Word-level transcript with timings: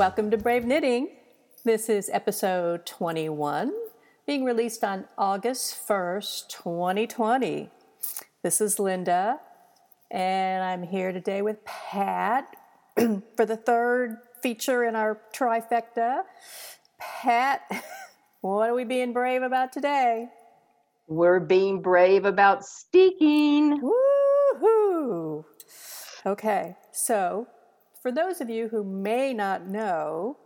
Welcome 0.00 0.30
to 0.30 0.38
Brave 0.38 0.64
Knitting. 0.64 1.10
This 1.62 1.90
is 1.90 2.08
episode 2.10 2.86
21, 2.86 3.70
being 4.26 4.44
released 4.44 4.82
on 4.82 5.04
August 5.18 5.86
1st, 5.86 6.48
2020. 6.48 7.68
This 8.42 8.62
is 8.62 8.78
Linda, 8.78 9.38
and 10.10 10.64
I'm 10.64 10.84
here 10.84 11.12
today 11.12 11.42
with 11.42 11.62
Pat 11.66 12.56
for 12.96 13.44
the 13.44 13.58
third 13.58 14.16
feature 14.42 14.84
in 14.84 14.96
our 14.96 15.20
trifecta. 15.34 16.22
Pat, 16.98 17.60
what 18.40 18.70
are 18.70 18.74
we 18.74 18.84
being 18.84 19.12
brave 19.12 19.42
about 19.42 19.70
today? 19.70 20.30
We're 21.08 21.40
being 21.40 21.82
brave 21.82 22.24
about 22.24 22.64
steeking. 22.64 23.82
Woohoo! 23.82 25.44
Okay, 26.24 26.76
so 26.90 27.48
for 28.02 28.10
those 28.10 28.40
of 28.40 28.48
you 28.48 28.68
who 28.68 28.82
may 28.82 29.32
not 29.34 29.66
know, 29.66 30.38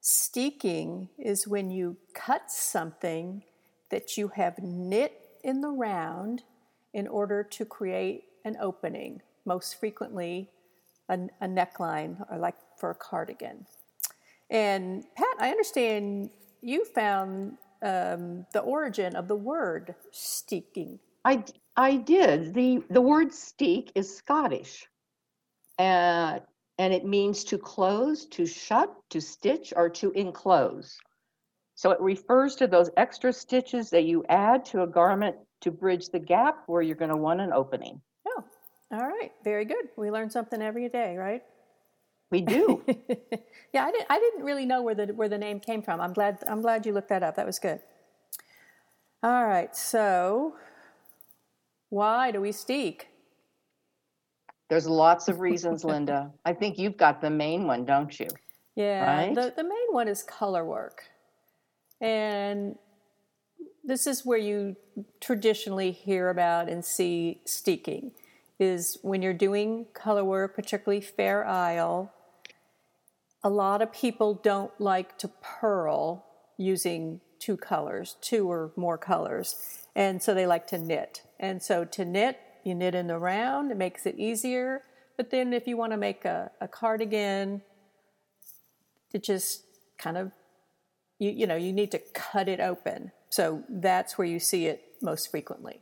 steeking 0.00 1.08
is 1.18 1.46
when 1.46 1.70
you 1.70 1.96
cut 2.14 2.50
something 2.50 3.42
that 3.90 4.16
you 4.16 4.28
have 4.28 4.58
knit 4.58 5.12
in 5.44 5.60
the 5.60 5.70
round 5.70 6.42
in 6.94 7.06
order 7.06 7.42
to 7.42 7.64
create 7.64 8.24
an 8.44 8.56
opening, 8.60 9.20
most 9.44 9.78
frequently 9.78 10.48
a, 11.08 11.18
a 11.40 11.46
neckline 11.46 12.24
or 12.30 12.38
like 12.38 12.56
for 12.78 12.90
a 12.90 12.94
cardigan. 12.94 13.66
And 14.50 15.04
Pat, 15.16 15.36
I 15.38 15.50
understand 15.50 16.30
you 16.62 16.84
found 16.84 17.58
um, 17.82 18.46
the 18.52 18.60
origin 18.60 19.16
of 19.16 19.28
the 19.28 19.36
word 19.36 19.94
steeking. 20.12 20.98
I, 21.24 21.44
I 21.76 21.96
did. 21.96 22.54
The, 22.54 22.82
the 22.90 23.00
word 23.00 23.32
steek 23.34 23.92
is 23.94 24.16
Scottish. 24.16 24.86
Uh, 25.78 26.38
and 26.78 26.92
it 26.92 27.04
means 27.04 27.44
to 27.44 27.58
close, 27.58 28.26
to 28.26 28.46
shut, 28.46 28.94
to 29.10 29.20
stitch, 29.20 29.72
or 29.76 29.88
to 29.88 30.10
enclose. 30.12 30.98
So 31.74 31.90
it 31.90 32.00
refers 32.00 32.56
to 32.56 32.66
those 32.66 32.90
extra 32.96 33.32
stitches 33.32 33.90
that 33.90 34.04
you 34.04 34.24
add 34.28 34.64
to 34.66 34.82
a 34.82 34.86
garment 34.86 35.36
to 35.60 35.70
bridge 35.70 36.08
the 36.08 36.18
gap 36.18 36.62
where 36.66 36.82
you're 36.82 36.96
going 36.96 37.10
to 37.10 37.16
want 37.16 37.40
an 37.40 37.52
opening. 37.52 38.00
Oh, 38.26 38.44
all 38.92 39.06
right. 39.06 39.32
Very 39.44 39.64
good. 39.64 39.88
We 39.96 40.10
learn 40.10 40.30
something 40.30 40.60
every 40.62 40.88
day, 40.88 41.16
right? 41.16 41.42
We 42.30 42.40
do. 42.40 42.82
yeah, 43.72 43.84
I 43.84 43.92
didn't. 43.92 44.06
I 44.10 44.18
didn't 44.18 44.44
really 44.44 44.66
know 44.66 44.82
where 44.82 44.94
the 44.94 45.06
where 45.06 45.28
the 45.28 45.38
name 45.38 45.60
came 45.60 45.80
from. 45.80 46.00
I'm 46.00 46.12
glad. 46.12 46.42
I'm 46.48 46.60
glad 46.60 46.84
you 46.84 46.92
looked 46.92 47.10
that 47.10 47.22
up. 47.22 47.36
That 47.36 47.46
was 47.46 47.58
good. 47.58 47.80
All 49.22 49.44
right. 49.44 49.74
So, 49.76 50.56
why 51.88 52.32
do 52.32 52.40
we 52.40 52.50
steek? 52.52 53.08
There's 54.68 54.86
lots 54.86 55.28
of 55.28 55.40
reasons, 55.40 55.84
Linda. 55.84 56.32
I 56.44 56.52
think 56.52 56.78
you've 56.78 56.96
got 56.96 57.20
the 57.20 57.30
main 57.30 57.66
one, 57.66 57.84
don't 57.84 58.18
you? 58.18 58.28
Yeah. 58.74 59.26
Right? 59.26 59.34
The 59.34 59.52
the 59.56 59.64
main 59.64 59.88
one 59.90 60.08
is 60.08 60.22
color 60.22 60.64
work, 60.64 61.04
and 62.00 62.76
this 63.84 64.06
is 64.06 64.26
where 64.26 64.38
you 64.38 64.76
traditionally 65.20 65.92
hear 65.92 66.28
about 66.28 66.68
and 66.68 66.84
see 66.84 67.40
steeking 67.46 68.10
is 68.58 68.98
when 69.02 69.22
you're 69.22 69.34
doing 69.34 69.86
color 69.94 70.24
work, 70.24 70.54
particularly 70.54 71.00
Fair 71.00 71.46
Isle, 71.46 72.12
a 73.44 73.50
lot 73.50 73.82
of 73.82 73.92
people 73.92 74.34
don't 74.34 74.72
like 74.80 75.18
to 75.18 75.28
purl 75.40 76.26
using 76.56 77.20
two 77.38 77.56
colors, 77.56 78.16
two 78.20 78.50
or 78.50 78.72
more 78.76 78.98
colors. 78.98 79.84
And 79.94 80.22
so 80.22 80.34
they 80.34 80.46
like 80.46 80.66
to 80.68 80.78
knit. 80.78 81.22
And 81.38 81.62
so 81.62 81.84
to 81.84 82.04
knit, 82.04 82.40
you 82.66 82.74
knit 82.74 82.94
in 82.94 83.06
the 83.06 83.18
round, 83.18 83.70
it 83.70 83.76
makes 83.76 84.06
it 84.06 84.18
easier. 84.18 84.82
But 85.16 85.30
then 85.30 85.52
if 85.52 85.66
you 85.66 85.76
want 85.76 85.92
to 85.92 85.96
make 85.96 86.24
a, 86.24 86.50
a 86.60 86.68
cardigan, 86.68 87.62
it 89.14 89.22
just 89.22 89.62
kind 89.98 90.18
of, 90.18 90.32
you, 91.18 91.30
you 91.30 91.46
know, 91.46 91.56
you 91.56 91.72
need 91.72 91.90
to 91.92 92.00
cut 92.12 92.48
it 92.48 92.60
open. 92.60 93.12
So 93.30 93.62
that's 93.68 94.18
where 94.18 94.26
you 94.26 94.38
see 94.38 94.66
it 94.66 94.82
most 95.00 95.30
frequently. 95.30 95.80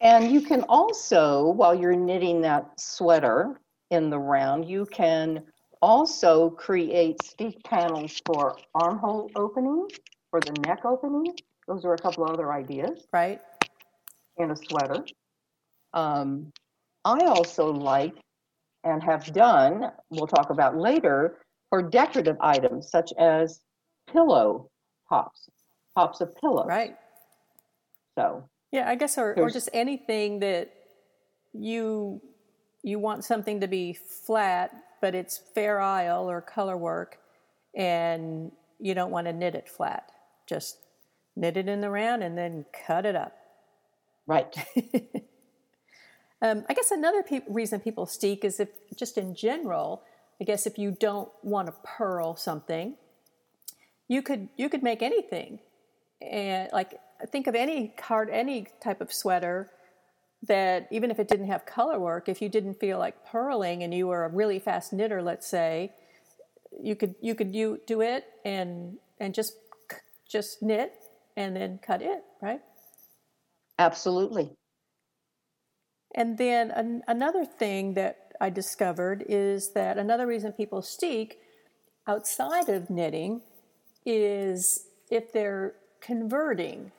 And 0.00 0.30
you 0.30 0.40
can 0.40 0.62
also, 0.68 1.50
while 1.50 1.74
you're 1.74 1.96
knitting 1.96 2.40
that 2.42 2.80
sweater 2.80 3.60
in 3.90 4.10
the 4.10 4.18
round, 4.18 4.68
you 4.68 4.86
can 4.86 5.42
also 5.82 6.50
create 6.50 7.22
steek 7.22 7.62
panels 7.64 8.20
for 8.26 8.56
armhole 8.74 9.30
opening, 9.36 9.88
for 10.30 10.40
the 10.40 10.52
neck 10.66 10.84
opening. 10.84 11.32
Those 11.66 11.84
are 11.84 11.94
a 11.94 11.98
couple 11.98 12.24
other 12.24 12.52
ideas. 12.52 13.06
Right. 13.12 13.40
And 14.38 14.52
a 14.52 14.56
sweater. 14.56 15.04
Um, 15.94 16.52
I 17.04 17.18
also 17.26 17.72
like 17.72 18.14
and 18.84 19.02
have 19.02 19.32
done, 19.32 19.90
we'll 20.10 20.26
talk 20.26 20.50
about 20.50 20.76
later, 20.76 21.38
for 21.70 21.82
decorative 21.82 22.36
items 22.40 22.90
such 22.90 23.12
as 23.18 23.60
pillow 24.10 24.70
tops, 25.08 25.48
tops 25.96 26.20
of 26.20 26.34
pillows. 26.36 26.66
Right. 26.66 26.96
So. 28.16 28.44
Yeah, 28.72 28.88
I 28.88 28.94
guess, 28.94 29.16
or, 29.16 29.34
or 29.38 29.50
just 29.50 29.68
anything 29.72 30.40
that 30.40 30.72
you 31.54 32.20
you 32.84 32.98
want 32.98 33.24
something 33.24 33.60
to 33.60 33.66
be 33.66 33.92
flat 33.92 34.70
but 35.00 35.14
it's 35.14 35.38
fair 35.54 35.80
isle 35.80 36.28
or 36.30 36.40
color 36.40 36.76
work 36.76 37.18
and 37.74 38.52
you 38.78 38.94
don't 38.94 39.10
want 39.10 39.26
to 39.26 39.32
knit 39.32 39.54
it 39.54 39.68
flat. 39.68 40.10
Just 40.46 40.78
knit 41.36 41.56
it 41.56 41.68
in 41.68 41.80
the 41.80 41.90
round 41.90 42.22
and 42.22 42.36
then 42.36 42.64
cut 42.86 43.06
it 43.06 43.16
up. 43.16 43.36
Right. 44.26 44.54
um, 46.42 46.64
I 46.68 46.74
guess 46.74 46.90
another 46.90 47.22
pe- 47.22 47.42
reason 47.48 47.80
people 47.80 48.06
steek 48.06 48.44
is 48.44 48.60
if, 48.60 48.68
just 48.96 49.18
in 49.18 49.34
general, 49.34 50.02
I 50.40 50.44
guess 50.44 50.66
if 50.66 50.78
you 50.78 50.92
don't 50.92 51.30
want 51.42 51.66
to 51.66 51.74
purl 51.82 52.36
something, 52.36 52.94
you 54.06 54.22
could 54.22 54.48
you 54.56 54.68
could 54.68 54.82
make 54.82 55.02
anything, 55.02 55.58
and 56.22 56.70
like 56.72 56.98
think 57.30 57.46
of 57.46 57.54
any 57.54 57.88
card, 57.98 58.30
any 58.30 58.68
type 58.80 59.00
of 59.00 59.12
sweater 59.12 59.70
that 60.46 60.86
even 60.90 61.10
if 61.10 61.18
it 61.18 61.26
didn't 61.28 61.48
have 61.48 61.66
color 61.66 61.98
work, 61.98 62.28
if 62.28 62.40
you 62.40 62.48
didn't 62.48 62.78
feel 62.78 62.98
like 62.98 63.26
purling 63.26 63.82
and 63.82 63.92
you 63.92 64.06
were 64.06 64.24
a 64.24 64.28
really 64.28 64.60
fast 64.60 64.92
knitter, 64.92 65.20
let's 65.20 65.46
say, 65.46 65.92
you 66.80 66.94
could 66.94 67.16
you 67.20 67.34
could 67.34 67.52
do, 67.52 67.78
do 67.86 68.00
it 68.00 68.24
and 68.44 68.98
and 69.18 69.34
just 69.34 69.54
just 70.28 70.62
knit 70.62 70.92
and 71.36 71.56
then 71.56 71.78
cut 71.82 72.02
it, 72.02 72.22
right? 72.40 72.60
Absolutely. 73.78 74.57
And 76.14 76.38
then 76.38 76.70
an, 76.70 77.02
another 77.06 77.44
thing 77.44 77.94
that 77.94 78.32
I 78.40 78.50
discovered 78.50 79.24
is 79.28 79.72
that 79.72 79.98
another 79.98 80.26
reason 80.26 80.52
people 80.52 80.82
steek 80.82 81.38
outside 82.06 82.68
of 82.68 82.88
knitting 82.88 83.42
is 84.06 84.86
if 85.10 85.32
they're 85.32 85.74
converting 86.00 86.92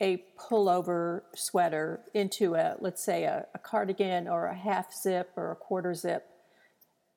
a 0.00 0.24
pullover 0.38 1.22
sweater 1.34 2.00
into 2.12 2.54
a, 2.54 2.76
let's 2.80 3.02
say, 3.04 3.24
a, 3.24 3.46
a, 3.54 3.58
cardigan 3.58 4.26
or 4.26 4.46
a 4.46 4.54
half 4.54 4.92
zip 4.92 5.30
or 5.36 5.52
a 5.52 5.56
quarter 5.56 5.94
zip. 5.94 6.26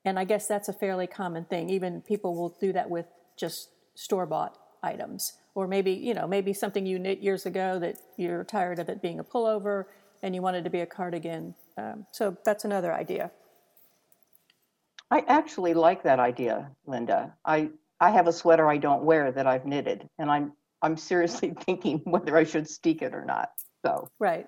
And 0.06 0.20
I 0.20 0.24
guess 0.24 0.48
that's 0.48 0.70
a 0.70 0.74
fairly 0.74 1.08
common 1.08 1.46
thing. 1.46 1.72
Even 1.72 2.02
people 2.02 2.36
will 2.36 2.56
do 2.62 2.72
that 2.74 2.90
with 2.90 3.08
just 3.38 3.70
store 3.96 4.28
bought 4.28 4.56
items. 4.84 5.34
Or 5.56 5.68
maybe, 5.68 5.94
you 5.94 6.14
know, 6.14 6.28
maybe 6.28 6.54
something 6.54 6.86
you 6.86 7.00
knit 7.00 7.22
years 7.22 7.48
ago 7.48 7.80
that 7.80 7.98
you're 8.18 8.44
tired 8.44 8.78
of 8.78 8.88
it 8.88 9.02
being 9.02 9.20
a 9.20 9.24
pullover 9.24 9.86
and 10.26 10.34
you 10.34 10.42
wanted 10.42 10.64
to 10.64 10.72
be 10.72 10.80
a 10.80 10.88
cardigan. 10.88 11.54
Um, 11.78 12.08
so 12.12 12.36
that's 12.44 12.66
another 12.66 12.92
idea. 12.92 13.32
I 15.12 15.24
actually 15.28 15.76
like 15.76 16.02
that 16.04 16.20
idea, 16.20 16.72
Linda. 16.88 17.36
I, 17.46 17.70
I 18.02 18.10
have 18.10 18.28
a 18.28 18.34
sweater 18.34 18.68
I 18.68 18.78
don't 18.78 19.04
wear 19.04 19.32
that 19.32 19.46
I've 19.46 19.68
knitted, 19.68 20.10
and 20.18 20.32
I'm 20.32 20.54
I'm 20.82 20.98
seriously 20.98 21.54
thinking 21.62 22.00
whether 22.06 22.36
I 22.36 22.44
should 22.44 22.68
steek 22.68 23.04
it 23.04 23.14
or 23.14 23.24
not. 23.24 23.50
So 23.86 24.10
right, 24.18 24.48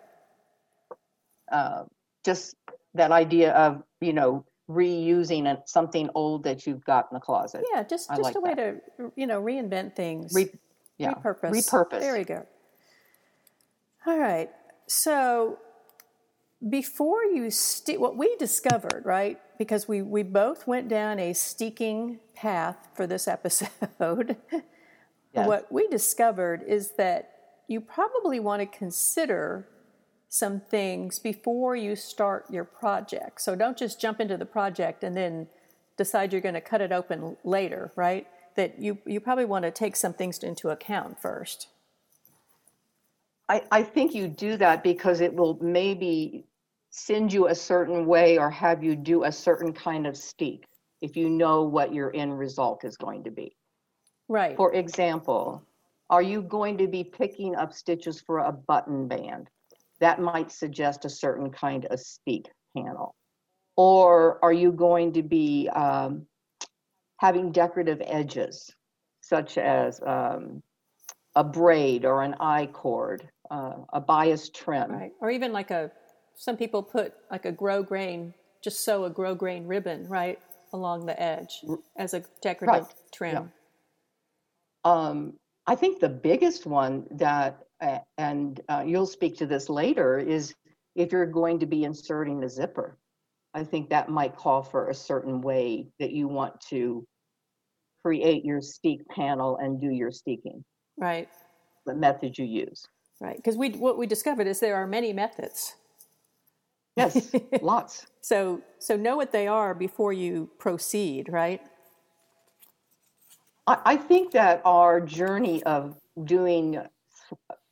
uh, 1.52 1.84
just 2.26 2.56
that 2.96 3.12
idea 3.12 3.54
of 3.54 3.84
you 4.02 4.14
know 4.14 4.46
reusing 4.68 5.46
a, 5.46 5.62
something 5.68 6.10
old 6.16 6.44
that 6.44 6.66
you've 6.66 6.84
got 6.84 7.08
in 7.12 7.16
the 7.16 7.22
closet. 7.22 7.64
Yeah, 7.72 7.84
just 7.84 8.10
just 8.10 8.22
like 8.24 8.36
a 8.36 8.40
way 8.40 8.56
that. 8.56 8.98
to 8.98 9.12
you 9.16 9.28
know 9.28 9.40
reinvent 9.44 9.96
things. 9.96 10.34
Re, 10.34 10.50
yeah, 10.98 11.14
repurpose. 11.14 11.52
Repurpose. 11.52 12.00
There 12.00 12.18
we 12.18 12.24
go. 12.24 12.48
All 14.08 14.18
right. 14.18 14.50
So 14.88 15.60
before 16.70 17.24
you 17.24 17.52
steek, 17.52 18.00
what 18.00 18.18
we 18.18 18.36
discovered, 18.38 19.04
right? 19.06 19.40
Because 19.58 19.88
we 19.88 20.02
we 20.02 20.24
both 20.24 20.66
went 20.68 20.88
down 20.88 21.20
a 21.20 21.34
steeking 21.34 22.20
path 22.36 22.88
for 22.94 23.06
this 23.06 23.28
episode. 23.38 24.38
Yes. 25.34 25.48
What 25.48 25.72
we 25.72 25.88
discovered 25.88 26.64
is 26.66 26.92
that 26.98 27.34
you 27.68 27.82
probably 27.82 28.40
want 28.40 28.62
to 28.62 28.66
consider 28.66 29.68
some 30.30 30.60
things 30.60 31.20
before 31.20 31.76
you 31.76 31.96
start 31.96 32.46
your 32.50 32.64
project. 32.64 33.42
So 33.42 33.56
don't 33.56 33.78
just 33.78 34.00
jump 34.00 34.20
into 34.20 34.38
the 34.38 34.46
project 34.46 35.04
and 35.04 35.16
then 35.16 35.48
decide 35.96 36.32
you're 36.32 36.42
going 36.42 36.56
to 36.56 36.62
cut 36.62 36.82
it 36.82 36.92
open 36.92 37.38
later, 37.44 37.92
right? 37.96 38.28
That 38.56 38.80
you, 38.80 38.98
you 39.06 39.20
probably 39.20 39.46
want 39.46 39.64
to 39.64 39.72
take 39.72 39.96
some 39.96 40.14
things 40.14 40.40
into 40.40 40.70
account 40.70 41.22
first. 41.22 41.68
I, 43.50 43.64
I 43.72 43.84
think 43.84 44.14
you 44.14 44.28
do 44.28 44.58
that 44.58 44.84
because 44.84 45.22
it 45.22 45.34
will 45.34 45.58
maybe 45.62 46.46
send 46.90 47.32
you 47.32 47.48
a 47.48 47.56
certain 47.56 48.06
way 48.06 48.38
or 48.38 48.50
have 48.50 48.84
you 48.84 48.96
do 48.96 49.24
a 49.24 49.32
certain 49.32 49.74
kind 49.74 50.08
of 50.08 50.18
steek. 50.18 50.66
if 51.02 51.16
you 51.16 51.30
know 51.30 51.64
what 51.64 51.94
your 51.94 52.12
end 52.16 52.38
result 52.40 52.84
is 52.84 52.98
going 52.98 53.24
to 53.24 53.32
be. 53.32 53.56
Right. 54.28 54.58
For 54.58 54.74
example, 54.74 55.64
are 56.10 56.22
you 56.22 56.42
going 56.42 56.78
to 56.80 56.88
be 56.88 57.04
picking 57.04 57.56
up 57.56 57.74
stitches 57.74 58.22
for 58.22 58.40
a 58.40 58.52
button 58.52 59.08
band? 59.08 59.50
That 60.00 60.20
might 60.20 60.52
suggest 60.52 61.06
a 61.06 61.10
certain 61.10 61.52
kind 61.52 61.86
of 61.86 62.00
steek 62.00 62.48
panel. 62.76 63.16
Or 63.76 64.44
are 64.44 64.54
you 64.54 64.72
going 64.72 65.14
to 65.14 65.24
be 65.24 65.70
um, 65.70 66.26
having 67.18 67.52
decorative 67.52 68.02
edges, 68.04 68.74
such 69.22 69.58
as 69.58 70.02
um, 70.06 70.64
a 71.36 71.44
braid 71.44 72.06
or 72.06 72.24
an 72.24 72.36
I-cord, 72.40 73.30
uh, 73.52 73.74
a 73.94 74.02
bias 74.02 74.50
trim? 74.50 74.92
Right. 74.92 75.12
Or 75.22 75.30
even 75.30 75.52
like 75.52 75.72
a, 75.72 75.92
some 76.38 76.56
people 76.56 76.84
put 76.84 77.14
like 77.32 77.46
a 77.46 77.52
grosgrain, 77.52 78.34
just 78.64 78.86
sew 78.86 79.06
a 79.06 79.12
grosgrain 79.12 79.68
ribbon, 79.68 80.08
right, 80.08 80.40
along 80.72 81.06
the 81.06 81.22
edge 81.22 81.64
as 81.98 82.14
a 82.14 82.24
decorative 82.42 82.86
Right. 82.88 82.96
trim. 83.12 83.52
Um, 84.86 85.34
I 85.66 85.76
think 85.76 86.00
the 86.00 86.10
biggest 86.10 86.66
one 86.66 87.08
that, 87.12 87.64
uh, 87.82 88.00
and 88.18 88.62
uh, 88.70 88.84
you'll 88.86 89.08
speak 89.08 89.36
to 89.38 89.46
this 89.48 89.68
later, 89.68 90.20
is 90.20 90.54
if 90.96 91.12
you're 91.12 91.26
going 91.26 91.60
to 91.60 91.66
be 91.66 91.84
inserting 91.84 92.44
a 92.44 92.50
zipper. 92.50 92.98
I 93.54 93.64
think 93.64 93.90
that 93.90 94.08
might 94.10 94.36
call 94.36 94.62
for 94.62 94.90
a 94.90 94.94
certain 94.94 95.42
way 95.42 95.88
that 96.00 96.12
you 96.12 96.28
want 96.28 96.62
to 96.70 97.04
create 98.06 98.46
your 98.46 98.62
steek 98.62 99.06
panel 99.10 99.58
and 99.58 99.82
do 99.82 99.90
your 99.90 100.12
steeking, 100.12 100.64
Right. 100.98 101.28
the 101.88 101.96
method 101.96 102.38
you 102.38 102.46
use. 102.46 102.86
Right. 103.20 103.36
Because 103.36 103.58
we 103.58 103.72
what 103.72 103.98
we 103.98 104.06
discovered 104.06 104.46
is 104.46 104.60
there 104.60 104.76
are 104.76 104.86
many 104.86 105.12
methods. 105.12 105.76
Yes, 106.98 107.32
lots. 107.62 108.08
So 108.22 108.62
so 108.80 108.98
know 108.98 109.16
what 109.16 109.32
they 109.32 109.48
are 109.48 109.74
before 109.74 110.14
you 110.14 110.50
proceed, 110.58 111.30
right? 111.30 111.62
I, 113.68 113.78
I 113.86 113.98
think 113.98 114.32
that 114.32 114.62
our 114.66 115.00
journey 115.00 115.64
of 115.64 115.96
doing 116.24 116.82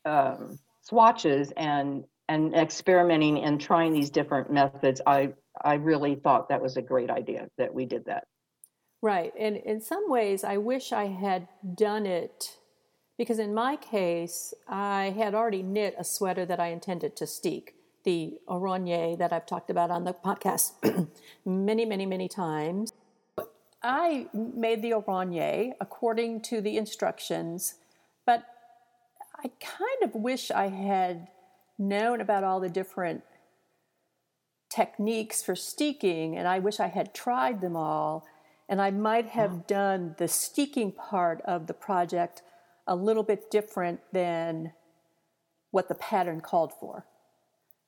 um, 0.05 0.59
swatches 0.81 1.51
and 1.57 2.05
and 2.27 2.55
experimenting 2.55 3.43
and 3.43 3.59
trying 3.59 3.93
these 3.93 4.09
different 4.09 4.51
methods, 4.51 5.01
I 5.05 5.33
I 5.63 5.75
really 5.75 6.15
thought 6.15 6.49
that 6.49 6.61
was 6.61 6.77
a 6.77 6.81
great 6.81 7.09
idea 7.09 7.47
that 7.57 7.73
we 7.73 7.85
did 7.85 8.05
that. 8.05 8.25
Right. 9.01 9.33
And 9.37 9.57
in 9.57 9.81
some 9.81 10.09
ways, 10.09 10.43
I 10.43 10.57
wish 10.57 10.91
I 10.91 11.05
had 11.05 11.47
done 11.75 12.05
it 12.05 12.57
because 13.17 13.39
in 13.39 13.53
my 13.53 13.75
case, 13.75 14.53
I 14.67 15.13
had 15.17 15.35
already 15.35 15.63
knit 15.63 15.95
a 15.97 16.03
sweater 16.03 16.45
that 16.45 16.59
I 16.59 16.67
intended 16.67 17.15
to 17.17 17.27
steek, 17.27 17.74
the 18.05 18.37
Oronye 18.47 19.17
that 19.17 19.33
I've 19.33 19.45
talked 19.45 19.69
about 19.69 19.91
on 19.91 20.05
the 20.05 20.13
podcast 20.13 20.73
many, 21.45 21.85
many, 21.85 22.05
many 22.05 22.27
times. 22.29 22.93
I 23.83 24.27
made 24.33 24.81
the 24.81 24.91
Oronye 24.91 25.73
according 25.81 26.41
to 26.41 26.61
the 26.61 26.77
instructions, 26.77 27.75
but 28.25 28.45
I 29.37 29.51
kind 29.59 30.03
of 30.03 30.15
wish 30.15 30.49
I 30.49 30.67
had 30.69 31.27
known 31.77 32.21
about 32.21 32.43
all 32.43 32.59
the 32.59 32.69
different 32.69 33.23
techniques 34.69 35.43
for 35.43 35.55
steeking, 35.55 36.35
and 36.35 36.47
I 36.47 36.59
wish 36.59 36.79
I 36.79 36.87
had 36.87 37.13
tried 37.13 37.61
them 37.61 37.75
all. 37.75 38.25
And 38.67 38.81
I 38.81 38.89
might 38.89 39.27
have 39.27 39.51
mm-hmm. 39.51 39.67
done 39.67 40.15
the 40.17 40.27
steeking 40.27 40.91
part 40.91 41.41
of 41.45 41.67
the 41.67 41.73
project 41.73 42.41
a 42.87 42.95
little 42.95 43.23
bit 43.23 43.51
different 43.51 43.99
than 44.11 44.73
what 45.71 45.87
the 45.87 45.95
pattern 45.95 46.41
called 46.41 46.73
for, 46.79 47.05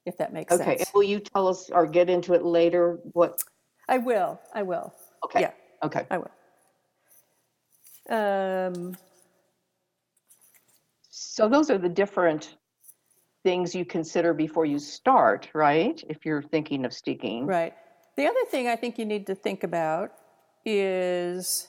if 0.08 0.18
that 0.18 0.34
makes 0.34 0.56
sense. 0.56 0.62
Okay, 0.62 0.78
and 0.78 0.88
will 0.94 1.04
you 1.04 1.20
tell 1.20 1.48
us 1.48 1.70
or 1.70 1.86
get 1.86 2.10
into 2.10 2.34
it 2.34 2.44
later? 2.44 3.00
What? 3.14 3.42
I 3.88 3.98
will. 4.00 4.40
I 4.54 4.64
will. 4.64 4.94
Okay. 5.26 5.42
Yeah, 5.42 5.52
Okay. 5.84 6.06
I 6.10 6.18
will. 6.18 6.32
Um, 8.10 8.98
So 11.10 11.50
those 11.50 11.70
are 11.70 11.78
the 11.78 11.90
different 11.90 12.56
things 13.44 13.74
you 13.76 13.86
consider 13.86 14.34
before 14.34 14.66
you 14.66 14.80
start, 14.80 15.50
right? 15.54 16.02
If 16.10 16.26
you're 16.26 16.42
thinking 16.42 16.86
of 16.86 16.94
steeking. 16.94 17.46
Right. 17.46 17.74
The 18.16 18.26
other 18.26 18.46
thing 18.50 18.68
I 18.68 18.76
think 18.76 18.98
you 18.98 19.06
need 19.06 19.28
to 19.28 19.36
think 19.36 19.64
about 19.64 20.12
is 20.66 21.68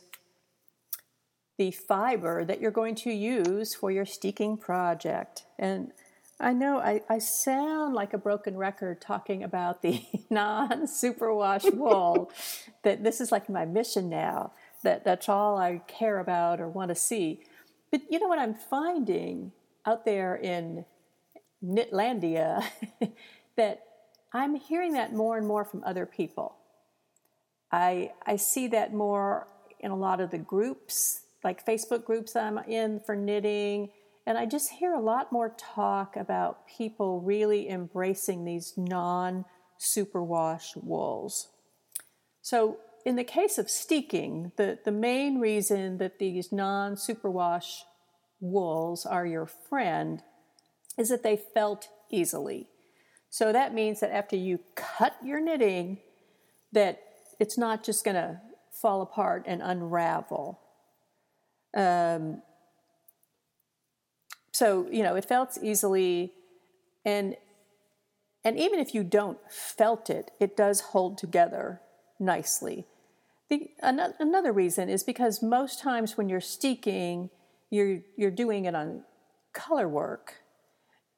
the 1.56 1.70
fiber 1.70 2.44
that 2.44 2.61
you're 2.61 2.70
going 2.70 2.94
to 2.96 3.11
use 3.11 3.75
for 3.75 3.90
your 3.90 4.05
steeking 4.06 4.56
project. 4.56 5.44
And 5.58 5.93
I 6.40 6.52
know 6.52 6.79
I, 6.79 7.02
I 7.08 7.19
sound 7.19 7.94
like 7.94 8.14
a 8.14 8.19
broken 8.19 8.56
record 8.56 9.00
talking 9.00 9.43
about 9.43 9.82
the 9.82 10.05
non 10.31 10.87
superwash 10.87 11.73
wool, 11.75 12.31
that 12.85 13.02
this 13.02 13.20
is 13.20 13.32
like 13.32 13.49
my 13.49 13.64
mission 13.64 14.08
now, 14.08 14.52
that 14.82 15.05
that's 15.05 15.29
all 15.29 15.58
I 15.58 15.82
care 15.88 16.20
about 16.20 16.61
or 16.61 16.69
want 16.69 16.90
to 16.90 16.94
see. 16.94 17.40
But 17.90 18.02
you 18.11 18.20
know 18.20 18.29
what 18.29 18.38
I'm 18.38 18.55
finding 18.55 19.52
out 19.85 20.05
there 20.05 20.37
in 20.37 20.85
Knitlandia 21.64 22.64
that 23.56 23.85
I'm 24.32 24.55
hearing 24.55 24.93
that 24.93 25.12
more 25.12 25.38
and 25.38 25.46
more 25.46 25.64
from 25.64 25.82
other 25.85 26.06
people. 26.06 26.55
I 27.73 28.12
I 28.25 28.37
see 28.37 28.69
that 28.69 28.94
more 28.94 29.49
in 29.81 29.90
a 29.90 29.96
lot 29.96 30.20
of 30.20 30.31
the 30.31 30.38
groups, 30.38 31.23
like 31.43 31.67
Facebook 31.67 32.05
groups 32.05 32.37
I'm 32.37 32.58
in 32.58 33.00
for 33.00 33.17
knitting, 33.17 33.90
and 34.28 34.36
I 34.36 34.44
just 34.44 34.72
hear 34.72 34.92
a 34.92 35.00
lot 35.00 35.32
more 35.32 35.56
talk 35.56 36.14
about 36.14 36.69
people 36.69 37.22
really 37.22 37.70
embracing 37.70 38.44
these 38.44 38.75
non 38.76 39.46
superwash 39.80 40.76
wools. 40.76 41.48
So 42.42 42.76
in 43.06 43.16
the 43.16 43.25
case 43.25 43.56
of 43.56 43.70
steeking, 43.70 44.52
the, 44.58 44.78
the 44.84 44.92
main 44.92 45.40
reason 45.40 45.96
that 45.96 46.19
these 46.19 46.52
non 46.52 46.96
superwash 46.96 47.78
wools 48.38 49.06
are 49.06 49.25
your 49.25 49.46
friend 49.46 50.22
is 50.98 51.08
that 51.08 51.22
they 51.22 51.40
felt 51.54 51.88
easily. 52.10 52.69
So 53.30 53.50
that 53.50 53.72
means 53.72 54.00
that 54.00 54.14
after 54.14 54.36
you 54.36 54.60
cut 54.75 55.16
your 55.25 55.40
knitting, 55.40 56.00
that 56.72 57.00
it's 57.40 57.56
not 57.56 57.82
just 57.82 58.04
going 58.04 58.16
to 58.16 58.42
fall 58.82 59.00
apart 59.00 59.44
and 59.46 59.62
unravel. 59.62 60.60
Um, 61.75 62.42
so 64.58 64.88
you 64.90 65.05
know 65.05 65.14
it 65.14 65.25
felt 65.25 65.56
easily, 65.62 66.32
and 67.04 67.37
and 68.42 68.59
even 68.59 68.80
if 68.80 68.92
you 68.92 69.04
don't 69.04 69.38
felt 69.49 70.11
it, 70.11 70.32
it 70.40 70.56
does 70.56 70.80
hold 70.80 71.16
together 71.16 71.80
nicely. 72.18 72.85
The, 73.50 73.71
ano- 73.82 74.14
another 74.18 74.52
reason 74.52 74.88
is 74.88 75.04
because 75.04 75.42
most 75.42 75.80
times 75.80 76.16
when 76.16 76.28
you're 76.28 76.40
steeking, 76.40 77.30
you're 77.71 78.00
you're 78.16 78.32
doing 78.32 78.64
it 78.64 78.75
on 78.75 79.04
color 79.52 79.88
work, 79.88 80.35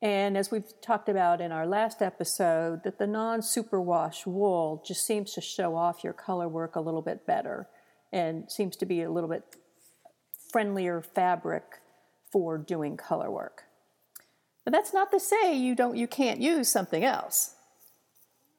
and 0.03 0.37
as 0.37 0.51
we've 0.51 0.79
talked 0.83 1.09
about 1.09 1.41
in 1.41 1.51
our 1.51 1.67
last 1.67 2.03
episode, 2.03 2.83
that 2.85 2.99
the 2.99 3.07
non 3.07 3.41
superwash 3.41 4.27
wool 4.27 4.85
just 4.87 5.07
seems 5.07 5.33
to 5.33 5.41
show 5.41 5.77
off 5.77 6.05
your 6.05 6.13
color 6.13 6.47
work 6.47 6.77
a 6.77 6.81
little 6.81 7.01
bit 7.01 7.27
better 7.27 7.69
and 8.13 8.53
seems 8.53 8.77
to 8.77 8.85
be 8.85 9.01
a 9.01 9.11
little 9.11 9.31
bit 9.31 9.45
friendlier 10.53 11.01
fabric 11.01 11.81
for 12.31 12.59
doing 12.59 12.97
color 12.97 13.31
work. 13.31 13.65
But 14.65 14.73
that's 14.73 14.93
not 14.93 15.11
to 15.13 15.21
say 15.21 15.55
you 15.57 15.75
don't 15.75 15.97
you 15.97 16.07
can't 16.07 16.41
use 16.41 16.69
something 16.69 17.05
else. 17.05 17.55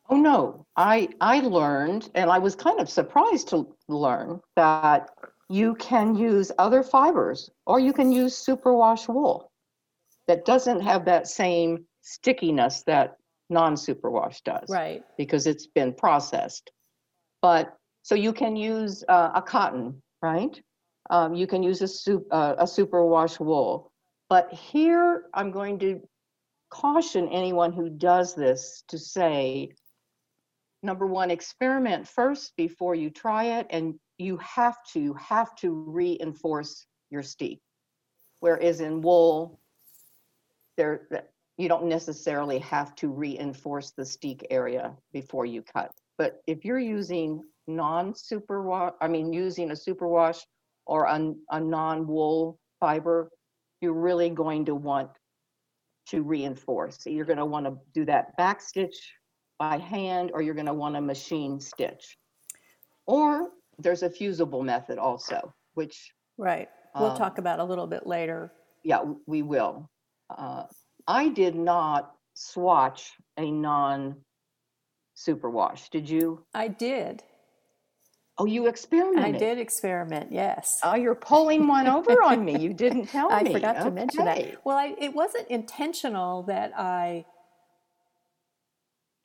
Oh 0.09 0.17
no, 0.17 0.65
I 0.75 1.09
I 1.21 1.39
learned, 1.41 2.09
and 2.15 2.29
I 2.29 2.39
was 2.39 2.55
kind 2.55 2.79
of 2.79 2.89
surprised 2.89 3.47
to 3.49 3.67
learn 3.87 4.41
that 4.55 5.09
you 5.49 5.75
can 5.75 6.15
use 6.15 6.51
other 6.57 6.83
fibers, 6.83 7.49
or 7.65 7.79
you 7.79 7.93
can 7.93 8.11
use 8.11 8.33
superwash 8.35 9.07
wool 9.07 9.51
that 10.27 10.45
doesn't 10.45 10.81
have 10.81 11.05
that 11.05 11.27
same 11.27 11.85
stickiness 12.01 12.83
that 12.83 13.17
non-superwash 13.49 14.43
does, 14.43 14.69
Right. 14.69 15.03
because 15.17 15.45
it's 15.45 15.67
been 15.67 15.93
processed. 15.93 16.71
But 17.41 17.75
so 18.01 18.15
you 18.15 18.33
can 18.33 18.55
use 18.55 19.03
uh, 19.07 19.31
a 19.35 19.41
cotton, 19.41 20.01
right? 20.21 20.59
Um, 21.09 21.33
you 21.35 21.47
can 21.47 21.63
use 21.63 21.81
a 21.81 21.87
soup 21.87 22.25
uh, 22.31 22.55
a 22.57 22.65
superwash 22.65 23.39
wool. 23.39 23.91
But 24.29 24.53
here 24.53 25.25
I'm 25.33 25.51
going 25.51 25.79
to 25.79 26.01
caution 26.69 27.27
anyone 27.29 27.73
who 27.73 27.89
does 27.89 28.33
this 28.33 28.83
to 28.87 28.97
say 28.97 29.71
number 30.83 31.05
one, 31.05 31.29
experiment 31.29 32.07
first 32.07 32.53
before 32.55 32.95
you 32.95 33.09
try 33.09 33.59
it, 33.59 33.67
and 33.69 33.95
you 34.17 34.37
have 34.37 34.77
to 34.93 35.13
have 35.13 35.55
to 35.57 35.71
reinforce 35.87 36.85
your 37.09 37.23
steek. 37.23 37.59
Whereas 38.39 38.81
in 38.81 39.01
wool, 39.01 39.59
there 40.77 41.07
you 41.57 41.67
don't 41.67 41.85
necessarily 41.85 42.57
have 42.59 42.95
to 42.95 43.09
reinforce 43.09 43.91
the 43.91 44.05
steek 44.05 44.47
area 44.49 44.95
before 45.13 45.45
you 45.45 45.61
cut. 45.61 45.91
But 46.17 46.41
if 46.47 46.65
you're 46.65 46.79
using 46.79 47.43
non-superwash, 47.67 48.93
I 48.99 49.07
mean 49.07 49.31
using 49.31 49.69
a 49.69 49.75
superwash 49.75 50.39
or 50.85 51.05
a, 51.05 51.33
a 51.51 51.59
non-wool 51.59 52.59
fiber, 52.79 53.29
you're 53.81 53.93
really 53.93 54.29
going 54.29 54.65
to 54.65 54.75
want 54.75 55.09
to 56.07 56.21
reinforce. 56.21 56.97
So 57.01 57.09
you're 57.09 57.25
going 57.25 57.37
to 57.37 57.45
want 57.45 57.65
to 57.65 57.77
do 57.93 58.05
that 58.05 58.35
back 58.37 58.61
stitch 58.61 59.13
by 59.59 59.77
hand 59.77 60.31
or 60.33 60.41
you're 60.41 60.55
going 60.55 60.65
to 60.65 60.73
want 60.73 60.95
a 60.95 61.01
machine 61.01 61.59
stitch. 61.59 62.17
Or 63.05 63.49
there's 63.77 64.03
a 64.03 64.09
fusible 64.09 64.63
method 64.63 64.97
also, 64.97 65.53
which 65.75 66.11
Right. 66.37 66.69
We'll 66.95 67.11
Um, 67.11 67.17
talk 67.17 67.37
about 67.37 67.59
a 67.59 67.63
little 67.63 67.87
bit 67.87 68.05
later. 68.07 68.51
yeah, 68.83 69.03
we 69.27 69.41
will. 69.43 69.89
Uh, 70.29 70.63
I 71.07 71.29
did 71.29 71.55
not 71.55 72.15
swatch 72.33 73.11
a 73.37 73.49
non 73.51 74.15
superwash. 75.15 75.89
Did 75.89 76.09
you? 76.09 76.43
I 76.53 76.67
did. 76.67 77.23
Oh, 78.41 78.45
you 78.45 78.65
experimented. 78.65 79.35
I 79.35 79.37
did 79.37 79.59
experiment, 79.59 80.31
yes. 80.31 80.79
Oh, 80.83 80.95
you're 80.95 81.13
pulling 81.13 81.67
one 81.67 81.85
over 81.85 82.23
on 82.23 82.43
me. 82.43 82.57
You 82.57 82.73
didn't 82.85 83.05
tell 83.05 83.31
I 83.31 83.43
me. 83.43 83.51
I 83.51 83.53
forgot 83.53 83.83
to 83.83 83.91
mention 83.91 84.25
that. 84.25 84.65
Well, 84.65 84.77
I, 84.77 84.95
it 84.97 85.13
wasn't 85.13 85.47
intentional 85.49 86.41
that 86.43 86.73
I 86.75 87.25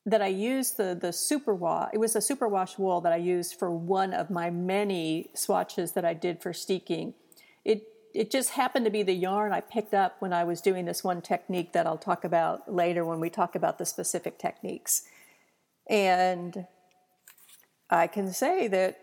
that 0.04 0.20
I 0.20 0.26
used 0.26 0.76
the 0.76 0.94
the 1.00 1.14
super 1.14 1.54
wash. 1.54 1.90
It 1.94 1.98
was 1.98 2.14
a 2.14 2.20
super 2.20 2.46
wash 2.46 2.76
wool 2.76 3.00
that 3.00 3.12
I 3.14 3.16
used 3.16 3.58
for 3.58 3.70
one 3.70 4.12
of 4.12 4.28
my 4.28 4.50
many 4.50 5.30
swatches 5.34 5.92
that 5.92 6.04
I 6.04 6.12
did 6.12 6.42
for 6.42 6.52
steeking. 6.52 7.14
It 7.64 7.84
it 8.12 8.30
just 8.30 8.50
happened 8.50 8.84
to 8.84 8.90
be 8.90 9.02
the 9.02 9.14
yarn 9.14 9.50
I 9.50 9.62
picked 9.62 9.94
up 9.94 10.16
when 10.18 10.34
I 10.34 10.44
was 10.44 10.60
doing 10.60 10.84
this 10.84 11.02
one 11.02 11.22
technique 11.22 11.72
that 11.72 11.86
I'll 11.86 11.96
talk 11.96 12.22
about 12.22 12.70
later 12.70 13.02
when 13.02 13.18
we 13.18 13.30
talk 13.30 13.54
about 13.54 13.78
the 13.78 13.86
specific 13.86 14.38
techniques. 14.38 15.04
And 15.88 16.66
I 17.88 18.08
can 18.08 18.32
say 18.32 18.68
that 18.68 18.98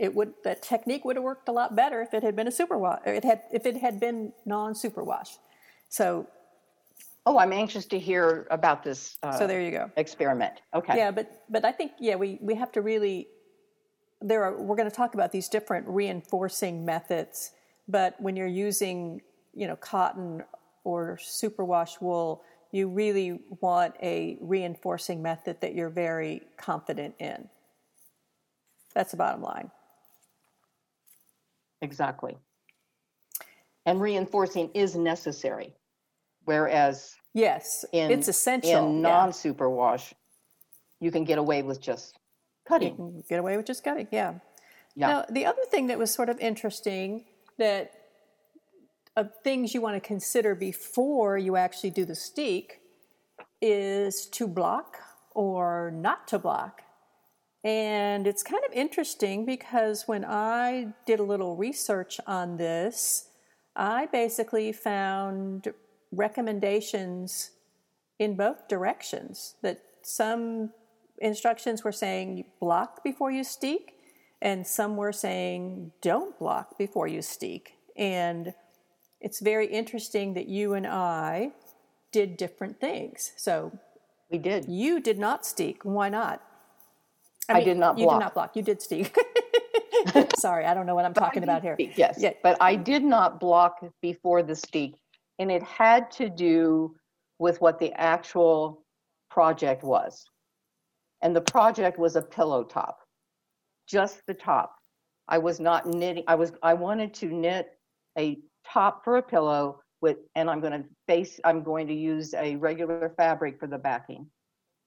it 0.00 0.14
would 0.14 0.32
that 0.44 0.62
technique 0.62 1.04
would 1.04 1.16
have 1.16 1.22
worked 1.22 1.48
a 1.48 1.52
lot 1.52 1.76
better 1.76 2.00
if 2.00 2.14
it 2.14 2.22
had 2.22 2.34
been 2.34 2.48
a 2.48 2.50
super 2.50 2.78
wash. 2.78 3.00
It 3.04 3.22
had 3.22 3.42
if 3.52 3.66
it 3.66 3.76
had 3.76 4.00
been 4.00 4.32
non 4.46 4.74
super 4.74 5.04
wash. 5.04 5.36
So 5.88 6.26
Oh, 7.26 7.38
I'm 7.38 7.52
anxious 7.52 7.84
to 7.86 7.98
hear 7.98 8.46
about 8.50 8.82
this 8.82 9.18
uh, 9.22 9.32
so 9.32 9.46
there 9.46 9.60
you 9.60 9.70
go. 9.70 9.90
experiment. 9.96 10.54
Okay. 10.74 10.96
Yeah, 10.96 11.10
but 11.10 11.42
but 11.50 11.66
I 11.66 11.72
think 11.72 11.92
yeah 12.00 12.16
we 12.16 12.38
we 12.40 12.54
have 12.54 12.72
to 12.72 12.80
really 12.80 13.28
there 14.22 14.42
are 14.42 14.60
we're 14.60 14.76
going 14.76 14.88
to 14.88 14.96
talk 14.96 15.12
about 15.12 15.32
these 15.32 15.48
different 15.48 15.86
reinforcing 15.86 16.84
methods. 16.84 17.52
But 17.86 18.18
when 18.20 18.36
you're 18.36 18.46
using 18.68 19.20
you 19.52 19.66
know 19.66 19.76
cotton 19.76 20.42
or 20.82 21.18
superwash 21.20 22.00
wool, 22.00 22.42
you 22.72 22.88
really 22.88 23.38
want 23.60 23.94
a 24.02 24.38
reinforcing 24.40 25.20
method 25.20 25.60
that 25.60 25.74
you're 25.74 25.90
very 25.90 26.40
confident 26.56 27.16
in. 27.18 27.50
That's 28.94 29.10
the 29.10 29.18
bottom 29.18 29.42
line. 29.42 29.70
Exactly. 31.82 32.36
And 33.86 34.00
reinforcing 34.00 34.70
is 34.74 34.94
necessary, 34.96 35.74
whereas 36.44 37.16
Yes, 37.32 37.84
in 37.92 38.10
it's 38.10 38.28
essential. 38.28 38.88
in 38.88 38.96
yeah. 38.96 39.00
non-superwash, 39.00 40.12
you 41.00 41.10
can 41.10 41.24
get 41.24 41.38
away 41.38 41.62
with 41.62 41.80
just 41.80 42.14
you 42.14 42.20
cutting. 42.66 42.96
can 42.96 43.24
get 43.28 43.38
away 43.38 43.56
with 43.56 43.66
just 43.66 43.82
cutting. 43.82 44.08
Yeah. 44.10 44.34
Yeah. 44.94 45.08
Now, 45.08 45.24
the 45.30 45.46
other 45.46 45.62
thing 45.70 45.86
that 45.86 45.98
was 45.98 46.12
sort 46.12 46.28
of 46.28 46.38
interesting 46.40 47.24
that 47.58 47.92
of 49.16 49.30
things 49.42 49.74
you 49.74 49.80
want 49.80 49.96
to 49.96 50.00
consider 50.00 50.54
before 50.54 51.38
you 51.38 51.56
actually 51.56 51.90
do 51.90 52.04
the 52.04 52.14
steek 52.14 52.80
is 53.60 54.26
to 54.26 54.46
block 54.46 54.96
or 55.34 55.92
not 55.94 56.26
to 56.28 56.38
block. 56.38 56.82
And 57.62 58.26
it's 58.26 58.42
kind 58.42 58.62
of 58.66 58.72
interesting 58.72 59.44
because 59.44 60.08
when 60.08 60.24
I 60.24 60.94
did 61.06 61.20
a 61.20 61.24
little 61.24 61.56
research 61.56 62.18
on 62.26 62.56
this, 62.56 63.28
I 63.76 64.06
basically 64.06 64.72
found 64.72 65.68
recommendations 66.10 67.50
in 68.18 68.36
both 68.36 68.68
directions 68.68 69.54
that 69.62 69.82
some 70.02 70.70
instructions 71.18 71.84
were 71.84 71.92
saying 71.92 72.44
block 72.60 73.04
before 73.04 73.30
you 73.30 73.44
steek 73.44 73.94
and 74.42 74.66
some 74.66 74.96
were 74.96 75.12
saying 75.12 75.92
don't 76.00 76.38
block 76.38 76.78
before 76.78 77.06
you 77.06 77.20
steek 77.20 77.74
and 77.96 78.54
it's 79.20 79.40
very 79.40 79.66
interesting 79.66 80.32
that 80.32 80.48
you 80.48 80.72
and 80.72 80.86
i 80.86 81.52
did 82.12 82.36
different 82.36 82.80
things. 82.80 83.32
So 83.36 83.78
We 84.30 84.38
did. 84.38 84.68
you 84.68 85.00
did 85.00 85.18
not 85.18 85.46
steek 85.46 85.80
why 85.84 86.08
not 86.08 86.42
I 87.56 87.64
did 87.64 87.76
not 87.76 87.96
block. 87.96 87.98
you 87.98 88.10
did 88.10 88.24
not 88.24 88.34
block 88.34 88.56
you 88.56 88.62
did 88.62 88.80
steek 88.82 89.14
sorry 90.38 90.64
i 90.64 90.72
don't 90.74 90.86
know 90.86 90.94
what 90.94 91.04
i'm 91.04 91.14
talking 91.14 91.42
about 91.42 91.62
here 91.62 91.76
Yes. 91.96 92.16
Yeah. 92.18 92.32
But 92.42 92.56
I 92.60 92.74
did 92.76 93.02
not 93.04 93.38
block 93.40 93.84
before 94.00 94.42
the 94.42 94.54
steek, 94.54 94.96
and 95.38 95.50
it 95.50 95.62
had 95.62 96.10
to 96.12 96.28
do 96.28 96.94
with 97.38 97.60
what 97.60 97.78
the 97.78 97.92
actual 97.94 98.82
project 99.30 99.82
was. 99.82 100.24
And 101.22 101.34
the 101.36 101.40
project 101.40 101.98
was 101.98 102.16
a 102.16 102.22
pillow 102.22 102.64
top, 102.64 102.98
just 103.86 104.22
the 104.26 104.34
top. 104.34 104.74
I 105.28 105.38
was 105.38 105.60
not 105.60 105.86
knitting. 105.86 106.24
I 106.26 106.34
was. 106.34 106.52
I 106.62 106.74
wanted 106.74 107.12
to 107.14 107.26
knit 107.26 107.68
a 108.18 108.38
top 108.66 109.04
for 109.04 109.16
a 109.18 109.22
pillow 109.22 109.80
with, 110.00 110.16
and 110.34 110.48
I'm 110.50 110.60
going 110.60 110.82
to 110.82 110.88
face. 111.06 111.38
I'm 111.44 111.62
going 111.62 111.86
to 111.88 111.94
use 111.94 112.32
a 112.34 112.56
regular 112.56 113.12
fabric 113.16 113.60
for 113.60 113.66
the 113.66 113.78
backing. 113.78 114.26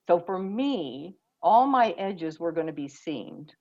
So 0.08 0.20
for 0.20 0.40
me, 0.40 1.16
all 1.44 1.68
my 1.68 1.92
edges 1.92 2.40
were 2.40 2.52
going 2.52 2.68
to 2.68 2.74
be 2.74 2.88
seamed 2.88 3.54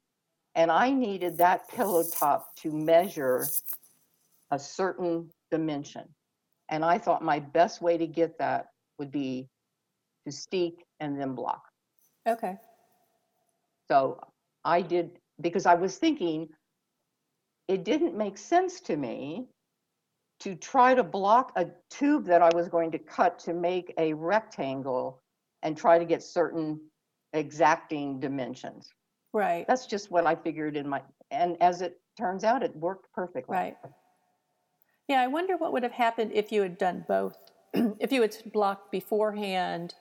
and 0.54 0.70
I 0.70 0.90
needed 0.90 1.38
that 1.38 1.68
pillow 1.68 2.04
top 2.04 2.54
to 2.56 2.70
measure 2.70 3.46
a 4.50 4.58
certain 4.58 5.30
dimension. 5.50 6.04
And 6.68 6.84
I 6.84 6.98
thought 6.98 7.22
my 7.22 7.38
best 7.38 7.82
way 7.82 7.96
to 7.98 8.06
get 8.06 8.38
that 8.38 8.66
would 8.98 9.10
be 9.10 9.48
to 10.26 10.32
steek 10.32 10.84
and 11.00 11.20
then 11.20 11.34
block. 11.34 11.62
okay 12.28 12.56
So 13.90 14.20
I 14.64 14.82
did 14.82 15.18
because 15.40 15.66
I 15.66 15.74
was 15.74 15.96
thinking 15.96 16.48
it 17.66 17.84
didn't 17.84 18.16
make 18.16 18.38
sense 18.38 18.80
to 18.82 18.96
me 18.96 19.48
to 20.40 20.54
try 20.54 20.94
to 20.94 21.02
block 21.02 21.52
a 21.56 21.66
tube 21.90 22.26
that 22.26 22.42
I 22.42 22.50
was 22.54 22.68
going 22.68 22.90
to 22.92 22.98
cut 22.98 23.38
to 23.40 23.54
make 23.54 23.94
a 23.96 24.12
rectangle 24.12 25.22
and 25.62 25.76
try 25.76 25.98
to 25.98 26.04
get 26.04 26.22
certain 26.22 26.80
exacting 27.32 28.20
dimensions. 28.20 28.90
right 29.32 29.64
That's 29.66 29.86
just 29.86 30.10
what 30.10 30.26
I 30.26 30.34
figured 30.34 30.76
in 30.76 30.88
my, 30.88 31.02
and 31.30 31.56
as 31.60 31.82
it 31.82 32.00
turns 32.16 32.44
out, 32.44 32.62
it 32.62 32.74
worked 32.76 33.12
perfectly. 33.12 33.54
Right. 33.54 33.76
Yeah, 35.08 35.20
I 35.20 35.26
wonder 35.26 35.56
what 35.56 35.72
would 35.72 35.82
have 35.82 35.92
happened 35.92 36.32
if 36.32 36.52
you 36.52 36.62
had 36.62 36.78
done 36.78 37.04
both. 37.08 37.36
if 37.74 38.12
you 38.12 38.22
had 38.22 38.36
blocked 38.52 38.92
beforehand 38.92 39.94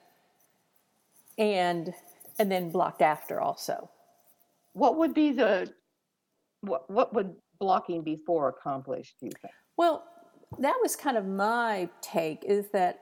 and 1.37 1.93
and 2.39 2.51
then 2.51 2.69
blocked 2.69 3.01
after 3.01 3.39
also. 3.39 3.89
What 4.73 4.97
would 4.97 5.13
be 5.13 5.31
the, 5.31 5.71
what, 6.61 6.89
what 6.89 7.13
would 7.13 7.35
blocking 7.59 8.03
before 8.03 8.49
accomplish, 8.49 9.13
do 9.19 9.27
you 9.27 9.31
think? 9.41 9.53
Well, 9.77 10.03
that 10.59 10.75
was 10.81 10.95
kind 10.95 11.17
of 11.17 11.25
my 11.27 11.89
take 12.01 12.43
is 12.43 12.69
that 12.71 12.99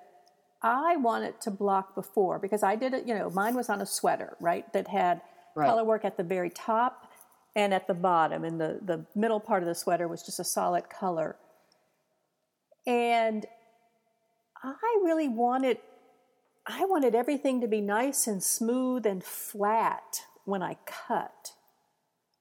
I 0.61 0.97
wanted 0.97 1.39
to 1.41 1.51
block 1.51 1.95
before 1.95 2.37
because 2.39 2.63
I 2.63 2.75
did 2.75 2.93
it, 2.93 3.07
you 3.07 3.15
know, 3.17 3.29
mine 3.29 3.55
was 3.55 3.69
on 3.69 3.81
a 3.81 3.85
sweater, 3.85 4.35
right? 4.39 4.71
That 4.73 4.87
had 4.87 5.21
Right. 5.55 5.67
color 5.67 5.83
work 5.83 6.05
at 6.05 6.15
the 6.15 6.23
very 6.23 6.49
top 6.49 7.11
and 7.55 7.73
at 7.73 7.87
the 7.87 7.93
bottom, 7.95 8.43
and 8.43 8.61
the, 8.61 8.79
the 8.83 9.05
middle 9.15 9.39
part 9.39 9.63
of 9.63 9.67
the 9.67 9.75
sweater 9.75 10.07
was 10.07 10.21
just 10.21 10.39
a 10.39 10.43
solid 10.43 10.89
color. 10.89 11.35
And 12.85 13.45
I 14.63 14.99
really 15.03 15.27
wanted 15.27 15.77
I 16.67 16.85
wanted 16.85 17.15
everything 17.15 17.61
to 17.61 17.67
be 17.67 17.81
nice 17.81 18.27
and 18.27 18.43
smooth 18.43 19.05
and 19.05 19.23
flat 19.23 20.21
when 20.45 20.61
I 20.61 20.75
cut. 20.85 21.53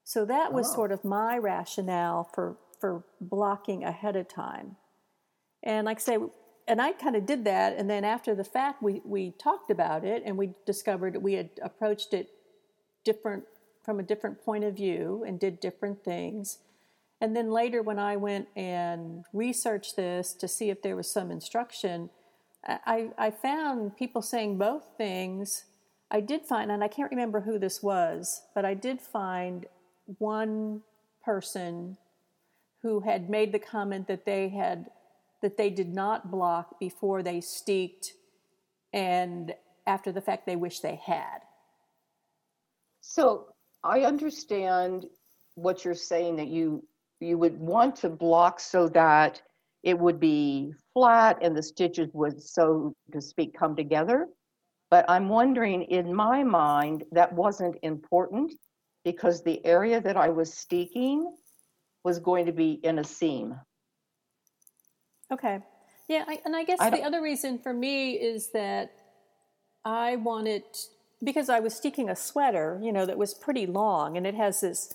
So 0.03 0.23
that 0.25 0.53
was 0.53 0.67
Oh. 0.69 0.73
sort 0.75 0.91
of 0.91 1.03
my 1.03 1.37
rationale 1.37 2.29
for 2.33 2.57
for 2.79 3.03
blocking 3.19 3.83
ahead 3.83 4.15
of 4.15 4.27
time. 4.27 4.77
And 5.63 5.85
like 5.85 5.97
I 5.97 6.01
say, 6.01 6.17
and 6.69 6.79
I 6.81 6.93
kind 6.93 7.15
of 7.15 7.25
did 7.25 7.43
that. 7.45 7.75
And 7.77 7.89
then 7.89 8.05
after 8.05 8.35
the 8.35 8.43
fact, 8.43 8.81
we 8.81 9.01
we 9.03 9.31
talked 9.31 9.71
about 9.71 10.05
it, 10.05 10.23
and 10.25 10.37
we 10.37 10.51
discovered 10.65 11.17
we 11.17 11.33
had 11.33 11.49
approached 11.61 12.13
it 12.13 12.29
different 13.03 13.43
from 13.83 13.99
a 13.99 14.03
different 14.03 14.45
point 14.45 14.63
of 14.63 14.75
view 14.75 15.23
and 15.27 15.39
did 15.39 15.59
different 15.59 16.03
things. 16.03 16.59
And 17.19 17.35
then 17.35 17.49
later, 17.49 17.81
when 17.81 17.99
I 17.99 18.15
went 18.15 18.47
and 18.55 19.25
researched 19.33 19.95
this 19.95 20.33
to 20.35 20.47
see 20.47 20.69
if 20.69 20.81
there 20.81 20.95
was 20.95 21.11
some 21.11 21.31
instruction, 21.31 22.09
I, 22.65 23.09
I 23.17 23.31
found 23.31 23.97
people 23.97 24.21
saying 24.21 24.57
both 24.57 24.83
things. 24.97 25.65
I 26.11 26.21
did 26.21 26.45
find, 26.45 26.71
and 26.71 26.83
I 26.83 26.87
can't 26.87 27.11
remember 27.11 27.41
who 27.41 27.59
this 27.59 27.83
was, 27.83 28.43
but 28.55 28.63
I 28.63 28.73
did 28.73 29.01
find 29.01 29.65
one 30.17 30.81
person 31.23 31.97
who 32.81 33.01
had 33.01 33.29
made 33.29 33.51
the 33.51 33.59
comment 33.59 34.07
that 34.07 34.25
they 34.25 34.49
had 34.49 34.85
that 35.41 35.57
they 35.57 35.69
did 35.69 35.93
not 35.93 36.31
block 36.31 36.79
before 36.79 37.23
they 37.23 37.41
steeked, 37.41 38.13
and 38.93 39.53
after 39.87 40.11
the 40.11 40.21
fact 40.21 40.45
they 40.45 40.55
wish 40.55 40.79
they 40.79 40.95
had. 41.03 41.39
So 43.01 43.47
I 43.83 44.01
understand 44.01 45.05
what 45.55 45.83
you're 45.83 45.93
saying 45.93 46.37
that 46.37 46.47
you 46.47 46.83
you 47.19 47.37
would 47.37 47.59
want 47.59 47.97
to 47.97 48.09
block 48.09 48.59
so 48.59 48.87
that 48.89 49.41
it 49.83 49.97
would 49.97 50.19
be 50.19 50.73
flat 50.93 51.37
and 51.41 51.55
the 51.55 51.63
stitches 51.63 52.09
would 52.13 52.41
so 52.41 52.93
to 53.11 53.21
speak 53.21 53.53
come 53.53 53.75
together 53.75 54.27
but 54.89 55.03
i'm 55.09 55.27
wondering 55.27 55.81
in 55.83 56.13
my 56.13 56.43
mind 56.43 57.03
that 57.11 57.33
wasn't 57.33 57.75
important 57.81 58.53
because 59.03 59.43
the 59.43 59.65
area 59.65 60.01
that 60.01 60.17
I 60.17 60.29
was 60.29 60.53
steeking 60.53 61.35
was 62.03 62.19
going 62.19 62.45
to 62.45 62.51
be 62.51 62.73
in 62.83 62.99
a 62.99 63.03
seam. 63.03 63.55
Okay. 65.31 65.59
Yeah, 66.07 66.25
I, 66.27 66.39
and 66.43 66.55
I 66.55 66.63
guess 66.63 66.79
I 66.79 66.89
the 66.89 67.03
other 67.03 67.21
reason 67.21 67.59
for 67.59 67.73
me 67.73 68.13
is 68.13 68.51
that 68.53 68.91
I 69.85 70.15
wanted 70.15 70.63
because 71.23 71.49
I 71.49 71.59
was 71.59 71.75
steeking 71.75 72.09
a 72.09 72.15
sweater, 72.15 72.79
you 72.81 72.91
know, 72.91 73.05
that 73.05 73.17
was 73.17 73.33
pretty 73.33 73.67
long 73.67 74.17
and 74.17 74.25
it 74.25 74.35
has 74.35 74.61
this 74.61 74.93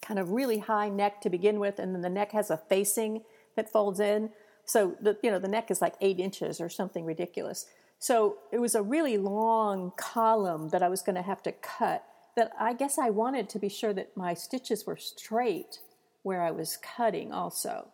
kind 0.00 0.18
of 0.18 0.30
really 0.30 0.58
high 0.58 0.88
neck 0.88 1.20
to 1.20 1.30
begin 1.30 1.58
with, 1.58 1.78
and 1.78 1.94
then 1.94 2.02
the 2.02 2.10
neck 2.10 2.32
has 2.32 2.50
a 2.50 2.56
facing 2.56 3.22
that 3.56 3.70
folds 3.70 4.00
in. 4.00 4.30
So 4.64 4.96
the 5.00 5.16
you 5.22 5.30
know 5.30 5.38
the 5.38 5.48
neck 5.48 5.70
is 5.70 5.80
like 5.80 5.94
eight 6.00 6.18
inches 6.18 6.60
or 6.60 6.68
something 6.68 7.04
ridiculous. 7.04 7.66
So 7.98 8.38
it 8.50 8.58
was 8.58 8.74
a 8.74 8.82
really 8.82 9.18
long 9.18 9.92
column 9.96 10.70
that 10.70 10.82
I 10.82 10.88
was 10.88 11.02
going 11.02 11.16
to 11.16 11.22
have 11.22 11.42
to 11.42 11.52
cut. 11.52 12.04
That 12.36 12.52
I 12.58 12.72
guess 12.72 12.98
I 12.98 13.10
wanted 13.10 13.48
to 13.50 13.58
be 13.58 13.68
sure 13.68 13.92
that 13.92 14.16
my 14.16 14.34
stitches 14.34 14.86
were 14.86 14.96
straight 14.96 15.80
where 16.22 16.42
I 16.42 16.50
was 16.50 16.76
cutting 16.76 17.32
also. 17.32 17.88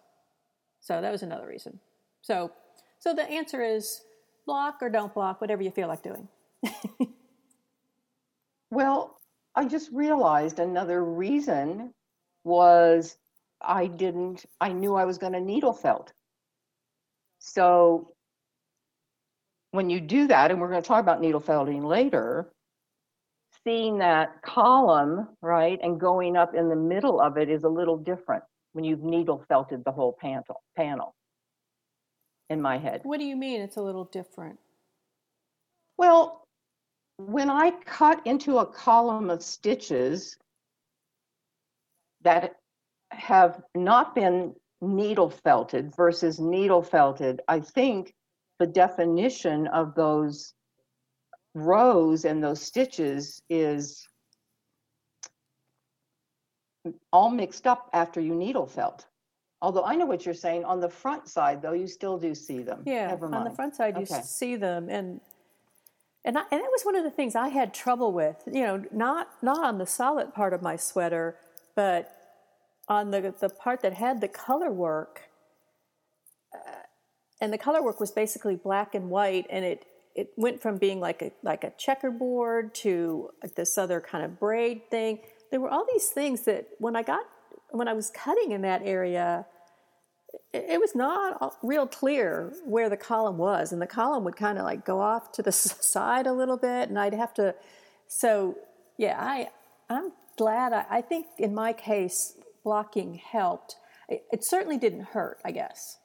So 0.87 1.01
that 1.01 1.11
was 1.11 1.23
another 1.23 1.47
reason. 1.47 1.81
So 2.23 2.53
so 2.99 3.13
the 3.13 3.29
answer 3.29 3.63
is 3.63 4.03
block 4.47 4.79
or 4.81 4.89
don't 4.89 5.13
block, 5.13 5.41
whatever 5.41 5.63
you 5.63 5.71
feel 5.71 5.89
like 5.89 6.03
doing. 6.03 6.29
Well, 8.71 9.19
I 9.55 9.65
just 9.65 9.91
realized 9.93 10.59
another 10.59 11.05
reason 11.05 11.93
was 12.45 13.17
I 13.61 13.87
didn't, 13.87 14.45
I 14.61 14.73
knew 14.73 14.95
I 14.95 15.05
was 15.05 15.19
going 15.19 15.33
to 15.33 15.41
needle 15.41 15.73
felt. 15.73 16.13
So 17.39 18.13
when 19.71 19.89
you 19.89 20.01
do 20.01 20.27
that, 20.27 20.51
and 20.51 20.61
we're 20.61 20.69
going 20.69 20.83
to 20.83 20.87
talk 20.87 21.01
about 21.01 21.21
needle 21.21 21.41
felting 21.41 21.85
later, 21.85 22.53
seeing 23.65 23.99
that 23.99 24.43
column, 24.43 25.29
right, 25.43 25.79
and 25.83 25.99
going 25.99 26.37
up 26.37 26.55
in 26.55 26.69
the 26.69 26.77
middle 26.77 27.21
of 27.21 27.37
it 27.39 27.49
is 27.49 27.65
a 27.65 27.69
little 27.69 27.97
different 27.97 28.45
when 28.77 28.85
you've 28.85 29.03
needle 29.03 29.43
felted 29.49 29.83
the 29.87 29.91
whole 29.91 30.13
panel, 30.13 30.63
panel 30.77 31.15
in 32.51 32.61
my 32.61 32.77
head. 32.77 33.01
What 33.05 33.19
do 33.19 33.25
you 33.25 33.35
mean 33.35 33.63
it's 33.63 33.79
a 33.79 33.83
little 33.83 34.05
different? 34.05 34.59
Well, 35.97 36.47
when 37.17 37.49
I 37.49 37.71
cut 37.87 38.21
into 38.27 38.59
a 38.59 38.67
column 38.67 39.31
of 39.31 39.43
stitches 39.43 40.37
that 42.21 42.57
have 43.13 43.63
not 43.75 44.15
been 44.15 44.55
needle 44.83 45.31
felted 45.31 45.97
versus 45.97 46.39
needle 46.39 46.83
felted, 46.83 47.41
I 47.49 47.61
think 47.61 48.13
the 48.59 48.67
definition 48.67 49.69
of 49.69 49.95
those 49.95 50.53
rows 51.55 52.27
and 52.27 52.45
those 52.45 52.61
stitches 52.61 53.41
is 53.49 54.07
all 57.13 57.31
mixed 57.31 57.67
up 57.67 57.91
after 57.93 58.21
you 58.21 58.35
needle 58.35 58.67
felt. 58.67 59.07
Although 59.63 59.85
I 59.85 59.95
know 59.97 60.07
what 60.07 60.25
you're 60.25 60.35
saying, 60.35 60.65
on 60.65 60.81
the 60.81 60.89
front 60.89 61.29
side 61.29 61.63
though, 61.63 61.73
you 61.73 61.87
still 61.87 62.19
do 62.19 62.35
see 62.35 62.63
them. 62.63 62.83
Yeah, 62.85 63.09
Never 63.09 63.27
on 63.35 63.45
the 63.45 63.51
front 63.51 63.75
side 63.75 63.97
you 63.97 64.03
Okay. 64.03 64.23
see 64.23 64.57
them, 64.57 64.89
and 64.89 65.21
and 66.25 66.37
I, 66.37 66.43
and 66.51 66.61
that 66.61 66.71
was 66.71 66.83
one 66.85 66.97
of 66.97 67.05
the 67.05 67.11
things 67.11 67.35
I 67.35 67.49
had 67.49 67.73
trouble 67.73 68.13
with. 68.13 68.37
You 68.47 68.63
know, 68.67 68.85
not 68.93 69.29
not 69.43 69.65
on 69.65 69.79
the 69.79 69.87
solid 69.87 70.35
part 70.35 70.53
of 70.53 70.63
my 70.63 70.77
sweater, 70.77 71.37
but 71.75 72.13
on 72.89 73.11
the 73.11 73.35
the 73.41 73.49
part 73.49 73.81
that 73.83 73.95
had 73.95 74.21
the 74.21 74.29
color 74.29 74.71
work. 74.71 75.23
Uh, 76.55 76.59
and 77.41 77.53
the 77.53 77.59
color 77.59 77.83
work 77.83 78.01
was 78.01 78.11
basically 78.13 78.57
black 78.57 78.95
and 78.95 79.09
white, 79.11 79.47
and 79.51 79.65
it 79.65 79.87
it 80.15 80.33
went 80.37 80.61
from 80.61 80.79
being 80.79 81.01
like 81.01 81.23
a 81.23 81.33
like 81.43 81.65
a 81.65 81.73
checkerboard 81.79 82.75
to 82.77 83.31
this 83.57 83.79
other 83.79 84.01
kind 84.01 84.25
of 84.25 84.39
braid 84.39 84.91
thing. 84.91 85.21
There 85.51 85.61
were 85.61 85.71
all 85.71 85.87
these 85.93 86.09
things 86.09 86.43
that 86.43 86.67
when 86.79 86.97
I 86.97 87.03
got 87.03 87.25
when 87.71 87.89
I 87.89 87.93
was 87.93 88.11
cutting 88.11 88.53
in 88.53 88.63
that 88.63 88.83
area, 88.85 89.47
it 90.53 90.81
was 90.81 90.95
not 90.95 91.57
real 91.63 91.87
clear 91.87 92.53
where 92.65 92.89
the 92.89 92.97
column 92.97 93.39
was, 93.39 93.73
and 93.73 93.81
the 93.81 93.87
column 93.87 94.25
would 94.25 94.37
kind 94.37 94.59
of 94.59 94.65
like 94.65 94.85
go 94.85 95.01
off 95.01 95.33
to 95.33 95.43
the 95.43 95.53
side 95.53 96.27
a 96.27 96.33
little 96.33 96.57
bit, 96.57 96.89
and 96.89 96.99
I'd 96.99 97.15
have 97.15 97.35
to. 97.35 97.55
So 98.09 98.57
yeah, 98.99 99.17
I 99.19 99.49
I'm 99.89 100.13
glad. 100.37 100.73
I, 100.73 100.85
I 100.91 101.01
think 101.01 101.27
in 101.39 101.55
my 101.55 101.73
case, 101.73 102.35
blocking 102.65 103.15
helped. 103.15 103.77
It, 104.09 104.25
it 104.33 104.45
certainly 104.45 104.79
didn't 104.79 105.05
hurt. 105.05 105.41
I 105.45 105.51
guess. 105.53 105.99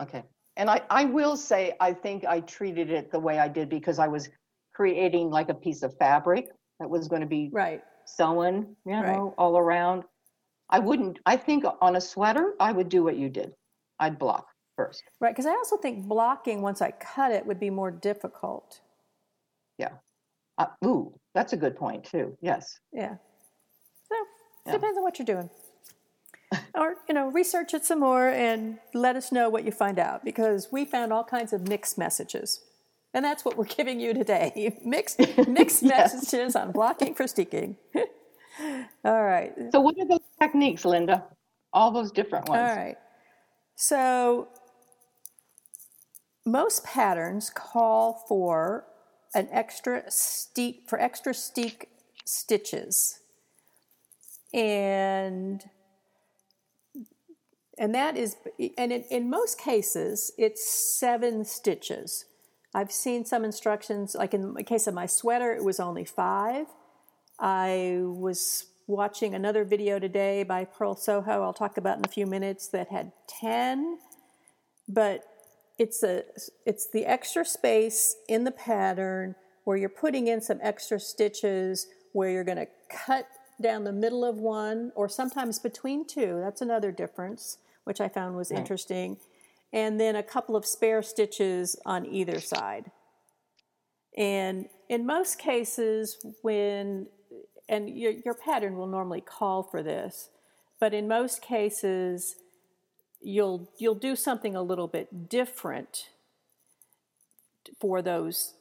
Okay. 0.00 0.22
And 0.56 0.70
I, 0.70 0.82
I 0.88 1.04
will 1.04 1.36
say, 1.36 1.74
I 1.80 1.92
think 1.92 2.24
I 2.24 2.40
treated 2.40 2.90
it 2.90 3.10
the 3.10 3.20
way 3.20 3.38
I 3.38 3.48
did 3.48 3.68
because 3.68 3.98
I 3.98 4.08
was 4.08 4.30
creating 4.74 5.30
like 5.30 5.48
a 5.48 5.54
piece 5.54 5.82
of 5.82 5.96
fabric 5.98 6.48
that 6.80 6.88
was 6.88 7.08
going 7.08 7.20
to 7.20 7.26
be 7.26 7.50
Right. 7.52 7.82
Sewn, 8.06 8.76
you 8.84 8.92
Right. 8.94 9.16
know, 9.16 9.34
all 9.38 9.58
around. 9.58 10.04
I 10.70 10.78
wouldn't, 10.78 11.18
I 11.26 11.36
think 11.36 11.64
on 11.80 11.96
a 11.96 12.00
sweater, 12.00 12.54
I 12.58 12.72
would 12.72 12.88
do 12.88 13.04
what 13.04 13.16
you 13.16 13.28
did. 13.28 13.54
I'd 14.00 14.18
block 14.18 14.48
first. 14.76 15.02
Right. 15.20 15.30
Because 15.30 15.46
I 15.46 15.52
also 15.52 15.76
think 15.76 16.06
blocking 16.06 16.60
once 16.62 16.82
I 16.82 16.90
cut 16.90 17.30
it 17.32 17.46
would 17.46 17.60
be 17.60 17.70
more 17.70 17.90
difficult. 17.90 18.80
Uh, 20.58 20.68
ooh, 20.86 21.12
that's 21.34 21.52
a 21.52 21.56
good 21.58 21.76
point 21.76 22.02
too. 22.02 22.34
Yes. 22.40 22.80
Yeah. 22.90 23.16
So 24.08 24.14
Yeah. 24.64 24.72
depends 24.72 24.96
on 24.96 25.04
what 25.04 25.18
you're 25.18 25.26
doing. 25.26 25.50
or, 26.74 26.96
you 27.08 27.14
know, 27.14 27.28
research 27.28 27.74
it 27.74 27.84
some 27.84 28.00
more 28.00 28.28
and 28.28 28.78
let 28.94 29.16
us 29.16 29.30
know 29.30 29.50
what 29.50 29.64
you 29.64 29.70
find 29.70 29.98
out 29.98 30.24
because 30.24 30.72
we 30.72 30.86
found 30.86 31.12
all 31.12 31.24
kinds 31.24 31.52
of 31.52 31.68
mixed 31.68 31.98
messages. 31.98 32.64
And 33.16 33.24
that's 33.24 33.46
what 33.46 33.56
we're 33.56 33.64
giving 33.64 33.98
you 33.98 34.12
today. 34.12 34.78
mixed 34.84 35.18
mixed 35.48 35.82
messages 35.82 36.54
on 36.54 36.70
blocking 36.70 37.14
for 37.14 37.24
steeking. 37.24 37.76
all 39.04 39.24
right. 39.24 39.54
So 39.72 39.80
what 39.80 39.96
are 39.98 40.06
those 40.06 40.20
techniques, 40.38 40.84
Linda? 40.84 41.24
All 41.72 41.90
those 41.90 42.12
different 42.12 42.46
ones. 42.50 42.60
All 42.60 42.76
right. 42.76 42.96
So 43.74 44.48
most 46.44 46.84
patterns 46.84 47.48
call 47.48 48.22
for 48.28 48.84
an 49.34 49.48
extra 49.50 50.02
steek 50.10 50.82
for 50.86 51.00
extra 51.00 51.32
steek 51.32 51.88
stitches. 52.26 53.20
And 54.52 55.64
and 57.78 57.94
that 57.94 58.18
is 58.18 58.36
and 58.76 58.92
in, 58.92 59.04
in 59.10 59.30
most 59.30 59.58
cases 59.58 60.32
it's 60.36 60.68
seven 61.00 61.46
stitches. 61.46 62.26
I've 62.76 62.92
seen 62.92 63.24
some 63.24 63.42
instructions 63.42 64.14
like 64.14 64.34
in 64.34 64.52
the 64.52 64.62
case 64.62 64.86
of 64.86 64.92
my 64.92 65.06
sweater 65.06 65.50
it 65.54 65.64
was 65.64 65.80
only 65.80 66.04
5. 66.04 66.66
I 67.40 68.00
was 68.02 68.66
watching 68.86 69.34
another 69.34 69.64
video 69.64 69.98
today 69.98 70.42
by 70.42 70.66
Purl 70.66 70.94
Soho, 70.94 71.42
I'll 71.42 71.54
talk 71.54 71.78
about 71.78 71.96
in 71.96 72.04
a 72.04 72.08
few 72.08 72.26
minutes, 72.26 72.68
that 72.68 72.88
had 72.88 73.12
10. 73.40 73.96
But 74.86 75.24
it's 75.78 76.02
a 76.02 76.24
it's 76.66 76.90
the 76.90 77.06
extra 77.06 77.46
space 77.46 78.14
in 78.28 78.44
the 78.44 78.50
pattern 78.50 79.36
where 79.64 79.78
you're 79.78 79.88
putting 79.88 80.28
in 80.28 80.42
some 80.42 80.58
extra 80.62 81.00
stitches 81.00 81.86
where 82.12 82.28
you're 82.28 82.44
going 82.44 82.58
to 82.58 82.68
cut 82.90 83.26
down 83.60 83.84
the 83.84 83.92
middle 83.92 84.22
of 84.22 84.36
one 84.36 84.92
or 84.94 85.08
sometimes 85.08 85.58
between 85.58 86.06
two. 86.06 86.40
That's 86.42 86.60
another 86.60 86.92
difference, 86.92 87.56
which 87.84 88.02
I 88.02 88.08
found 88.08 88.36
was 88.36 88.50
interesting. 88.50 89.16
And 89.72 90.00
then 90.00 90.16
a 90.16 90.22
couple 90.22 90.56
of 90.56 90.64
spare 90.64 91.02
stitches 91.02 91.76
on 91.84 92.06
either 92.06 92.40
side. 92.40 92.90
And 94.16 94.66
in 94.88 95.04
most 95.04 95.38
cases, 95.38 96.16
when, 96.42 97.08
and 97.68 97.90
your, 97.90 98.12
your 98.24 98.34
pattern 98.34 98.76
will 98.76 98.86
normally 98.86 99.20
call 99.20 99.62
for 99.62 99.82
this, 99.82 100.30
but 100.80 100.94
in 100.94 101.08
most 101.08 101.42
cases, 101.42 102.36
you'll, 103.20 103.70
you'll 103.78 103.94
do 103.94 104.16
something 104.16 104.54
a 104.54 104.62
little 104.62 104.88
bit 104.88 105.28
different 105.28 106.08
for 107.80 108.00
those 108.00 108.54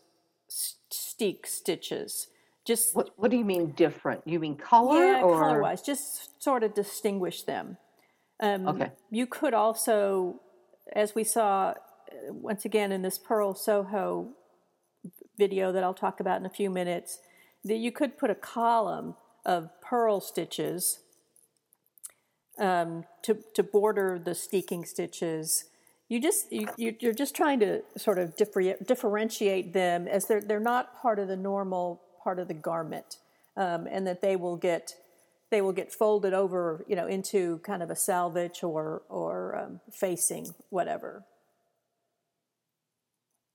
steek 0.89 1.45
stitches. 1.47 2.27
Just 2.65 2.95
What, 2.95 3.11
what 3.15 3.31
do 3.31 3.37
you 3.37 3.45
mean 3.45 3.71
different? 3.71 4.21
You 4.25 4.39
mean 4.39 4.57
color 4.57 4.97
yeah, 4.97 5.21
or? 5.21 5.39
color 5.39 5.61
wise, 5.61 5.81
just 5.81 6.41
sort 6.43 6.63
of 6.63 6.73
distinguish 6.73 7.43
them. 7.43 7.77
Um, 8.39 8.67
Okay. 8.67 8.91
You 9.11 9.27
could 9.27 9.53
also, 9.53 10.41
as 10.93 11.15
we 11.15 11.23
saw 11.23 11.69
uh, 11.69 11.75
once 12.31 12.65
again 12.65 12.91
in 12.91 13.01
this 13.01 13.17
Purl 13.17 13.53
Soho 13.53 14.29
video 15.37 15.71
that 15.71 15.83
I'll 15.83 15.93
talk 15.93 16.19
about 16.19 16.39
in 16.39 16.45
a 16.45 16.49
few 16.49 16.69
minutes, 16.69 17.19
that 17.63 17.77
you 17.77 17.91
could 17.91 18.17
put 18.17 18.29
a 18.29 18.35
column 18.35 19.15
of 19.45 19.69
purl 19.81 20.19
stitches 20.21 20.99
um, 22.57 23.03
to, 23.23 23.37
to 23.53 23.63
border 23.63 24.19
the 24.23 24.33
steeking 24.33 24.85
stitches. 24.85 25.65
You 26.07 26.21
just 26.21 26.51
you, 26.51 26.67
you- 26.77 26.95
you're 26.99 27.13
just 27.13 27.35
trying 27.35 27.59
to 27.61 27.81
sort 27.97 28.17
of 28.19 28.35
differ, 28.37 28.75
differentiate 28.85 29.73
them 29.73 30.07
as 30.07 30.25
they're 30.27 30.41
they're 30.41 30.59
not 30.59 30.99
part 31.01 31.19
of 31.19 31.27
the 31.27 31.35
normal 31.35 32.01
part 32.23 32.39
of 32.39 32.47
the 32.47 32.53
garment, 32.53 33.17
um, 33.57 33.87
and 33.89 34.05
that 34.07 34.21
they 34.21 34.35
will 34.35 34.55
get 34.57 34.93
they 35.51 35.61
will 35.61 35.73
get 35.73 35.93
folded 35.93 36.33
over 36.33 36.83
you 36.87 36.95
know 36.95 37.07
into 37.07 37.59
kind 37.59 37.81
of 37.83 37.89
a 37.89 37.95
selvage 37.95 38.63
or 38.63 39.03
or 39.09 39.55
um, 39.57 39.79
facing 39.91 40.53
whatever. 40.69 41.23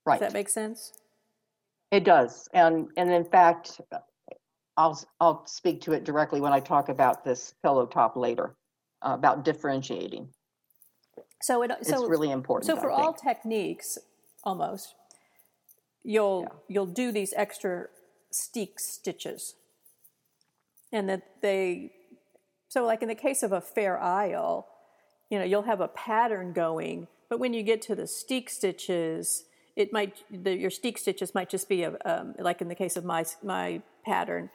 Right. 0.05 0.19
Does 0.19 0.29
that 0.29 0.33
make 0.33 0.49
sense? 0.49 0.93
It 1.91 2.03
does. 2.05 2.47
And, 2.53 2.87
and 2.97 3.11
in 3.11 3.25
fact, 3.25 3.81
I'll 4.77 4.99
I'll 5.19 5.45
speak 5.45 5.81
to 5.81 5.91
it 5.91 6.03
directly 6.05 6.41
when 6.41 6.53
I 6.53 6.59
talk 6.59 6.89
about 6.89 7.23
this 7.23 7.53
pillow 7.61 7.85
top 7.85 8.15
later 8.15 8.55
uh, 9.01 9.11
about 9.13 9.43
differentiating. 9.43 10.29
So 11.41 11.61
it 11.63 11.71
It's 11.79 11.89
so 11.89 12.07
really 12.07 12.31
important. 12.31 12.67
so 12.67 12.79
for 12.79 12.89
all 12.89 13.13
techniques, 13.13 13.97
almost 14.43 14.95
you'll 16.03 16.43
Yeah. 16.43 16.57
you'll 16.67 16.85
do 16.87 17.11
these 17.11 17.33
extra 17.35 17.87
steek 18.31 18.79
stitches, 18.79 19.55
and 20.91 21.09
that 21.09 21.23
they 21.41 21.91
so 22.67 22.85
like 22.85 23.01
in 23.01 23.09
the 23.09 23.15
case 23.15 23.43
of 23.43 23.51
a 23.51 23.61
fair 23.61 23.99
isle, 23.99 24.67
you 25.29 25.39
know 25.39 25.45
you'll 25.45 25.63
have 25.63 25.81
a 25.81 25.87
pattern 25.87 26.53
going, 26.53 27.07
but 27.29 27.39
when 27.39 27.53
you 27.53 27.63
get 27.63 27.81
to 27.83 27.95
the 27.95 28.07
steek 28.07 28.49
stitches, 28.49 29.45
it 29.75 29.91
might 29.91 30.23
the, 30.31 30.55
your 30.55 30.69
steek 30.69 30.97
stitches 30.97 31.35
might 31.35 31.49
just 31.49 31.67
be 31.67 31.83
a 31.83 31.97
um, 32.05 32.35
like 32.39 32.61
in 32.61 32.67
the 32.67 32.75
case 32.75 32.97
of 32.97 33.05
my 33.05 33.25
my 33.43 33.81
pattern, 34.05 34.49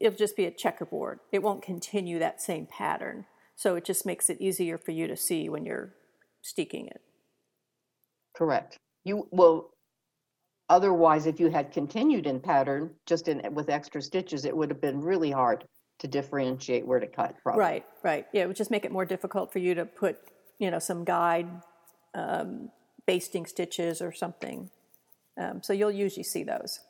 it'll 0.00 0.16
just 0.16 0.36
be 0.36 0.44
a 0.44 0.50
checkerboard. 0.50 1.20
It 1.32 1.42
won't 1.42 1.62
continue 1.62 2.18
that 2.18 2.40
same 2.40 2.66
pattern. 2.66 3.26
So 3.56 3.76
it 3.76 3.84
just 3.84 4.06
makes 4.06 4.30
it 4.30 4.40
easier 4.40 4.78
for 4.78 4.92
you 4.92 5.06
to 5.06 5.16
see 5.16 5.48
when 5.48 5.64
you're 5.64 5.94
steeking 6.42 6.86
it. 6.86 7.00
Correct. 8.34 8.76
You 9.04 9.28
will. 9.30 9.70
Otherwise, 10.68 11.26
if 11.26 11.38
you 11.38 11.50
had 11.50 11.72
continued 11.72 12.26
in 12.26 12.40
pattern, 12.40 12.90
just 13.06 13.28
in 13.28 13.42
with 13.54 13.68
extra 13.68 14.00
stitches, 14.00 14.44
it 14.44 14.56
would 14.56 14.70
have 14.70 14.80
been 14.80 15.00
really 15.00 15.30
hard 15.30 15.64
to 15.98 16.08
differentiate 16.08 16.86
where 16.86 17.00
to 17.00 17.06
cut 17.06 17.36
from. 17.42 17.58
Right, 17.58 17.84
right. 18.02 18.26
Yeah, 18.32 18.42
it 18.42 18.46
would 18.48 18.56
just 18.56 18.70
make 18.70 18.84
it 18.84 18.92
more 18.92 19.04
difficult 19.04 19.52
for 19.52 19.58
you 19.58 19.74
to 19.74 19.84
put, 19.84 20.18
you 20.58 20.70
know, 20.70 20.78
some 20.78 21.04
guide 21.04 21.48
um, 22.14 22.70
basting 23.06 23.46
stitches 23.46 24.00
or 24.00 24.12
something. 24.12 24.70
Um, 25.38 25.62
so 25.62 25.72
you'll 25.72 25.90
usually 25.90 26.24
see 26.24 26.42
those. 26.42 26.80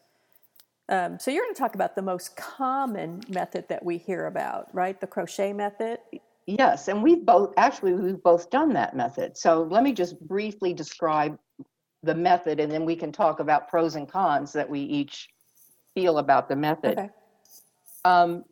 Um, 0.88 1.18
so 1.18 1.30
you're 1.30 1.44
going 1.44 1.54
to 1.54 1.58
talk 1.58 1.74
about 1.74 1.94
the 1.94 2.02
most 2.02 2.36
common 2.36 3.22
method 3.28 3.68
that 3.68 3.84
we 3.84 3.98
hear 3.98 4.26
about, 4.26 4.74
right? 4.74 5.00
The 5.00 5.06
crochet 5.06 5.52
method. 5.52 5.98
Yes, 6.46 6.88
and 6.88 7.02
we've 7.02 7.24
both 7.24 7.54
actually 7.56 7.94
we've 7.94 8.22
both 8.22 8.50
done 8.50 8.72
that 8.72 8.96
method. 8.96 9.36
So 9.36 9.62
let 9.70 9.84
me 9.84 9.92
just 9.92 10.20
briefly 10.26 10.74
describe 10.74 11.38
the 12.02 12.14
method, 12.14 12.60
and 12.60 12.70
then 12.70 12.84
we 12.84 12.96
can 12.96 13.12
talk 13.12 13.40
about 13.40 13.68
pros 13.68 13.94
and 13.94 14.08
cons 14.08 14.52
that 14.52 14.68
we 14.68 14.80
each 14.80 15.28
feel 15.94 16.18
about 16.18 16.48
the 16.48 16.56
method. 16.56 16.98
Okay. 16.98 17.10
Um, 18.04 18.44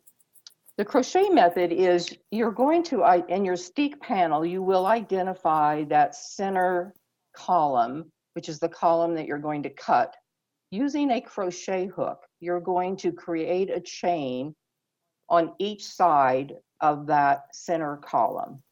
the 0.77 0.85
crochet 0.85 1.29
method 1.29 1.71
is 1.71 2.15
you're 2.31 2.51
going 2.51 2.83
to, 2.83 3.03
in 3.27 3.43
your 3.43 3.57
steek 3.57 3.99
panel, 3.99 4.45
you 4.45 4.63
will 4.63 4.85
identify 4.85 5.83
that 5.85 6.15
center 6.15 6.93
column, 7.35 8.11
which 8.33 8.47
is 8.47 8.59
the 8.59 8.69
column 8.69 9.13
that 9.15 9.27
you're 9.27 9.37
going 9.37 9.63
to 9.63 9.69
cut. 9.69 10.15
Using 10.71 11.11
a 11.11 11.19
crochet 11.19 11.87
hook, 11.87 12.19
you're 12.39 12.61
going 12.61 12.95
to 12.97 13.11
create 13.11 13.69
a 13.69 13.81
chain 13.81 14.55
on 15.29 15.53
each 15.59 15.85
side 15.85 16.53
of 16.79 17.07
that 17.07 17.53
center 17.53 17.97
column. 17.97 18.63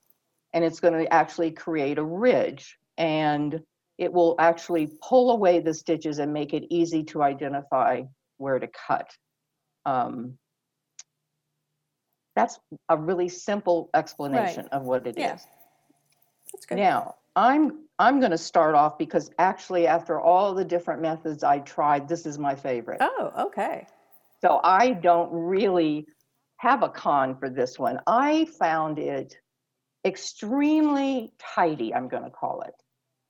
And 0.53 0.63
it's 0.63 0.79
going 0.79 0.93
to 0.93 1.13
actually 1.13 1.51
create 1.51 1.97
a 1.97 2.03
ridge 2.03 2.77
and 2.97 3.61
it 3.99 4.11
will 4.13 4.35
actually 4.39 4.89
pull 5.01 5.31
away 5.31 5.59
the 5.59 5.73
stitches 5.73 6.19
and 6.19 6.33
make 6.33 6.53
it 6.53 6.63
easy 6.69 7.03
to 7.03 7.21
identify 7.21 8.01
where 8.37 8.57
to 8.57 8.67
cut. 8.67 9.11
Um, 9.85 10.37
that's 12.35 12.57
a 12.87 12.95
really 12.95 13.27
simple 13.27 13.89
explanation 13.93 14.67
of 14.71 14.83
what 14.83 15.05
it 15.05 15.17
is. 15.17 15.21
Yeah. 15.21 15.37
That's 16.53 16.65
good. 16.65 16.77
Now, 16.77 17.15
I'm 17.35 17.83
I'm 17.99 18.19
going 18.19 18.31
to 18.31 18.37
start 18.37 18.73
off 18.73 18.97
because 18.97 19.29
actually 19.37 19.85
after 19.85 20.19
all 20.19 20.53
the 20.53 20.63
different 20.63 21.01
methods 21.01 21.43
I 21.43 21.59
tried, 21.59 22.07
this 22.07 22.25
is 22.25 22.39
my 22.39 22.55
favorite. 22.55 22.99
Oh, 23.01 23.47
okay. 23.47 23.85
So 24.41 24.61
I 24.63 24.91
don't 24.91 25.29
really 25.33 26.05
have 26.57 26.83
a 26.83 26.89
con 26.89 27.35
for 27.35 27.49
this 27.49 27.77
one. 27.77 27.99
I 28.07 28.45
found 28.45 28.97
it 28.97 29.37
extremely 30.05 31.33
tidy, 31.37 31.93
I'm 31.93 32.07
going 32.07 32.23
to 32.23 32.29
call 32.29 32.61
it. 32.61 32.73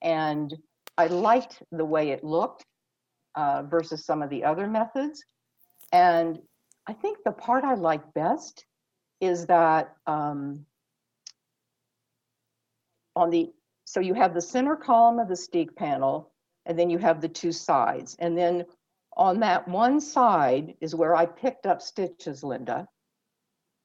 And 0.01 0.55
I 0.97 1.07
liked 1.07 1.61
the 1.71 1.85
way 1.85 2.09
it 2.09 2.23
looked 2.23 2.65
uh, 3.35 3.63
versus 3.63 4.05
some 4.05 4.21
of 4.21 4.29
the 4.29 4.43
other 4.43 4.67
methods. 4.67 5.23
And 5.91 6.39
I 6.87 6.93
think 6.93 7.19
the 7.23 7.31
part 7.31 7.63
I 7.63 7.75
like 7.75 8.13
best 8.13 8.65
is 9.21 9.45
that 9.47 9.95
um, 10.07 10.65
on 13.15 13.29
the, 13.29 13.51
so 13.85 13.99
you 13.99 14.13
have 14.13 14.33
the 14.33 14.41
center 14.41 14.75
column 14.75 15.19
of 15.19 15.27
the 15.27 15.35
steek 15.35 15.75
panel, 15.75 16.31
and 16.65 16.77
then 16.77 16.89
you 16.89 16.97
have 16.97 17.21
the 17.21 17.27
two 17.27 17.51
sides. 17.51 18.15
And 18.19 18.37
then 18.37 18.65
on 19.17 19.39
that 19.41 19.67
one 19.67 19.99
side 19.99 20.75
is 20.81 20.95
where 20.95 21.15
I 21.15 21.25
picked 21.25 21.65
up 21.65 21.81
stitches, 21.81 22.43
Linda, 22.43 22.87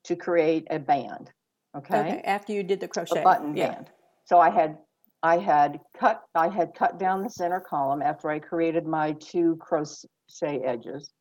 to 0.05 0.17
create 0.17 0.67
a 0.71 0.79
band. 0.79 1.33
Okay. 1.77 1.99
Okay. 1.99 2.23
After 2.25 2.53
you 2.53 2.63
did 2.63 2.81
the 2.81 2.89
crochet. 2.89 3.21
A 3.21 3.25
button 3.25 3.57
yeah. 3.57 3.73
band. 3.73 3.91
So 4.27 4.39
I 4.39 4.51
had 4.51 4.79
I 5.25 5.39
had 5.39 5.81
cut 5.99 6.23
I 6.35 6.49
had 6.49 6.75
cut 6.75 6.99
down 6.99 7.23
the 7.23 7.31
center 7.31 7.59
column 7.59 8.03
after 8.03 8.29
I 8.29 8.39
created 8.39 8.87
my 8.87 9.13
two 9.13 9.57
crochet 9.57 10.61
edges. 10.63 11.15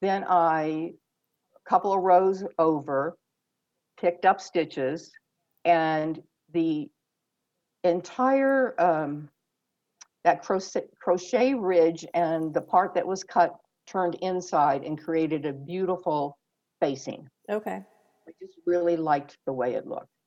Then 0.00 0.24
I 0.28 0.92
a 1.56 1.68
couple 1.68 1.92
of 1.92 2.00
rows 2.02 2.44
over 2.60 3.16
picked 4.00 4.24
up 4.24 4.40
stitches 4.40 5.10
and 5.64 6.22
the 6.52 6.88
entire 7.82 8.80
um, 8.80 9.28
that 10.22 10.44
crochet, 10.44 10.86
crochet 11.02 11.54
ridge 11.54 12.06
and 12.14 12.54
the 12.54 12.60
part 12.60 12.94
that 12.94 13.06
was 13.06 13.24
cut 13.24 13.56
turned 13.88 14.14
inside 14.22 14.84
and 14.84 14.96
created 14.96 15.44
a 15.44 15.52
beautiful 15.52 16.38
facing. 16.80 17.26
Okay. 17.50 17.82
I 18.28 18.30
just 18.40 18.58
really 18.64 18.96
liked 18.96 19.36
the 19.44 19.52
way 19.52 19.74
it 19.74 19.88
looked. 19.88 20.17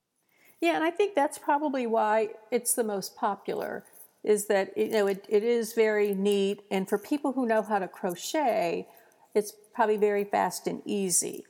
Yeah, 0.62 0.76
and 0.76 0.84
I 0.84 0.92
think 0.92 1.16
that's 1.16 1.40
probably 1.40 1.88
why 1.88 2.30
it's 2.52 2.76
the 2.76 2.84
most 2.84 3.16
popular. 3.16 3.84
Is 4.24 4.46
that 4.46 4.78
you 4.78 4.90
know 4.90 5.08
it, 5.08 5.26
it 5.28 5.44
is 5.44 5.74
very 5.74 6.14
neat, 6.14 6.62
and 6.70 6.88
for 6.88 7.00
people 7.00 7.34
who 7.34 7.48
know 7.48 7.64
how 7.64 7.80
to 7.80 7.88
crochet, 7.88 8.88
it's 9.34 9.52
probably 9.74 9.98
very 9.98 10.24
fast 10.24 10.68
and 10.68 10.84
easy. 10.86 11.46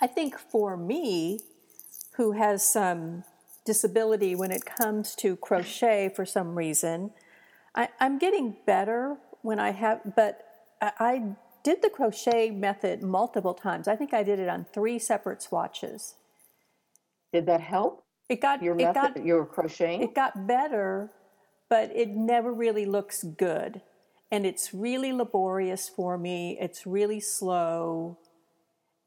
I 0.00 0.06
think 0.06 0.38
for 0.38 0.76
me, 0.76 1.40
who 2.12 2.32
has 2.32 2.64
some 2.64 3.24
disability 3.64 4.36
when 4.36 4.52
it 4.52 4.64
comes 4.64 5.16
to 5.16 5.34
crochet 5.36 6.12
for 6.14 6.24
some 6.24 6.56
reason, 6.56 7.10
I, 7.74 7.88
I'm 7.98 8.18
getting 8.18 8.56
better 8.64 9.16
when 9.42 9.58
I 9.58 9.72
have, 9.72 10.00
but 10.14 10.44
I, 10.80 10.92
I 11.00 11.22
did 11.64 11.82
the 11.82 11.90
crochet 11.90 12.50
method 12.50 13.02
multiple 13.02 13.54
times. 13.54 13.88
I 13.88 13.96
think 13.96 14.14
I 14.14 14.22
did 14.22 14.38
it 14.38 14.48
on 14.48 14.66
three 14.72 15.00
separate 15.00 15.42
swatches. 15.42 16.14
Did 17.32 17.46
that 17.46 17.60
help 17.60 18.04
It 18.28 18.40
got 18.40 18.62
your 18.62 18.74
it 18.74 18.78
method, 18.78 18.94
got 19.14 19.24
your 19.24 19.44
crocheting? 19.46 20.02
it 20.02 20.14
got 20.14 20.46
better, 20.46 21.12
but 21.68 21.90
it 21.94 22.10
never 22.10 22.52
really 22.52 22.86
looks 22.86 23.22
good. 23.22 23.82
And 24.30 24.44
it's 24.44 24.74
really 24.74 25.12
laborious 25.12 25.88
for 25.88 26.18
me. 26.18 26.58
It's 26.60 26.86
really 26.86 27.20
slow. 27.20 28.18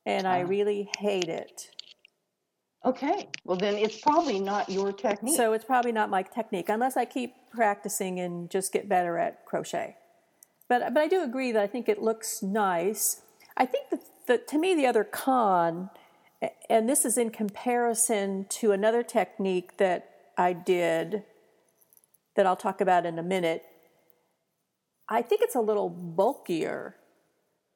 And 0.05 0.27
I 0.27 0.41
Ah. 0.43 0.47
really 0.47 0.89
hate 0.99 1.29
it. 1.29 1.69
okay, 2.83 3.29
well 3.45 3.57
then 3.57 3.75
it's 3.75 3.99
probably 3.99 4.39
not 4.39 4.67
your 4.69 4.91
technique. 4.91 5.35
So 5.37 5.53
it's 5.53 5.65
probably 5.65 5.91
not 5.91 6.09
my 6.09 6.23
technique 6.23 6.69
unless 6.69 6.97
I 6.97 7.05
keep 7.05 7.35
practicing 7.51 8.19
and 8.19 8.49
just 8.49 8.73
get 8.73 8.89
better 8.89 9.17
at 9.19 9.45
crochet. 9.45 9.97
But 10.67 10.93
but 10.93 11.01
I 11.03 11.07
do 11.07 11.21
agree 11.23 11.51
that 11.51 11.61
I 11.61 11.67
think 11.67 11.87
it 11.89 12.01
looks 12.01 12.41
nice. 12.41 13.21
I 13.57 13.65
think 13.67 13.89
that 13.91 13.99
the, 14.27 14.37
to 14.39 14.57
me 14.57 14.73
the 14.73 14.87
other 14.87 15.03
con, 15.03 15.91
and 16.69 16.87
this 16.89 17.05
is 17.05 17.17
in 17.17 17.29
comparison 17.29 18.45
to 18.49 18.71
another 18.71 19.03
technique 19.03 19.77
that 19.77 20.09
I 20.37 20.53
did 20.53 21.23
that 22.35 22.45
I'll 22.45 22.55
talk 22.55 22.81
about 22.81 23.05
in 23.05 23.19
a 23.19 23.23
minute. 23.23 23.63
I 25.09 25.21
think 25.21 25.41
it's 25.41 25.55
a 25.55 25.61
little 25.61 25.89
bulkier 25.89 26.95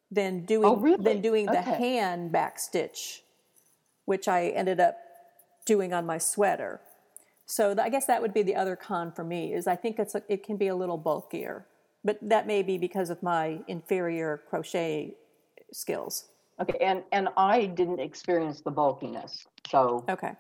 than 0.10 0.46
doing 0.46 0.66
Oh, 0.68 0.76
really? 0.78 1.04
than 1.04 1.22
doing 1.22 1.46
the 1.46 1.60
Okay. 1.60 1.76
hand 1.76 2.32
back 2.32 2.58
stitch, 2.60 3.24
which 4.06 4.28
I 4.28 4.48
ended 4.48 4.80
up 4.80 4.98
doing 5.66 5.94
on 5.94 6.06
my 6.06 6.18
sweater. 6.18 6.80
So 7.46 7.74
th- 7.76 7.86
I 7.86 7.90
guess 7.90 8.06
that 8.06 8.22
would 8.22 8.34
be 8.34 8.44
the 8.44 8.56
other 8.56 8.76
con 8.76 9.12
for 9.12 9.24
me 9.24 9.54
is 9.54 9.68
I 9.68 9.76
think 9.76 10.00
it's 10.00 10.16
a, 10.16 10.24
it 10.30 10.44
can 10.44 10.58
be 10.58 10.68
a 10.68 10.76
little 10.76 10.98
bulkier, 10.98 11.68
but 12.04 12.18
that 12.22 12.48
may 12.48 12.64
be 12.64 12.78
because 12.78 13.10
of 13.10 13.22
my 13.22 13.60
inferior 13.68 14.42
crochet 14.50 15.16
skills. 15.74 16.30
Okay, 16.62 16.78
and 16.82 17.04
and 17.12 17.30
I 17.38 17.66
didn't 17.66 18.00
experience 18.00 18.62
the 18.62 18.72
bulkiness, 18.72 19.46
so 19.70 20.06
Okay. 20.10 20.34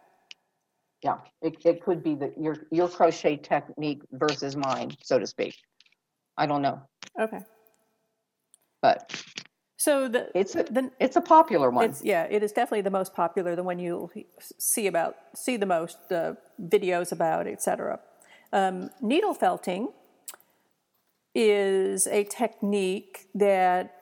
yeah, 1.03 1.17
it, 1.41 1.57
it 1.65 1.83
could 1.83 2.03
be 2.03 2.15
that 2.15 2.37
your 2.37 2.55
your 2.71 2.89
crochet 2.89 3.37
technique 3.37 4.01
versus 4.11 4.55
mine, 4.55 4.91
so 5.03 5.19
to 5.19 5.27
speak. 5.27 5.55
I 6.37 6.45
don't 6.45 6.61
know, 6.61 6.81
Okay. 7.19 7.39
but 8.81 9.23
So 9.77 10.07
the 10.07 10.31
it's 10.33 10.55
a 10.55 10.63
the 10.63 10.91
it's 10.99 11.15
a 11.15 11.21
popular 11.21 11.69
one. 11.69 11.85
It's 11.85 12.03
yeah, 12.03 12.23
it 12.23 12.41
is 12.43 12.51
definitely 12.51 12.81
the 12.81 12.91
most 12.91 13.13
popular, 13.13 13.55
the 13.55 13.63
one 13.63 13.79
you 13.79 14.09
see 14.57 14.87
about 14.87 15.15
see 15.35 15.57
the 15.57 15.65
most 15.65 15.97
uh, 16.11 16.35
videos 16.59 17.11
about, 17.11 17.45
etc. 17.47 17.99
Um, 18.53 18.89
needle 19.01 19.33
felting 19.33 19.89
is 21.33 22.07
a 22.07 22.23
technique 22.23 23.27
that 23.35 23.93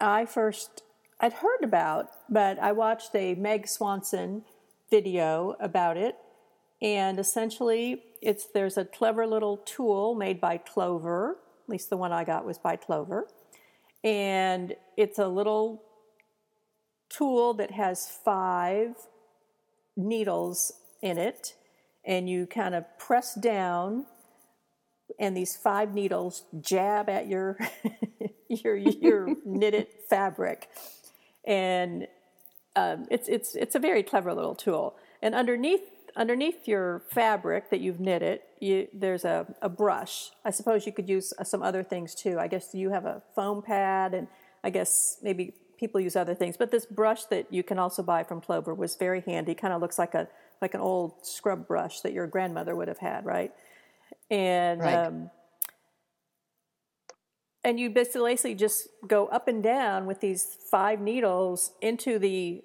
I 0.00 0.24
first 0.24 0.82
I'd 1.22 1.34
heard 1.34 1.62
about, 1.62 2.08
but 2.30 2.58
I 2.58 2.72
watched 2.72 3.14
a 3.14 3.34
Meg 3.34 3.66
Swansen 3.66 4.42
video 4.90 5.54
about 5.60 5.98
it, 5.98 6.16
and 6.80 7.18
essentially, 7.18 8.02
it's 8.22 8.46
there's 8.46 8.78
a 8.78 8.86
clever 8.86 9.26
little 9.26 9.58
tool 9.58 10.14
made 10.14 10.40
by 10.40 10.56
Clover. 10.56 11.36
At 11.64 11.68
least 11.68 11.90
the 11.90 11.98
one 11.98 12.10
I 12.10 12.24
got 12.24 12.46
was 12.46 12.56
by 12.56 12.76
Clover, 12.76 13.28
and 14.02 14.74
it's 14.96 15.18
a 15.18 15.28
little 15.28 15.82
tool 17.10 17.52
that 17.54 17.72
has 17.72 18.08
five 18.08 18.94
needles 19.96 20.72
in 21.02 21.18
it, 21.18 21.54
and 22.02 22.30
you 22.30 22.46
kind 22.46 22.74
of 22.74 22.84
press 22.98 23.34
down, 23.34 24.06
and 25.18 25.36
these 25.36 25.54
five 25.54 25.92
needles 25.92 26.44
jab 26.62 27.10
at 27.10 27.28
your 27.28 27.58
your 28.48 28.74
your 28.74 29.36
knitted 29.44 29.88
fabric, 30.08 30.68
and 31.44 32.06
um, 32.76 33.06
it's 33.10 33.28
it's 33.28 33.54
it's 33.54 33.74
a 33.74 33.78
very 33.78 34.02
clever 34.02 34.32
little 34.34 34.54
tool. 34.54 34.96
And 35.22 35.34
underneath 35.34 35.82
underneath 36.16 36.66
your 36.66 37.02
fabric 37.10 37.70
that 37.70 37.80
you've 37.80 38.00
knitted, 38.00 38.40
you, 38.58 38.88
there's 38.92 39.24
a, 39.24 39.46
a 39.62 39.68
brush. 39.68 40.30
I 40.44 40.50
suppose 40.50 40.86
you 40.86 40.92
could 40.92 41.08
use 41.08 41.32
uh, 41.38 41.44
some 41.44 41.62
other 41.62 41.82
things 41.82 42.14
too. 42.14 42.38
I 42.38 42.48
guess 42.48 42.74
you 42.74 42.90
have 42.90 43.04
a 43.04 43.22
foam 43.34 43.62
pad, 43.62 44.14
and 44.14 44.26
I 44.64 44.70
guess 44.70 45.18
maybe 45.22 45.54
people 45.78 46.00
use 46.00 46.16
other 46.16 46.34
things. 46.34 46.56
But 46.56 46.70
this 46.70 46.86
brush 46.86 47.24
that 47.26 47.52
you 47.52 47.62
can 47.62 47.78
also 47.78 48.02
buy 48.02 48.24
from 48.24 48.40
Clover 48.40 48.74
was 48.74 48.96
very 48.96 49.20
handy. 49.20 49.54
Kind 49.54 49.72
of 49.72 49.80
looks 49.80 49.98
like 49.98 50.14
a 50.14 50.28
like 50.60 50.74
an 50.74 50.80
old 50.80 51.26
scrub 51.26 51.66
brush 51.66 52.00
that 52.00 52.12
your 52.12 52.26
grandmother 52.26 52.76
would 52.76 52.88
have 52.88 52.98
had, 52.98 53.24
right? 53.24 53.52
And 54.30 54.80
Right. 54.80 55.06
um, 55.06 55.30
and 57.62 57.78
you 57.78 57.90
basically 57.90 58.54
just 58.54 58.88
go 59.06 59.26
up 59.26 59.48
and 59.48 59.62
down 59.62 60.06
with 60.06 60.20
these 60.20 60.56
five 60.70 61.00
needles 61.00 61.72
into 61.80 62.18
the 62.18 62.62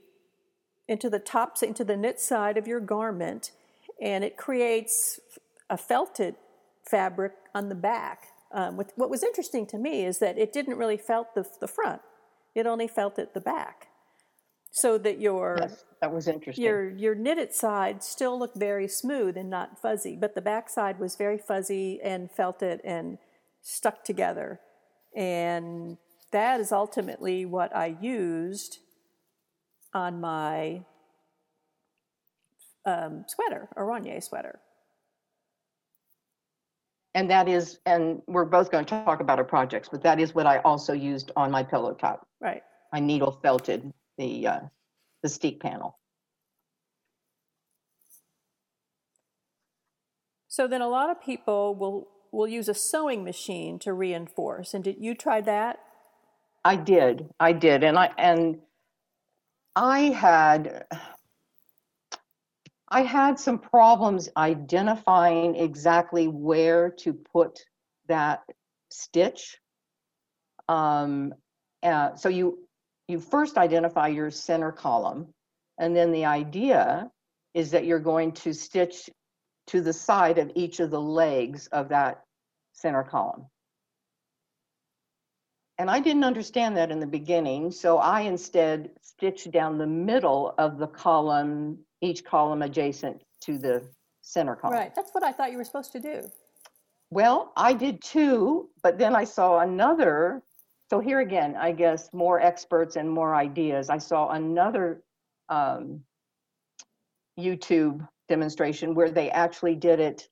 into 0.87 1.09
the 1.09 1.19
tops 1.19 1.63
into 1.63 1.83
the 1.83 1.97
knit 1.97 2.19
side 2.19 2.57
of 2.57 2.67
your 2.67 2.79
garment 2.79 3.51
and 4.01 4.23
it 4.23 4.37
creates 4.37 5.19
a 5.69 5.77
felted 5.77 6.35
fabric 6.89 7.33
on 7.53 7.69
the 7.69 7.75
back 7.75 8.27
um, 8.51 8.77
with, 8.77 8.93
what 8.95 9.09
was 9.09 9.23
interesting 9.23 9.65
to 9.65 9.77
me 9.77 10.05
is 10.05 10.19
that 10.19 10.37
it 10.37 10.53
didn't 10.53 10.77
really 10.77 10.97
felt 10.97 11.33
the, 11.33 11.45
the 11.59 11.67
front 11.67 12.01
it 12.53 12.65
only 12.65 12.87
felt 12.87 13.17
at 13.17 13.33
the 13.33 13.41
back 13.41 13.87
so 14.75 14.97
that 14.97 15.21
your 15.21 15.57
Yes, 15.61 15.85
that 16.01 16.13
was 16.13 16.27
interesting. 16.27 16.63
your 16.63 16.89
your 16.89 17.15
knitted 17.15 17.53
side 17.53 18.03
still 18.03 18.37
looked 18.37 18.57
very 18.57 18.89
smooth 18.89 19.37
and 19.37 19.49
not 19.49 19.81
fuzzy, 19.81 20.17
but 20.19 20.35
the 20.35 20.41
back 20.41 20.69
side 20.69 20.99
was 20.99 21.15
very 21.15 21.37
fuzzy 21.37 21.99
and 22.03 22.29
felted 22.29 22.81
and 22.83 23.17
stuck 23.61 24.03
together. 24.03 24.59
And 25.15 25.97
that 26.31 26.59
is 26.59 26.71
ultimately 26.71 27.45
what 27.45 27.75
I 27.75 27.97
used 28.01 28.79
on 29.93 30.21
my 30.21 30.83
um, 32.85 33.25
sweater, 33.27 33.69
a 33.77 33.83
Ranier 33.83 34.21
sweater. 34.21 34.59
and 37.15 37.29
that 37.31 37.47
is, 37.47 37.79
and 37.85 38.21
we're 38.27 38.45
both 38.45 38.71
going 38.71 38.85
to 38.85 38.89
talk 39.05 39.21
about 39.21 39.39
our 39.39 39.45
projects, 39.45 39.89
but 39.89 40.03
that 40.03 40.19
is 40.19 40.35
what 40.35 40.45
I 40.45 40.59
also 40.59 40.93
used 40.93 41.31
on 41.35 41.49
my 41.49 41.63
pillow 41.63 41.93
top. 41.93 42.27
Right. 42.41 42.61
I 42.93 42.99
needle 42.99 43.39
felted 43.41 43.91
the 44.17 44.47
uh, 44.47 44.59
the 45.23 45.29
steek 45.29 45.61
panel. 45.61 45.97
So 50.47 50.67
then 50.67 50.81
a 50.81 50.87
lot 50.87 51.09
of 51.09 51.21
people 51.21 51.75
will 51.75 52.07
will 52.35 52.47
use 52.47 52.69
a 52.69 52.73
sewing 52.73 53.23
machine 53.23 53.79
to 53.79 53.93
reinforce. 53.93 54.73
And 54.73 54.83
did 54.83 54.97
you 54.99 55.15
try 55.15 55.41
that? 55.41 55.79
I 56.63 56.75
did, 56.75 57.29
I 57.39 57.53
did, 57.53 57.83
and 57.83 57.97
I 57.97 58.11
and 58.17 58.57
I 59.75 59.99
had 59.99 60.85
I 62.89 63.01
had 63.03 63.39
some 63.39 63.59
problems 63.59 64.29
identifying 64.35 65.55
exactly 65.55 66.27
where 66.27 66.89
to 66.99 67.13
put 67.13 67.59
that 68.07 68.41
stitch. 68.89 69.57
Um, 70.67 71.33
uh, 71.83 72.15
so 72.15 72.29
you 72.29 72.59
you 73.07 73.19
first 73.19 73.57
identify 73.57 74.07
your 74.07 74.31
center 74.31 74.71
column, 74.71 75.27
and 75.77 75.95
then 75.95 76.11
the 76.11 76.25
idea 76.25 77.11
is 77.53 77.71
that 77.71 77.85
you're 77.85 77.99
going 77.99 78.31
to 78.31 78.53
stitch 78.53 79.09
to 79.67 79.81
the 79.81 79.93
side 79.93 80.37
of 80.37 80.51
each 80.55 80.79
of 80.79 80.89
the 80.89 81.01
legs 81.01 81.67
of 81.67 81.89
that 81.89 82.24
center 82.75 83.03
column. 83.03 83.47
And 85.77 85.89
I 85.89 85.99
didn't 85.99 86.23
understand 86.23 86.77
that 86.77 86.91
in 86.91 86.99
the 86.99 87.07
beginning, 87.07 87.71
so 87.71 87.97
I 87.97 88.21
instead 88.21 88.91
stitched 89.01 89.51
down 89.51 89.77
the 89.77 89.87
middle 89.87 90.53
of 90.57 90.77
the 90.77 90.87
column, 90.87 91.79
each 92.01 92.23
column 92.23 92.61
adjacent 92.61 93.23
to 93.41 93.57
the 93.57 93.83
center 94.21 94.55
column. 94.55 94.77
Right. 94.77 94.95
That's 94.95 95.11
what 95.11 95.23
I 95.23 95.31
thought 95.31 95.51
you 95.51 95.57
were 95.57 95.65
supposed 95.65 95.91
to 95.93 95.99
do. 95.99 96.21
Well, 97.09 97.51
I 97.57 97.73
did 97.73 98.01
too, 98.01 98.69
but 98.83 98.97
then 98.97 99.15
I 99.15 99.25
saw 99.25 99.59
another. 99.59 100.43
So 100.89 100.99
here 100.99 101.19
again, 101.19 101.55
I 101.57 101.71
guess 101.71 102.09
more 102.13 102.39
experts 102.39 102.95
and 102.95 103.09
more 103.09 103.35
ideas. 103.35 103.89
I 103.89 103.97
saw 103.97 104.29
another 104.29 105.03
um, 105.49 106.01
YouTube 107.37 108.07
demonstration 108.29 108.95
where 108.95 109.11
they 109.11 109.29
actually 109.29 109.75
did 109.75 109.99
it 109.99 110.29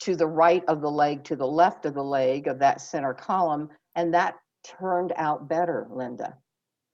to 0.00 0.16
the 0.16 0.26
right 0.26 0.62
of 0.68 0.80
the 0.80 0.90
leg, 0.90 1.24
to 1.24 1.36
the 1.36 1.46
left 1.46 1.86
of 1.86 1.94
the 1.94 2.04
leg 2.04 2.46
of 2.46 2.58
that 2.58 2.80
center 2.80 3.14
column, 3.14 3.68
and 3.94 4.12
that 4.14 4.36
turned 4.64 5.12
out 5.16 5.48
better, 5.48 5.86
Linda, 5.90 6.36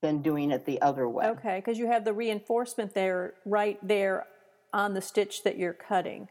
than 0.03 0.23
doing 0.23 0.51
it 0.51 0.65
the 0.65 0.81
other 0.83 1.09
way. 1.09 1.27
Okay, 1.27 1.57
because 1.59 1.79
you 1.79 1.87
have 1.87 2.05
the 2.05 2.13
reinforcement 2.13 2.95
there, 2.95 3.35
right 3.45 3.79
there 3.87 4.27
on 4.73 4.95
the 4.95 5.01
stitch 5.01 5.43
that 5.45 5.59
you're 5.59 5.73
cutting. 5.73 6.29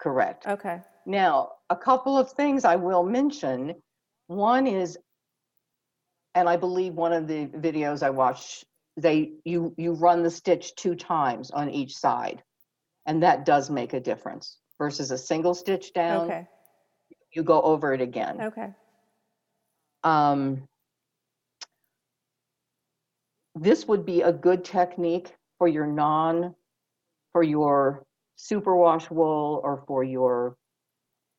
Correct. 0.00 0.46
Okay. 0.46 0.80
Now, 1.06 1.52
a 1.70 1.76
couple 1.76 2.16
of 2.18 2.30
things 2.32 2.64
I 2.64 2.76
will 2.76 3.02
mention. 3.02 3.74
One 4.26 4.66
is, 4.66 4.98
and 6.34 6.48
I 6.48 6.56
believe 6.56 6.94
one 6.94 7.12
of 7.12 7.28
the 7.28 7.46
videos 7.46 8.02
I 8.02 8.10
watched, 8.10 8.64
they 8.96 9.32
you 9.44 9.74
you 9.76 9.92
run 9.92 10.22
the 10.22 10.30
stitch 10.30 10.74
two 10.76 10.94
times 10.94 11.50
on 11.50 11.68
each 11.68 11.96
side, 11.96 12.42
and 13.06 13.22
that 13.22 13.44
does 13.44 13.68
make 13.68 13.92
a 13.92 14.00
difference 14.00 14.58
versus 14.78 15.10
a 15.10 15.18
single 15.18 15.54
stitch 15.54 15.92
down. 15.92 16.26
Okay. 16.26 16.46
You 17.32 17.42
go 17.42 17.60
over 17.62 17.92
it 17.92 18.00
again. 18.00 18.40
Okay. 18.40 18.68
Um, 20.04 20.68
this 23.54 23.86
would 23.86 24.04
be 24.04 24.22
a 24.22 24.32
good 24.32 24.64
technique 24.64 25.32
for 25.58 25.68
your 25.68 25.86
non, 25.86 26.54
for 27.32 27.42
your 27.42 28.04
superwash 28.38 29.10
wool 29.10 29.60
or 29.64 29.82
for 29.86 30.04
your 30.04 30.56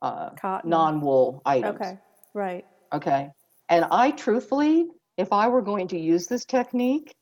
uh, 0.02 0.32
Cotton. 0.32 0.70
non-wool 0.70 1.42
items. 1.46 1.76
Okay. 1.76 2.00
Right. 2.34 2.66
Okay. 2.94 3.30
And 3.70 3.86
I 3.92 4.12
truthfully, 4.12 4.88
if 5.18 5.32
I 5.34 5.48
were 5.48 5.62
going 5.62 5.88
to 5.90 6.00
use 6.00 6.28
this 6.28 6.46
technique, 6.46 7.14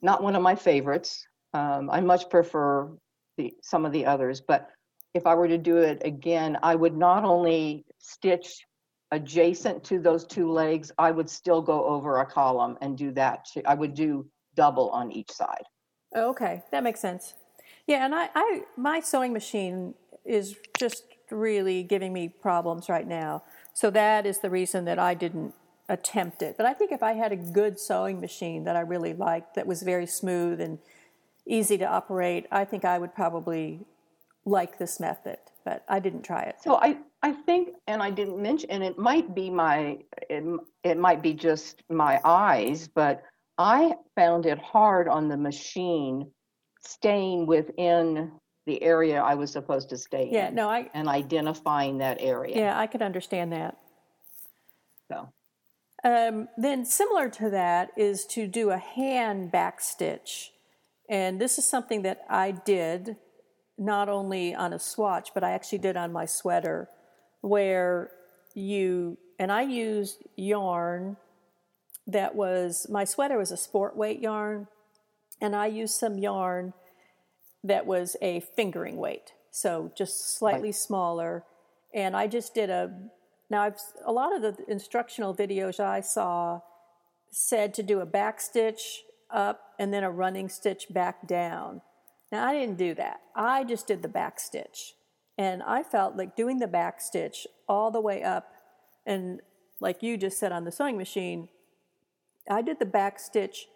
not 0.00 0.22
one 0.22 0.34
of 0.34 0.42
my 0.42 0.54
favorites, 0.54 1.26
um, 1.54 1.90
I 1.90 2.00
much 2.00 2.28
prefer 2.28 2.90
the, 3.36 3.54
some 3.62 3.84
of 3.84 3.92
the 3.92 4.06
others, 4.06 4.40
but 4.40 4.68
if 5.14 5.26
I 5.26 5.34
were 5.34 5.48
to 5.48 5.58
do 5.58 5.78
it 5.78 6.02
again, 6.04 6.58
I 6.62 6.74
would 6.74 6.96
not 6.96 7.24
only 7.24 7.84
stitch 7.98 8.66
adjacent 9.10 9.84
to 9.84 9.98
those 9.98 10.24
two 10.24 10.50
legs, 10.50 10.90
I 10.98 11.10
would 11.10 11.28
still 11.28 11.60
go 11.60 11.84
over 11.84 12.20
a 12.20 12.26
column 12.26 12.78
and 12.80 12.96
do 12.96 13.12
that. 13.12 13.46
I 13.66 13.74
would 13.74 13.94
do 13.94 14.26
double 14.54 14.88
on 14.90 15.12
each 15.12 15.30
side. 15.30 15.64
Oh, 16.14 16.30
Okay, 16.30 16.62
that 16.70 16.82
makes 16.82 17.00
sense. 17.00 17.34
Yeah, 17.86 18.04
and 18.04 18.14
I, 18.14 18.30
I 18.34 18.62
my 18.76 19.00
sewing 19.00 19.32
machine 19.32 19.94
is 20.24 20.56
just 20.78 21.04
really 21.30 21.82
giving 21.82 22.12
me 22.12 22.28
problems 22.28 22.88
right 22.88 23.06
now. 23.06 23.42
So 23.74 23.90
that 23.90 24.26
is 24.26 24.38
the 24.38 24.50
reason 24.50 24.84
that 24.84 24.98
I 24.98 25.14
didn't 25.14 25.54
attempt 25.88 26.42
it. 26.42 26.56
But 26.56 26.66
I 26.66 26.74
think 26.74 26.92
if 26.92 27.02
I 27.02 27.12
had 27.12 27.32
a 27.32 27.36
good 27.36 27.80
sewing 27.80 28.20
machine 28.20 28.64
that 28.64 28.76
I 28.76 28.80
really 28.80 29.14
liked, 29.14 29.56
that 29.56 29.66
was 29.66 29.82
very 29.82 30.06
smooth 30.06 30.60
and 30.60 30.78
easy 31.46 31.76
to 31.78 31.84
operate, 31.84 32.46
I 32.50 32.64
think 32.64 32.84
I 32.84 32.98
would 32.98 33.14
probably 33.14 33.80
like 34.44 34.78
this 34.78 34.98
method. 35.00 35.38
But 35.64 35.84
I 35.88 36.00
didn't 36.00 36.22
try 36.22 36.42
it. 36.42 36.56
So 36.62 36.76
I, 36.76 36.98
I 37.22 37.32
think, 37.32 37.70
and 37.86 38.02
I 38.02 38.10
didn't 38.10 38.40
mention, 38.42 38.70
and 38.70 38.82
it 38.82 38.98
might 38.98 39.32
be 39.34 39.48
my, 39.48 39.98
it, 40.28 40.44
it 40.82 40.98
might 40.98 41.22
be 41.22 41.34
just 41.34 41.82
my 41.88 42.20
eyes, 42.24 42.88
but 42.88 43.22
I 43.58 43.94
found 44.16 44.46
it 44.46 44.58
hard 44.58 45.06
on 45.08 45.28
the 45.28 45.36
machine 45.36 46.28
staying 46.80 47.46
within 47.46 48.32
the 48.66 48.82
area 48.82 49.22
I 49.22 49.34
was 49.34 49.52
supposed 49.52 49.88
to 49.90 49.96
stay 49.96 50.28
Yeah, 50.32 50.48
in 50.48 50.56
no, 50.56 50.68
I 50.68 50.90
and 50.94 51.08
identifying 51.08 51.98
that 51.98 52.18
area. 52.20 52.56
yeah, 52.56 52.78
I 52.78 52.88
could 52.88 53.02
understand 53.02 53.52
that. 53.52 53.76
So, 55.10 55.28
Um, 56.04 56.48
then, 56.56 56.84
similar 56.84 57.28
to 57.28 57.50
that 57.50 57.90
is 57.96 58.26
to 58.26 58.48
do 58.48 58.70
a 58.70 58.78
hand 58.78 59.52
back 59.52 59.80
stitch. 59.80 60.52
And 61.08 61.40
this 61.40 61.58
is 61.58 61.66
something 61.66 62.02
that 62.02 62.22
I 62.28 62.50
did 62.52 63.16
not 63.84 64.08
only 64.08 64.54
on 64.54 64.72
a 64.72 64.78
swatch, 64.78 65.30
but 65.34 65.44
I 65.44 65.52
actually 65.52 65.78
did 65.78 65.96
on 65.96 66.12
my 66.12 66.26
sweater, 66.26 66.88
where 67.40 68.10
you, 68.54 69.18
and 69.38 69.50
I 69.50 69.62
used 69.62 70.18
yarn 70.36 71.16
that 72.06 72.34
was 72.34 72.86
my 72.90 73.04
sweater 73.04 73.38
was 73.38 73.52
a 73.52 73.56
sport 73.56 73.96
weight 73.96 74.20
yarn, 74.20 74.66
and 75.40 75.54
I 75.54 75.66
used 75.66 75.94
some 75.94 76.18
yarn 76.18 76.72
that 77.64 77.86
was 77.86 78.16
a 78.20 78.40
fingering 78.40 78.96
weight, 78.96 79.32
so 79.50 79.92
just 79.96 80.36
slightly 80.36 80.68
right. 80.68 80.74
smaller. 80.74 81.44
And 81.94 82.16
I 82.16 82.26
just 82.26 82.54
did 82.54 82.70
a 82.70 82.92
now 83.50 83.62
I've 83.62 83.78
a 84.04 84.12
lot 84.12 84.34
of 84.34 84.42
the 84.42 84.56
instructional 84.68 85.34
videos 85.34 85.78
I 85.78 86.00
saw 86.00 86.60
said 87.30 87.74
to 87.74 87.82
do 87.82 88.00
a 88.00 88.06
back 88.06 88.40
stitch 88.40 89.02
up 89.30 89.72
and 89.78 89.92
then 89.92 90.04
a 90.04 90.10
running 90.10 90.48
stitch 90.48 90.86
back 90.90 91.26
down. 91.26 91.82
Now 92.32 92.48
I 92.48 92.54
didn't 92.54 92.78
do 92.78 92.94
that. 92.94 93.20
I 93.36 93.62
just 93.62 93.86
did 93.86 94.02
the 94.02 94.08
back 94.08 94.40
stitch. 94.40 94.94
And 95.38 95.62
I 95.62 95.82
felt 95.82 96.16
like 96.16 96.34
doing 96.34 96.58
the 96.58 96.66
back 96.66 97.00
stitch 97.00 97.46
all 97.68 97.90
the 97.90 98.00
way 98.00 98.22
up 98.22 98.52
and 99.06 99.40
like 99.80 100.02
you 100.02 100.16
just 100.16 100.38
said 100.38 100.52
on 100.52 100.64
the 100.64 100.70
sewing 100.70 100.96
machine, 100.96 101.48
I 102.48 102.62
did 102.62 102.78
the 102.78 102.86
back 102.86 103.18
stitch 103.18 103.66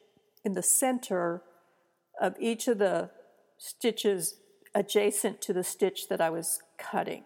in 0.44 0.52
the 0.52 0.62
center 0.62 1.42
of 2.20 2.36
each 2.38 2.68
of 2.68 2.78
the 2.78 3.10
stitches 3.58 4.36
adjacent 4.74 5.42
to 5.42 5.52
the 5.52 5.64
stitch 5.64 6.08
that 6.08 6.20
I 6.20 6.30
was 6.30 6.62
cutting. 6.78 7.24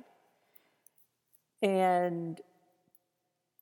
And 1.62 2.40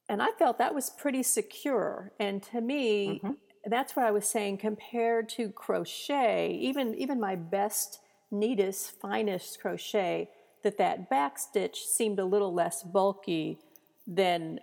and 0.08 0.22
I 0.22 0.28
felt 0.38 0.56
that 0.58 0.74
was 0.74 0.88
pretty 0.88 1.22
secure. 1.22 2.12
And 2.18 2.42
to 2.44 2.60
me, 2.60 3.20
mm-hmm. 3.22 3.32
That's 3.68 3.96
what 3.96 4.06
I 4.06 4.10
was 4.10 4.26
saying 4.26 4.58
compared 4.58 5.28
to 5.30 5.50
crochet, 5.50 6.52
even 6.60 6.94
even 6.94 7.20
my 7.20 7.36
best, 7.36 8.00
neatest, 8.30 9.00
finest 9.00 9.60
crochet, 9.60 10.30
that 10.62 10.78
that 10.78 11.10
back 11.10 11.38
stitch 11.38 11.84
seemed 11.86 12.18
a 12.18 12.24
little 12.24 12.52
less 12.52 12.82
bulky 12.82 13.58
than 14.06 14.60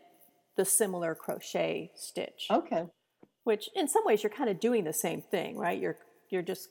the 0.55 0.65
similar 0.65 1.15
crochet 1.15 1.91
stitch. 1.95 2.47
Okay. 2.49 2.85
Which 3.43 3.69
in 3.75 3.87
some 3.87 4.03
ways 4.05 4.23
you're 4.23 4.29
kind 4.31 4.49
of 4.49 4.59
doing 4.59 4.83
the 4.83 4.93
same 4.93 5.21
thing, 5.21 5.57
right? 5.57 5.79
You're 5.79 5.97
you're 6.29 6.41
just 6.41 6.69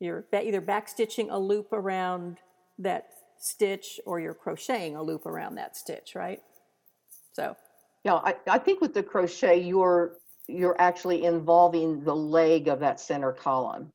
you're 0.00 0.24
either 0.32 0.60
back 0.60 0.88
stitching 0.88 1.30
a 1.30 1.38
loop 1.38 1.72
around 1.72 2.38
that 2.78 3.08
stitch 3.38 4.00
or 4.04 4.20
you're 4.20 4.34
crocheting 4.34 4.96
a 4.96 5.02
loop 5.02 5.26
around 5.26 5.56
that 5.56 5.76
stitch, 5.76 6.14
right? 6.14 6.42
So 7.32 7.56
yeah, 8.04 8.14
I, 8.14 8.36
I 8.48 8.58
think 8.58 8.80
with 8.80 8.94
the 8.94 9.02
crochet 9.02 9.60
you're 9.60 10.16
you're 10.48 10.80
actually 10.80 11.24
involving 11.24 12.02
the 12.02 12.16
leg 12.16 12.68
of 12.68 12.80
that 12.80 12.98
center 12.98 13.32
column. 13.32 13.92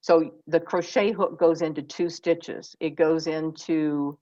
So 0.00 0.32
the 0.46 0.60
crochet 0.60 1.12
hook 1.12 1.38
goes 1.38 1.62
into 1.62 1.82
two 1.82 2.08
stitches. 2.08 2.74
It 2.80 2.96
goes 2.96 3.26
into 3.26 4.18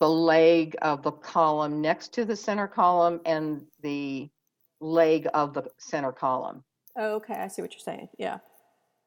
the 0.00 0.08
leg 0.08 0.76
of 0.82 1.02
the 1.02 1.12
column 1.12 1.80
next 1.80 2.12
to 2.14 2.24
the 2.24 2.36
center 2.36 2.66
column 2.66 3.20
and 3.24 3.64
the 3.82 4.28
leg 4.80 5.28
of 5.34 5.54
the 5.54 5.64
center 5.78 6.12
column. 6.12 6.64
Oh, 6.96 7.14
okay. 7.16 7.34
I 7.34 7.48
see 7.48 7.62
what 7.62 7.72
you're 7.72 7.80
saying. 7.80 8.08
Yeah. 8.18 8.38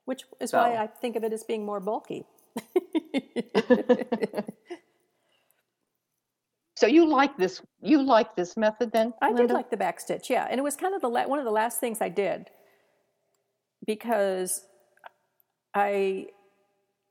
Which 0.05 0.23
is 0.39 0.51
so. 0.51 0.59
why 0.59 0.77
I 0.77 0.87
think 0.87 1.15
of 1.15 1.23
it 1.23 1.33
as 1.33 1.43
being 1.43 1.65
more 1.65 1.79
bulky. 1.79 2.25
so 6.75 6.87
you 6.87 7.07
like 7.07 7.37
this 7.37 7.61
you 7.81 8.01
like 8.01 8.35
this 8.35 8.57
method 8.57 8.91
then? 8.91 9.13
I 9.21 9.27
Linda? 9.27 9.47
did 9.47 9.53
like 9.53 9.69
the 9.69 9.77
back 9.77 9.99
stitch, 9.99 10.29
yeah. 10.29 10.47
And 10.49 10.59
it 10.59 10.63
was 10.63 10.75
kind 10.75 10.95
of 10.95 11.01
the 11.01 11.09
la- 11.09 11.27
one 11.27 11.39
of 11.39 11.45
the 11.45 11.51
last 11.51 11.79
things 11.79 11.99
I 12.01 12.09
did 12.09 12.49
because 13.85 14.65
I 15.75 16.27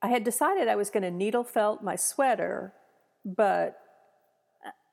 I 0.02 0.08
had 0.08 0.24
decided 0.24 0.66
I 0.66 0.76
was 0.76 0.90
going 0.90 1.04
to 1.04 1.10
needle 1.10 1.44
felt 1.44 1.82
my 1.82 1.94
sweater, 1.94 2.72
but 3.24 3.76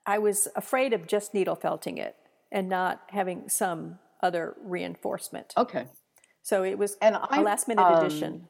I 0.05 0.19
was 0.19 0.47
afraid 0.55 0.93
of 0.93 1.07
just 1.07 1.33
needle 1.33 1.55
felting 1.55 1.97
it 1.97 2.15
and 2.51 2.69
not 2.69 3.01
having 3.09 3.49
some 3.49 3.97
other 4.21 4.55
reinforcement. 4.63 5.53
Okay. 5.57 5.87
So 6.43 6.63
it 6.63 6.77
was 6.77 6.95
and 7.01 7.15
a 7.15 7.41
last 7.41 7.67
minute 7.67 7.83
um, 7.83 8.05
addition. 8.05 8.47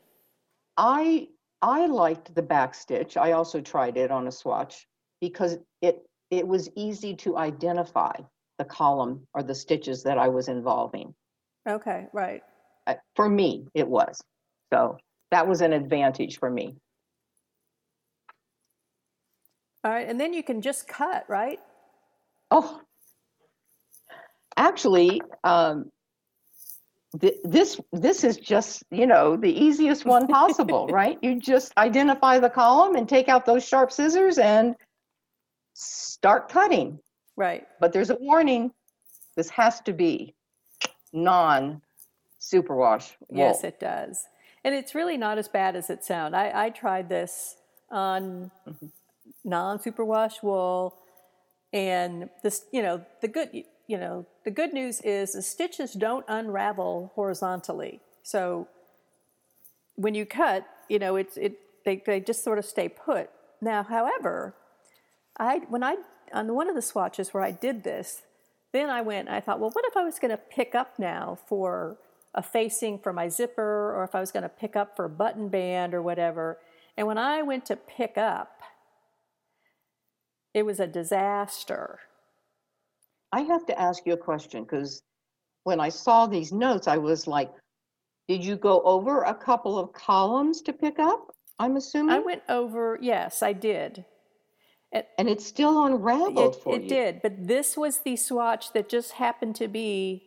I 0.78 1.28
I 1.62 1.88
liked 1.88 2.36
the 2.36 2.42
back 2.42 2.76
stitch. 2.76 3.18
I 3.18 3.34
also 3.34 3.62
tried 3.62 3.98
it 3.98 4.12
on 4.12 4.28
a 4.28 4.32
swatch 4.32 4.88
because 5.22 5.58
it 5.82 6.02
it 6.32 6.48
was 6.48 6.70
easy 6.76 7.16
to 7.16 7.38
identify 7.38 8.14
the 8.58 8.66
column 8.66 9.26
or 9.34 9.42
the 9.42 9.56
stitches 9.56 10.04
that 10.04 10.18
I 10.18 10.28
was 10.28 10.48
involving. 10.48 11.14
Okay, 11.68 12.08
right. 12.14 12.42
Uh, 12.88 12.96
for 13.16 13.30
me, 13.30 13.66
it 13.74 13.88
was. 13.88 14.22
So 14.72 14.98
that 15.32 15.48
was 15.48 15.62
an 15.62 15.74
advantage 15.74 16.40
for 16.40 16.50
me. 16.50 16.76
All 19.84 19.92
right, 19.92 20.08
and 20.08 20.20
then 20.20 20.34
you 20.34 20.44
can 20.44 20.62
just 20.62 20.88
cut, 20.88 21.26
right? 21.30 21.60
Oh, 22.52 22.82
actually, 24.58 25.22
um, 25.44 25.90
th- 27.22 27.38
this 27.44 27.80
this 27.94 28.26
is 28.26 28.36
just 28.38 28.84
you 28.92 29.08
know 29.08 29.38
the 29.38 29.52
easiest 29.52 30.06
one 30.06 30.28
possible, 30.28 30.88
right? 30.92 31.18
You 31.22 31.40
just 31.40 31.72
identify 31.78 32.40
the 32.40 32.50
column 32.50 32.96
and 32.96 33.08
take 33.08 33.30
out 33.30 33.46
those 33.46 33.66
sharp 33.66 33.92
scissors 33.92 34.38
and 34.38 34.76
start 35.80 36.50
cutting. 36.50 37.00
Right. 37.36 37.66
But 37.80 37.94
there's 37.94 38.10
a 38.10 38.18
warning. 38.20 38.72
This 39.36 39.50
has 39.50 39.80
to 39.82 39.94
be 39.94 40.36
non 41.14 41.82
superwash. 42.40 43.14
Wool. 43.30 43.38
Yes, 43.40 43.64
it 43.64 43.80
does, 43.80 44.26
and 44.64 44.76
it's 44.76 44.94
really 44.94 45.18
not 45.18 45.38
as 45.38 45.48
bad 45.48 45.76
as 45.76 45.90
it 45.90 46.04
sounds. 46.04 46.34
I, 46.34 46.52
I 46.66 46.70
tried 46.70 47.08
this 47.08 47.56
on 47.90 48.52
mm-hmm. 48.68 48.88
non 49.44 49.80
superwash 49.80 50.44
wool 50.44 50.98
and 51.72 52.30
this, 52.44 52.66
you 52.72 52.82
know, 52.82 53.06
the 53.22 53.28
good, 53.28 53.50
you 53.88 53.98
know, 53.98 54.26
the 54.44 54.52
good 54.52 54.74
news 54.74 55.02
is 55.02 55.34
the 55.34 55.42
stitches 55.42 55.94
don't 55.94 56.26
unravel 56.28 57.12
horizontally. 57.16 58.02
So 58.24 58.68
when 59.96 60.16
you 60.16 60.26
cut, 60.26 60.66
you 60.88 61.00
know, 61.00 61.16
it's 61.16 61.38
it 61.38 61.60
they 61.86 62.02
they 62.06 62.20
just 62.20 62.44
sort 62.44 62.58
of 62.58 62.66
stay 62.66 62.90
put. 62.90 63.30
Now, 63.62 63.84
however, 63.84 64.56
I 65.40 65.60
when 65.70 65.84
I 65.84 65.98
on 66.34 66.54
one 66.54 66.70
of 66.70 66.76
the 66.76 66.82
swatches 66.82 67.34
where 67.34 67.44
I 67.44 67.52
did 67.52 67.84
this, 67.84 68.24
then 68.74 68.90
I 68.90 69.02
went. 69.02 69.30
I 69.30 69.40
thought, 69.40 69.60
well, 69.60 69.72
what 69.72 69.86
if 69.86 69.98
I 69.98 70.04
was 70.04 70.20
going 70.20 70.32
to 70.32 70.38
pick 70.38 70.76
up 70.76 71.00
now 71.00 71.38
for 71.48 71.98
a 72.36 72.44
facing 72.44 73.00
for 73.00 73.12
my 73.12 73.30
zipper, 73.30 73.96
or 73.96 74.04
if 74.04 74.14
I 74.14 74.20
was 74.20 74.32
going 74.32 74.44
to 74.44 74.50
pick 74.50 74.76
up 74.76 74.96
for 74.96 75.06
a 75.06 75.10
button 75.10 75.50
band 75.50 75.94
or 75.94 76.02
whatever? 76.02 76.60
And 76.98 77.08
when 77.08 77.18
I 77.18 77.42
went 77.42 77.66
to 77.68 77.76
pick 77.76 78.18
up, 78.18 78.62
it 80.54 80.64
was 80.66 80.80
a 80.80 80.88
disaster. 80.88 82.00
I 83.32 83.42
have 83.42 83.66
to 83.68 83.80
ask 83.80 84.06
you 84.06 84.14
a 84.14 84.18
question 84.18 84.64
because 84.64 85.02
when 85.64 85.80
I 85.80 85.90
saw 85.90 86.28
these 86.28 86.52
notes, 86.52 86.88
I 86.88 86.98
was 86.98 87.28
like, 87.28 87.52
did 88.28 88.44
you 88.44 88.56
go 88.56 88.82
over 88.82 89.24
a 89.24 89.34
couple 89.34 89.78
of 89.80 89.94
columns 89.94 90.62
to 90.64 90.74
pick 90.74 91.00
up? 91.00 91.32
I'm 91.60 91.78
assuming. 91.78 92.16
I 92.16 92.20
went 92.20 92.44
over, 92.50 92.98
yes, 93.02 93.42
I 93.44 93.54
did. 93.54 94.06
It, 94.92 95.08
and 95.18 95.30
it's 95.30 95.46
still 95.46 95.86
unraveled 95.86 96.56
it, 96.56 96.64
for 96.64 96.76
it 96.76 96.82
you. 96.82 96.86
It 96.86 96.90
did, 96.90 97.22
but 97.22 97.48
this 97.48 97.78
was 97.78 98.00
the 98.00 98.16
swatch 98.16 98.74
that 98.74 98.90
just 98.90 99.14
happened 99.14 99.56
to 99.58 99.68
be 99.68 100.24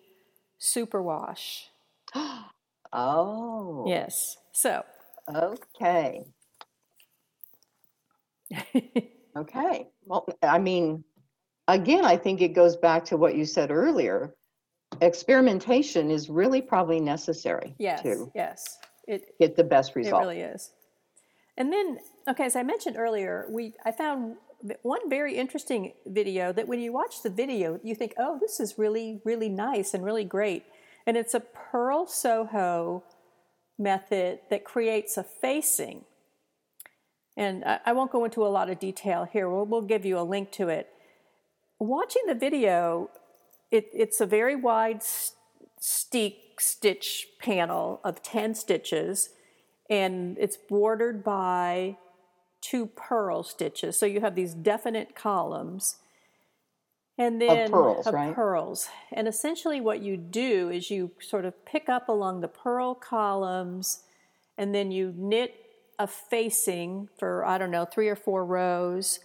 superwash. 0.60 1.64
oh. 2.92 3.84
Yes. 3.86 4.36
So. 4.52 4.84
Okay. 5.34 6.24
Okay. 9.36 9.88
Well, 10.04 10.26
I 10.42 10.58
mean, 10.58 11.04
again, 11.68 12.04
I 12.04 12.16
think 12.16 12.40
it 12.40 12.48
goes 12.48 12.76
back 12.76 13.04
to 13.06 13.16
what 13.16 13.34
you 13.34 13.44
said 13.44 13.70
earlier. 13.70 14.34
Experimentation 15.00 16.10
is 16.10 16.28
really 16.28 16.60
probably 16.60 17.00
necessary 17.00 17.74
yes, 17.78 18.02
to 18.02 18.30
yes. 18.34 18.78
It, 19.08 19.34
get 19.40 19.56
the 19.56 19.64
best 19.64 19.96
result. 19.96 20.22
It 20.22 20.26
really 20.26 20.40
is. 20.40 20.70
And 21.56 21.72
then, 21.72 21.98
okay, 22.28 22.44
as 22.44 22.56
I 22.56 22.62
mentioned 22.62 22.96
earlier, 22.98 23.46
we 23.50 23.72
I 23.84 23.92
found 23.92 24.36
one 24.82 25.08
very 25.10 25.36
interesting 25.36 25.92
video 26.06 26.52
that 26.52 26.68
when 26.68 26.80
you 26.80 26.92
watch 26.92 27.22
the 27.22 27.30
video, 27.30 27.80
you 27.82 27.94
think, 27.94 28.14
oh, 28.18 28.38
this 28.40 28.60
is 28.60 28.78
really, 28.78 29.20
really 29.24 29.48
nice 29.48 29.94
and 29.94 30.04
really 30.04 30.24
great. 30.24 30.64
And 31.06 31.16
it's 31.16 31.34
a 31.34 31.40
Purl 31.40 32.06
Soho 32.06 33.02
method 33.78 34.40
that 34.50 34.64
creates 34.64 35.16
a 35.16 35.22
facing 35.22 36.04
and 37.36 37.64
I, 37.64 37.92
won't 37.92 38.12
go 38.12 38.24
into 38.24 38.44
a 38.46 38.48
lot 38.48 38.68
of 38.68 38.78
detail 38.78 39.26
here. 39.30 39.48
We'll, 39.48 39.64
we'll 39.64 39.82
give 39.82 40.04
you 40.04 40.18
a 40.18 40.22
link 40.22 40.52
to 40.52 40.68
it. 40.68 40.88
Watching 41.78 42.22
the 42.26 42.34
video, 42.34 43.10
it, 43.70 43.88
it's 43.92 44.20
a 44.20 44.26
very 44.26 44.54
wide 44.54 45.02
stitch 45.80 47.28
panel 47.40 48.00
of 48.04 48.22
10 48.22 48.54
stitches, 48.54 49.30
and 49.88 50.36
it's 50.38 50.56
bordered 50.56 51.24
by 51.24 51.96
two 52.62 52.86
purl 52.86 53.42
stitches. 53.42 53.98
So 53.98 54.06
you 54.06 54.20
have 54.20 54.34
these 54.34 54.54
definite 54.54 55.14
columns. 55.14 55.96
And 57.18 57.42
then 57.42 57.66
of 57.66 57.70
purls, 57.72 58.06
of 58.06 58.14
right? 58.14 58.34
purls. 58.34 58.88
And 59.12 59.28
essentially 59.28 59.80
what 59.80 60.00
you 60.00 60.16
do 60.16 60.70
is 60.70 60.90
you 60.90 61.10
sort 61.20 61.44
of 61.44 61.64
pick 61.66 61.90
up 61.90 62.08
along 62.08 62.40
the 62.40 62.48
purl 62.48 62.94
columns 62.94 64.04
and 64.56 64.74
then 64.74 64.90
you 64.90 65.12
knit 65.14 65.54
a 65.98 66.06
facing 66.06 67.08
for, 67.18 67.44
I 67.44 67.58
don't 67.58 67.70
know, 67.70 67.84
three 67.84 68.08
or 68.08 68.16
four 68.16 68.44
rows, 68.44 69.20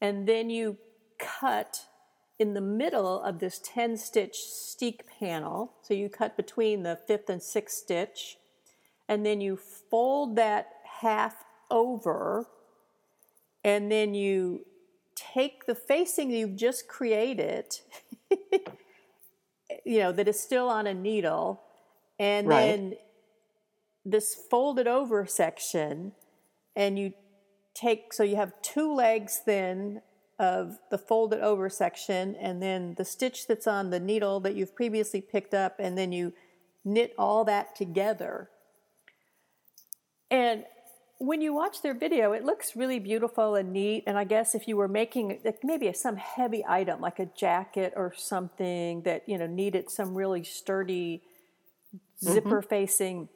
and 0.00 0.26
then 0.28 0.48
you 0.48 0.78
cut 1.18 1.86
in 2.38 2.54
the 2.54 2.60
middle 2.60 3.20
of 3.22 3.40
this 3.40 3.60
10 3.62 3.96
stitch 3.96 4.36
steek 4.36 5.04
panel. 5.18 5.74
So 5.82 5.94
you 5.94 6.08
cut 6.08 6.36
between 6.36 6.82
the 6.82 6.98
fifth 7.06 7.28
and 7.28 7.42
sixth 7.42 7.78
stitch, 7.78 8.38
and 9.08 9.26
then 9.26 9.40
you 9.40 9.56
fold 9.56 10.36
that 10.36 10.68
half 11.00 11.44
over, 11.70 12.46
and 13.68 13.92
then 13.92 14.14
you 14.14 14.64
take 15.14 15.66
the 15.66 15.74
facing 15.74 16.30
you've 16.30 16.56
just 16.56 16.88
created, 16.88 17.66
you 19.84 19.98
know, 19.98 20.10
that 20.10 20.26
is 20.26 20.40
still 20.40 20.70
on 20.70 20.86
a 20.86 20.94
needle, 20.94 21.60
and 22.18 22.46
Right. 22.46 22.80
then 22.80 22.94
this 24.06 24.34
folded 24.34 24.86
over 24.86 25.26
section, 25.26 26.12
and 26.74 26.98
you 26.98 27.12
take 27.74 28.14
so 28.14 28.22
you 28.22 28.36
have 28.36 28.52
two 28.62 28.94
legs 28.94 29.42
then 29.44 30.00
of 30.38 30.78
the 30.90 30.96
folded 30.96 31.40
over 31.40 31.68
section 31.68 32.34
and 32.36 32.62
then 32.62 32.94
the 32.96 33.04
stitch 33.04 33.46
that's 33.46 33.66
on 33.66 33.90
the 33.90 34.00
needle 34.00 34.40
that 34.40 34.54
you've 34.54 34.74
previously 34.74 35.20
picked 35.20 35.52
up 35.52 35.76
and 35.78 35.98
then 35.98 36.10
you 36.10 36.32
knit 36.84 37.12
all 37.18 37.44
that 37.44 37.74
together 37.76 38.48
and 40.30 40.64
when 41.20 41.40
you 41.40 41.52
watch 41.52 41.82
their 41.82 41.94
video 41.94 42.32
it 42.32 42.44
looks 42.44 42.76
really 42.76 43.00
beautiful 43.00 43.56
and 43.56 43.72
neat 43.72 44.04
and 44.06 44.16
i 44.16 44.24
guess 44.24 44.54
if 44.54 44.68
you 44.68 44.76
were 44.76 44.86
making 44.86 45.40
like 45.44 45.58
maybe 45.64 45.92
some 45.92 46.16
heavy 46.16 46.64
item 46.68 47.00
like 47.00 47.18
a 47.18 47.26
jacket 47.26 47.92
or 47.96 48.12
something 48.16 49.02
that 49.02 49.28
you 49.28 49.36
know 49.36 49.46
needed 49.46 49.90
some 49.90 50.14
really 50.14 50.44
sturdy 50.44 51.22
mm-hmm. 51.94 52.32
zipper 52.32 52.62
facing 52.62 53.28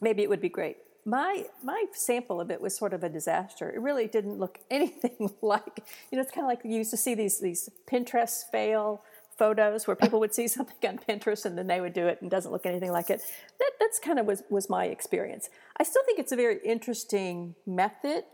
maybe 0.00 0.22
it 0.22 0.28
would 0.28 0.40
be 0.40 0.48
great. 0.48 0.76
My 1.04 1.44
my 1.62 1.84
sample 1.92 2.40
of 2.40 2.50
it 2.50 2.60
was 2.60 2.76
sort 2.76 2.94
of 2.94 3.04
a 3.04 3.08
disaster. 3.08 3.70
It 3.70 3.80
really 3.80 4.06
didn't 4.06 4.38
look 4.38 4.60
anything 4.70 5.34
like 5.42 5.80
you 6.10 6.16
know. 6.16 6.22
It's 6.22 6.30
kind 6.30 6.44
of 6.44 6.48
like 6.48 6.60
you 6.64 6.76
used 6.76 6.90
to 6.90 6.96
see 6.96 7.14
these 7.14 7.40
these 7.40 7.68
Pinterest 7.90 8.44
fail 8.50 9.02
photos 9.38 9.86
where 9.86 9.96
people 9.96 10.20
would 10.20 10.34
see 10.34 10.48
something 10.56 10.76
on 10.88 10.98
Pinterest 10.98 11.44
and 11.44 11.56
then 11.58 11.66
they 11.66 11.80
would 11.80 11.92
do 11.92 12.06
it 12.06 12.20
and 12.22 12.30
doesn't 12.30 12.52
look 12.52 12.66
anything 12.66 12.92
like 12.92 13.10
it. 13.10 13.20
That 13.58 13.72
that's 13.80 13.98
kind 13.98 14.18
of 14.18 14.26
was 14.26 14.42
was 14.50 14.68
my 14.70 14.86
experience. 14.86 15.48
I 15.78 15.82
still 15.84 16.02
think 16.04 16.18
it's 16.18 16.32
a 16.32 16.36
very 16.36 16.58
interesting 16.64 17.54
method. 17.66 18.24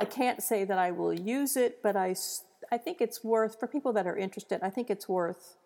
I 0.00 0.04
can't 0.04 0.42
say 0.42 0.64
that 0.64 0.78
I 0.78 0.90
will 0.90 1.14
use 1.14 1.56
it, 1.56 1.82
but 1.82 1.96
I, 1.96 2.14
I 2.70 2.76
think 2.76 3.00
it's 3.00 3.24
worth 3.24 3.58
for 3.58 3.66
people 3.66 3.92
that 3.94 4.06
are 4.06 4.16
interested. 4.16 4.60
I 4.62 4.68
think 4.70 4.90
it's 4.90 5.08
worth 5.08 5.56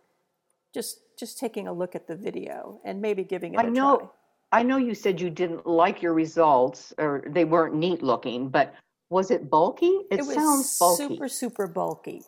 just 0.72 1.00
just 1.18 1.38
taking 1.38 1.66
a 1.68 1.72
look 1.72 1.94
at 1.94 2.06
the 2.06 2.16
video 2.16 2.80
and 2.84 3.00
maybe 3.00 3.24
giving 3.24 3.54
it 3.54 3.58
I 3.60 3.64
a 3.64 3.70
know, 3.70 3.96
try. 3.98 4.08
I 4.52 4.62
know 4.62 4.76
you 4.76 4.94
said 4.94 5.20
you 5.20 5.30
didn't 5.30 5.66
like 5.66 6.02
your 6.02 6.14
results 6.14 6.92
or 6.98 7.24
they 7.26 7.44
weren't 7.44 7.74
neat 7.74 8.02
looking, 8.02 8.48
but 8.48 8.74
was 9.10 9.30
it 9.30 9.50
bulky? 9.50 9.92
It, 10.10 10.20
It 10.20 10.24
sounds 10.24 10.78
bulky. 10.78 11.08
super, 11.08 11.28
super 11.28 11.66
bulky. 11.66 12.22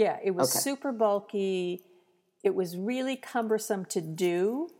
Yeah, 0.00 0.16
it 0.24 0.30
was 0.30 0.50
Okay. 0.50 0.60
super 0.60 0.92
bulky. 0.92 1.82
It 2.42 2.54
was 2.54 2.74
really 2.74 3.16
cumbersome 3.16 3.84
to 3.86 4.00
do. 4.00 4.70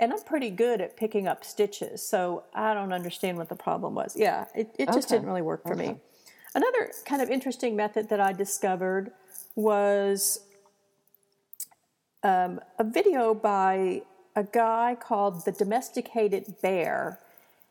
And 0.00 0.12
I'm 0.12 0.20
pretty 0.22 0.50
good 0.50 0.80
at 0.80 0.96
picking 0.96 1.28
up 1.28 1.44
stitches, 1.44 2.02
so 2.02 2.42
I 2.52 2.74
don't 2.74 2.92
understand 2.92 3.38
what 3.38 3.48
the 3.48 3.54
problem 3.54 3.94
was. 3.94 4.16
Yeah, 4.16 4.46
it, 4.56 4.74
it 4.76 4.86
just 4.86 5.06
Okay. 5.06 5.14
didn't 5.14 5.28
really 5.28 5.42
work 5.42 5.62
for 5.62 5.76
me. 5.76 5.96
Another 6.56 6.90
kind 7.04 7.22
of 7.22 7.30
interesting 7.30 7.76
method 7.76 8.08
that 8.08 8.18
I 8.18 8.32
discovered 8.32 9.12
was 9.54 10.40
um, 12.24 12.58
a 12.80 12.84
video 12.84 13.34
by 13.34 14.02
a 14.34 14.42
guy 14.42 14.96
called 15.00 15.44
The 15.44 15.52
Domesticated 15.52 16.56
Bear. 16.62 17.20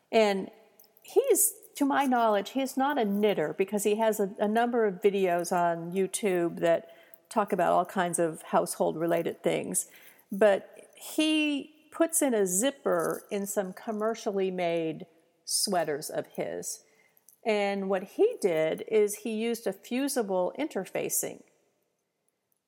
And 0.10 0.50
he's, 1.04 1.52
to 1.78 1.86
my 1.86 2.06
knowledge, 2.06 2.52
he 2.52 2.62
is 2.62 2.76
not 2.76 2.98
a 2.98 3.06
knitter 3.06 3.54
because 3.56 3.84
he 3.84 3.96
has 3.96 4.20
a, 4.20 4.32
a 4.40 4.48
number 4.48 4.86
of 4.88 5.02
videos 5.02 5.52
on 5.52 5.92
YouTube 5.92 6.60
that 6.60 6.90
talk 7.30 7.54
about 7.54 7.72
all 7.72 7.86
kinds 7.86 8.18
of 8.18 8.42
household 8.42 8.98
related 8.98 9.44
things. 9.44 9.88
But 10.32 10.70
he 10.96 11.76
puts 11.92 12.24
in 12.24 12.34
a 12.34 12.48
zipper 12.48 13.24
in 13.30 13.46
some 13.46 13.74
commercially 13.74 14.50
made 14.50 15.06
sweaters 15.46 16.10
of 16.10 16.26
his. 16.36 16.82
And 17.46 17.90
what 17.90 18.04
he 18.04 18.36
did 18.42 18.84
is 18.88 19.18
he 19.18 19.36
used 19.36 19.68
a 19.68 19.74
fusible 19.74 20.54
interfacing. 20.60 21.44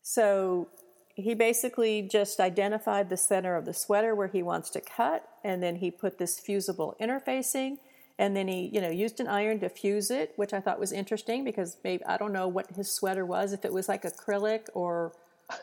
So 0.03 0.69
he 1.15 1.33
basically 1.33 2.03
just 2.03 2.39
identified 2.39 3.09
the 3.09 3.17
center 3.17 3.55
of 3.55 3.65
the 3.65 3.73
sweater 3.73 4.13
where 4.13 4.27
he 4.27 4.43
wants 4.43 4.69
to 4.71 4.81
cut, 4.81 5.27
and 5.43 5.61
then 5.61 5.77
he 5.77 5.89
put 5.91 6.17
this 6.19 6.39
fusible 6.39 6.95
interfacing, 7.01 7.77
and 8.19 8.35
then 8.35 8.49
he, 8.49 8.69
you 8.73 8.81
know, 8.81 8.89
used 8.89 9.21
an 9.21 9.27
iron 9.29 9.61
to 9.61 9.69
fuse 9.69 10.11
it, 10.11 10.33
which 10.35 10.53
I 10.53 10.59
thought 10.59 10.77
was 10.77 10.91
interesting 10.91 11.45
because 11.45 11.77
maybe 11.85 12.03
I 12.03 12.17
don't 12.17 12.33
know 12.33 12.49
what 12.49 12.67
his 12.75 12.91
sweater 12.91 13.25
was, 13.25 13.53
if 13.53 13.63
it 13.63 13.71
was 13.71 13.87
like 13.87 14.03
acrylic 14.03 14.67
or 14.73 15.13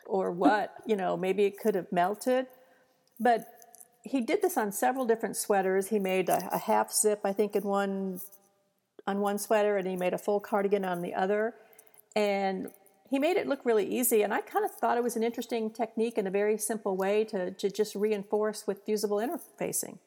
or 0.07 0.33
what, 0.33 0.73
you 0.87 0.97
know, 0.97 1.19
maybe 1.19 1.45
it 1.45 1.61
could 1.61 1.75
have 1.75 1.93
melted. 1.93 2.47
But 3.21 3.47
he 4.03 4.23
did 4.23 4.41
this 4.41 4.57
on 4.57 4.73
several 4.73 5.05
different 5.05 5.37
sweaters. 5.37 5.89
He 5.89 5.99
made 5.99 6.31
a, 6.31 6.49
a 6.51 6.59
half 6.59 6.93
zip, 6.93 7.21
I 7.25 7.35
think, 7.35 7.55
in 7.55 7.63
one 7.63 8.21
on 9.07 9.21
one 9.21 9.39
sweater, 9.39 9.77
and 9.77 9.87
he 9.87 9.95
made 9.95 10.15
a 10.15 10.19
full 10.19 10.41
cardigan 10.41 10.85
on 10.85 11.03
the 11.03 11.13
other. 11.13 11.55
And 12.17 12.71
he 13.11 13.19
made 13.19 13.37
it 13.37 13.47
look 13.47 13.61
really 13.67 13.87
easy. 13.87 14.23
And 14.23 14.33
I 14.33 14.41
kind 14.41 14.65
of 14.65 14.71
thought 14.71 14.97
it 14.97 15.05
was 15.05 15.15
an 15.15 15.23
interesting 15.23 15.71
technique 15.71 16.17
and 16.17 16.27
a 16.27 16.31
very 16.31 16.57
simple 16.57 16.97
way 16.97 17.23
to, 17.25 17.51
to 17.51 17.71
just 17.71 17.95
reinforce 17.95 18.67
with 18.67 18.83
fusible 18.87 19.19
interfacing. 19.19 19.99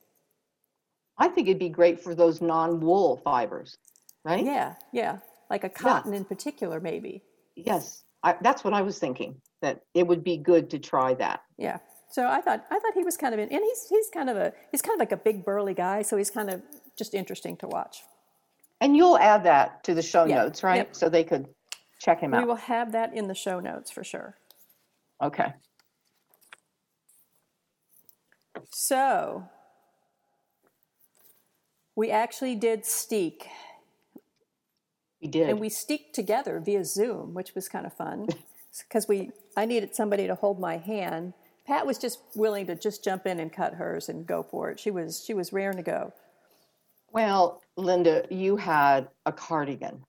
I 1.20 1.28
think 1.28 1.48
it'd 1.48 1.60
be 1.60 1.70
great 1.70 2.02
for 2.02 2.16
those 2.16 2.42
non-wool 2.42 3.18
fibers, 3.24 3.78
right? 4.24 4.44
Yeah, 4.44 4.76
yeah. 4.94 5.18
Like 5.50 5.64
a 5.64 5.70
cotton 5.70 6.14
in 6.14 6.26
particular, 6.26 6.80
maybe. 6.80 7.24
Yes, 7.56 8.04
I, 8.24 8.36
that's 8.42 8.64
what 8.64 8.74
I 8.74 8.82
was 8.82 9.00
thinking. 9.00 9.42
That 9.62 9.82
it 9.94 10.08
would 10.08 10.24
be 10.24 10.38
good 10.38 10.70
to 10.70 10.80
try 10.80 11.14
that. 11.16 11.42
Yeah. 11.58 11.80
So 12.12 12.26
I 12.26 12.40
thought 12.42 12.66
I 12.72 12.80
thought 12.80 12.94
he 12.94 13.04
was 13.04 13.18
kind 13.18 13.34
of 13.34 13.40
in, 13.40 13.50
and 13.52 13.62
he's 13.62 13.88
he's 13.90 14.10
kind 14.14 14.30
of 14.30 14.38
a 14.38 14.54
he's 14.72 14.82
kind 14.82 14.96
of 14.96 15.00
like 15.00 15.12
a 15.12 15.18
big 15.18 15.44
burly 15.44 15.74
guy, 15.74 16.02
so 16.02 16.18
he's 16.18 16.32
kind 16.32 16.50
of 16.50 16.62
just 16.98 17.14
interesting 17.14 17.58
to 17.58 17.68
watch. 17.68 17.98
And 18.82 18.96
you'll 18.96 19.18
add 19.18 19.44
that 19.44 19.84
to 19.84 19.94
the 19.94 20.02
show 20.02 20.26
Yeah, 20.26 20.36
notes, 20.36 20.64
right? 20.64 20.78
yep. 20.78 20.96
So 20.96 21.10
they 21.10 21.24
could 21.26 21.48
check 22.00 22.22
him 22.22 22.32
We 22.32 22.38
out. 22.38 22.44
We 22.44 22.48
will 22.48 22.56
have 22.56 22.94
that 22.94 23.14
in 23.14 23.28
the 23.28 23.36
show 23.36 23.60
notes 23.60 23.92
for 23.92 24.04
sure. 24.04 24.38
Okay. 25.22 25.54
So 28.72 29.44
we 32.00 32.12
actually 32.12 32.56
did 32.56 32.86
steek, 32.86 33.48
We 35.22 35.28
did. 35.28 35.50
and 35.50 35.60
we 35.60 35.68
steeked 35.70 36.14
together 36.14 36.62
via 36.64 36.86
Zoom, 36.86 37.34
which 37.34 37.54
was 37.54 37.68
kind 37.68 37.86
of 37.86 37.92
fun 37.94 38.28
because 38.88 39.06
we 39.06 39.32
I 39.58 39.66
needed 39.66 39.94
somebody 39.94 40.26
to 40.28 40.36
hold 40.36 40.62
my 40.62 40.78
hand. 40.78 41.34
Pat 41.68 41.86
was 41.86 41.98
just 41.98 42.20
willing 42.36 42.68
to 42.68 42.76
just 42.76 43.04
jump 43.04 43.28
in 43.28 43.38
and 43.40 43.52
cut 43.52 43.74
hers 43.74 44.08
and 44.08 44.26
go 44.26 44.44
for 44.44 44.72
it. 44.72 44.80
She 44.80 44.92
was 44.92 45.22
she 45.26 45.34
was 45.34 45.52
raring 45.52 45.76
to 45.76 45.84
go. 45.84 46.14
Well, 47.12 47.62
Linda, 47.76 48.26
you 48.30 48.56
had 48.56 49.10
a 49.26 49.34
cardigan. 49.34 50.04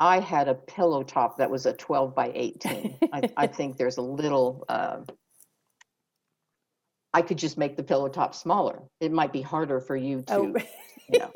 I 0.00 0.18
had 0.18 0.48
a 0.48 0.54
pillow 0.54 1.04
top 1.04 1.38
that 1.38 1.48
was 1.48 1.64
a 1.66 1.72
12 1.74 2.12
by 2.14 2.32
18. 2.34 2.98
I, 3.12 3.30
I 3.36 3.46
think 3.58 3.76
there's 3.76 3.98
a 3.98 4.02
little, 4.02 4.64
uh, 4.68 5.00
I 7.12 7.22
could 7.22 7.38
just 7.38 7.56
make 7.56 7.76
the 7.76 7.84
pillow 7.84 8.08
top 8.08 8.34
smaller. 8.34 8.82
It 9.00 9.12
might 9.12 9.32
be 9.32 9.42
harder 9.42 9.80
for 9.80 9.94
you 9.94 10.22
to, 10.22 10.34
Oh. 10.34 10.54
know. 11.10 11.30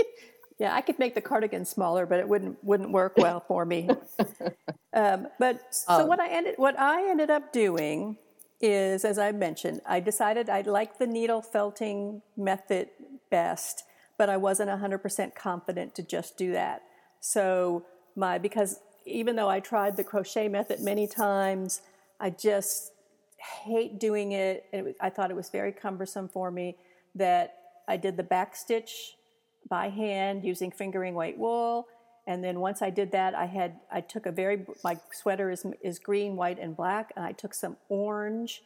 Yeah, 0.59 0.75
I 0.75 0.81
could 0.81 0.99
make 0.99 1.14
the 1.14 1.21
cardigan 1.21 1.64
smaller, 1.64 2.05
but 2.05 2.19
it 2.19 2.29
wouldn't 2.29 2.62
wouldn't 2.64 2.91
work 2.91 3.14
well 3.16 3.41
for 3.47 3.64
me. 3.64 3.89
um, 4.93 5.29
but 5.39 5.61
so 5.71 6.03
Um, 6.03 6.09
what 6.09 6.21
I 6.21 6.29
ended 6.29 6.55
what 6.57 6.79
I 6.79 7.09
ended 7.09 7.31
up 7.31 7.53
doing 7.53 8.16
is, 8.61 9.05
as 9.05 9.19
I 9.19 9.31
mentioned, 9.33 9.81
I 9.87 10.01
decided 10.01 10.51
I 10.51 10.62
liked 10.62 10.99
the 10.99 11.07
needle 11.07 11.43
felting 11.43 12.23
method 12.37 12.89
best, 13.31 13.85
but 14.16 14.29
I 14.29 14.37
wasn't 14.37 14.71
hundred 14.71 14.99
percent 14.99 15.35
confident 15.37 15.95
to 15.95 16.03
just 16.03 16.37
do 16.37 16.53
that. 16.53 16.83
So 17.21 17.85
my 18.16 18.39
because 18.39 18.81
even 19.07 19.37
though 19.37 19.49
I 19.49 19.61
tried 19.61 19.97
the 19.97 20.05
crochet 20.05 20.49
method 20.49 20.81
many 20.81 21.07
times, 21.07 21.83
I 22.19 22.31
just 22.31 22.93
hate 23.64 24.01
doing 24.01 24.33
it. 24.33 24.64
And 24.73 24.89
it 24.89 24.97
I 25.01 25.11
thought 25.11 25.31
it 25.31 25.37
was 25.37 25.51
very 25.51 25.71
cumbersome 25.73 26.29
for 26.29 26.51
me 26.51 26.77
that 27.14 27.55
I 27.87 27.97
did 27.97 28.16
the 28.16 28.25
back 28.25 28.57
stitch 28.57 29.14
by 29.69 29.89
hand 29.89 30.45
using 30.45 30.71
fingering 30.71 31.14
white 31.14 31.39
wool. 31.39 31.87
And 32.27 32.45
then 32.45 32.61
once 32.61 32.83
I 32.83 32.91
did 32.91 33.12
that, 33.12 33.35
I 33.35 33.47
had 33.47 33.81
I 33.91 34.01
took 34.03 34.27
a 34.27 34.33
very 34.33 34.66
my 34.85 34.99
sweater 35.12 35.51
is 35.51 35.64
is 35.83 35.99
green, 35.99 36.37
white, 36.37 36.59
and 36.59 36.77
black, 36.77 37.12
and 37.16 37.25
I 37.25 37.33
took 37.33 37.55
some 37.55 37.77
orange 37.89 38.62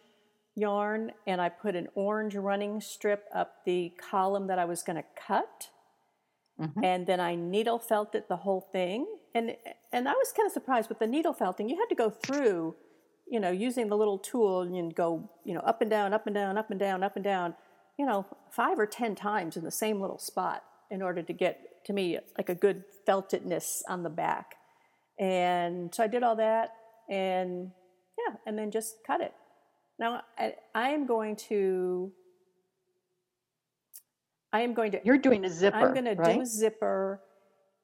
yarn 0.54 1.12
and 1.26 1.40
I 1.40 1.48
put 1.48 1.74
an 1.76 1.88
orange 1.94 2.34
running 2.34 2.80
strip 2.80 3.24
up 3.34 3.64
the 3.64 3.92
column 4.10 4.48
that 4.48 4.58
I 4.58 4.64
was 4.66 4.82
going 4.82 4.96
to 4.96 5.04
cut, 5.16 5.70
Mhm. 6.60 6.84
and 6.84 7.06
then 7.06 7.20
I 7.20 7.34
needle 7.36 7.78
felted 7.78 8.24
the 8.28 8.36
whole 8.38 8.60
thing. 8.60 9.06
And 9.34 9.56
and 9.92 10.08
I 10.08 10.12
was 10.12 10.32
kind 10.32 10.46
of 10.46 10.52
surprised 10.52 10.88
with 10.88 10.98
the 10.98 11.06
needle 11.06 11.32
felting. 11.32 11.68
You 11.68 11.78
had 11.78 11.88
to 11.88 11.94
go 11.94 12.10
through, 12.10 12.74
you 13.26 13.40
know, 13.40 13.50
using 13.50 13.88
the 13.88 13.96
little 13.96 14.18
tool 14.18 14.62
and 14.62 14.94
go, 14.94 15.30
you 15.44 15.54
know, 15.54 15.60
up 15.60 15.80
and 15.80 15.90
down, 15.90 16.12
up 16.12 16.26
and 16.26 16.34
down, 16.34 16.58
up 16.58 16.70
and 16.70 16.78
down, 16.80 17.02
up 17.02 17.14
and 17.16 17.24
down, 17.24 17.54
you 17.96 18.04
know, 18.04 18.26
five 18.50 18.78
or 18.78 18.86
ten 18.86 19.14
times 19.14 19.56
in 19.56 19.64
the 19.64 19.70
same 19.70 20.00
little 20.00 20.18
spot 20.18 20.64
in 20.92 21.02
order 21.02 21.22
to 21.22 21.32
get 21.32 21.84
to 21.86 21.92
me 21.92 22.18
like 22.38 22.50
a 22.50 22.54
good 22.54 22.84
feltedness 23.08 23.80
on 23.88 24.02
the 24.04 24.10
back. 24.10 24.54
And 25.18 25.92
so 25.92 26.04
I 26.04 26.06
did 26.06 26.22
all 26.22 26.36
that, 26.36 26.70
and 27.10 27.70
yeah, 28.18 28.36
and 28.46 28.56
then 28.58 28.70
just 28.70 28.96
cut 29.06 29.20
it. 29.20 29.32
Now 29.98 30.22
I, 30.38 30.54
I 30.74 30.90
am 30.90 31.06
going 31.06 31.36
to. 31.48 32.12
I 34.52 34.60
am 34.60 34.74
going 34.74 34.92
to. 34.92 35.00
You're 35.04 35.18
doing 35.18 35.44
a 35.44 35.50
zipper. 35.50 35.76
I'm 35.76 35.94
going 35.94 36.04
right? 36.04 36.16
to 36.16 36.34
do 36.34 36.40
a 36.40 36.46
zipper, 36.46 37.20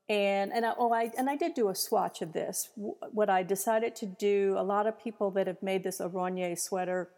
and 0.08 0.52
and 0.52 0.66
I, 0.66 0.72
oh 0.78 0.92
I 0.92 1.10
and 1.16 1.28
I 1.30 1.36
did 1.36 1.54
do 1.54 1.68
a 1.68 1.74
swatch 1.74 2.22
of 2.22 2.32
this. 2.32 2.70
What 2.76 3.30
I 3.30 3.42
decided 3.42 3.96
to 3.96 4.06
do, 4.06 4.54
a 4.58 4.62
lot 4.62 4.86
of 4.86 5.02
people 5.02 5.30
that 5.32 5.46
have 5.46 5.62
made 5.62 5.82
this 5.82 6.00
Aronnier 6.00 6.56
sweater 6.56 7.10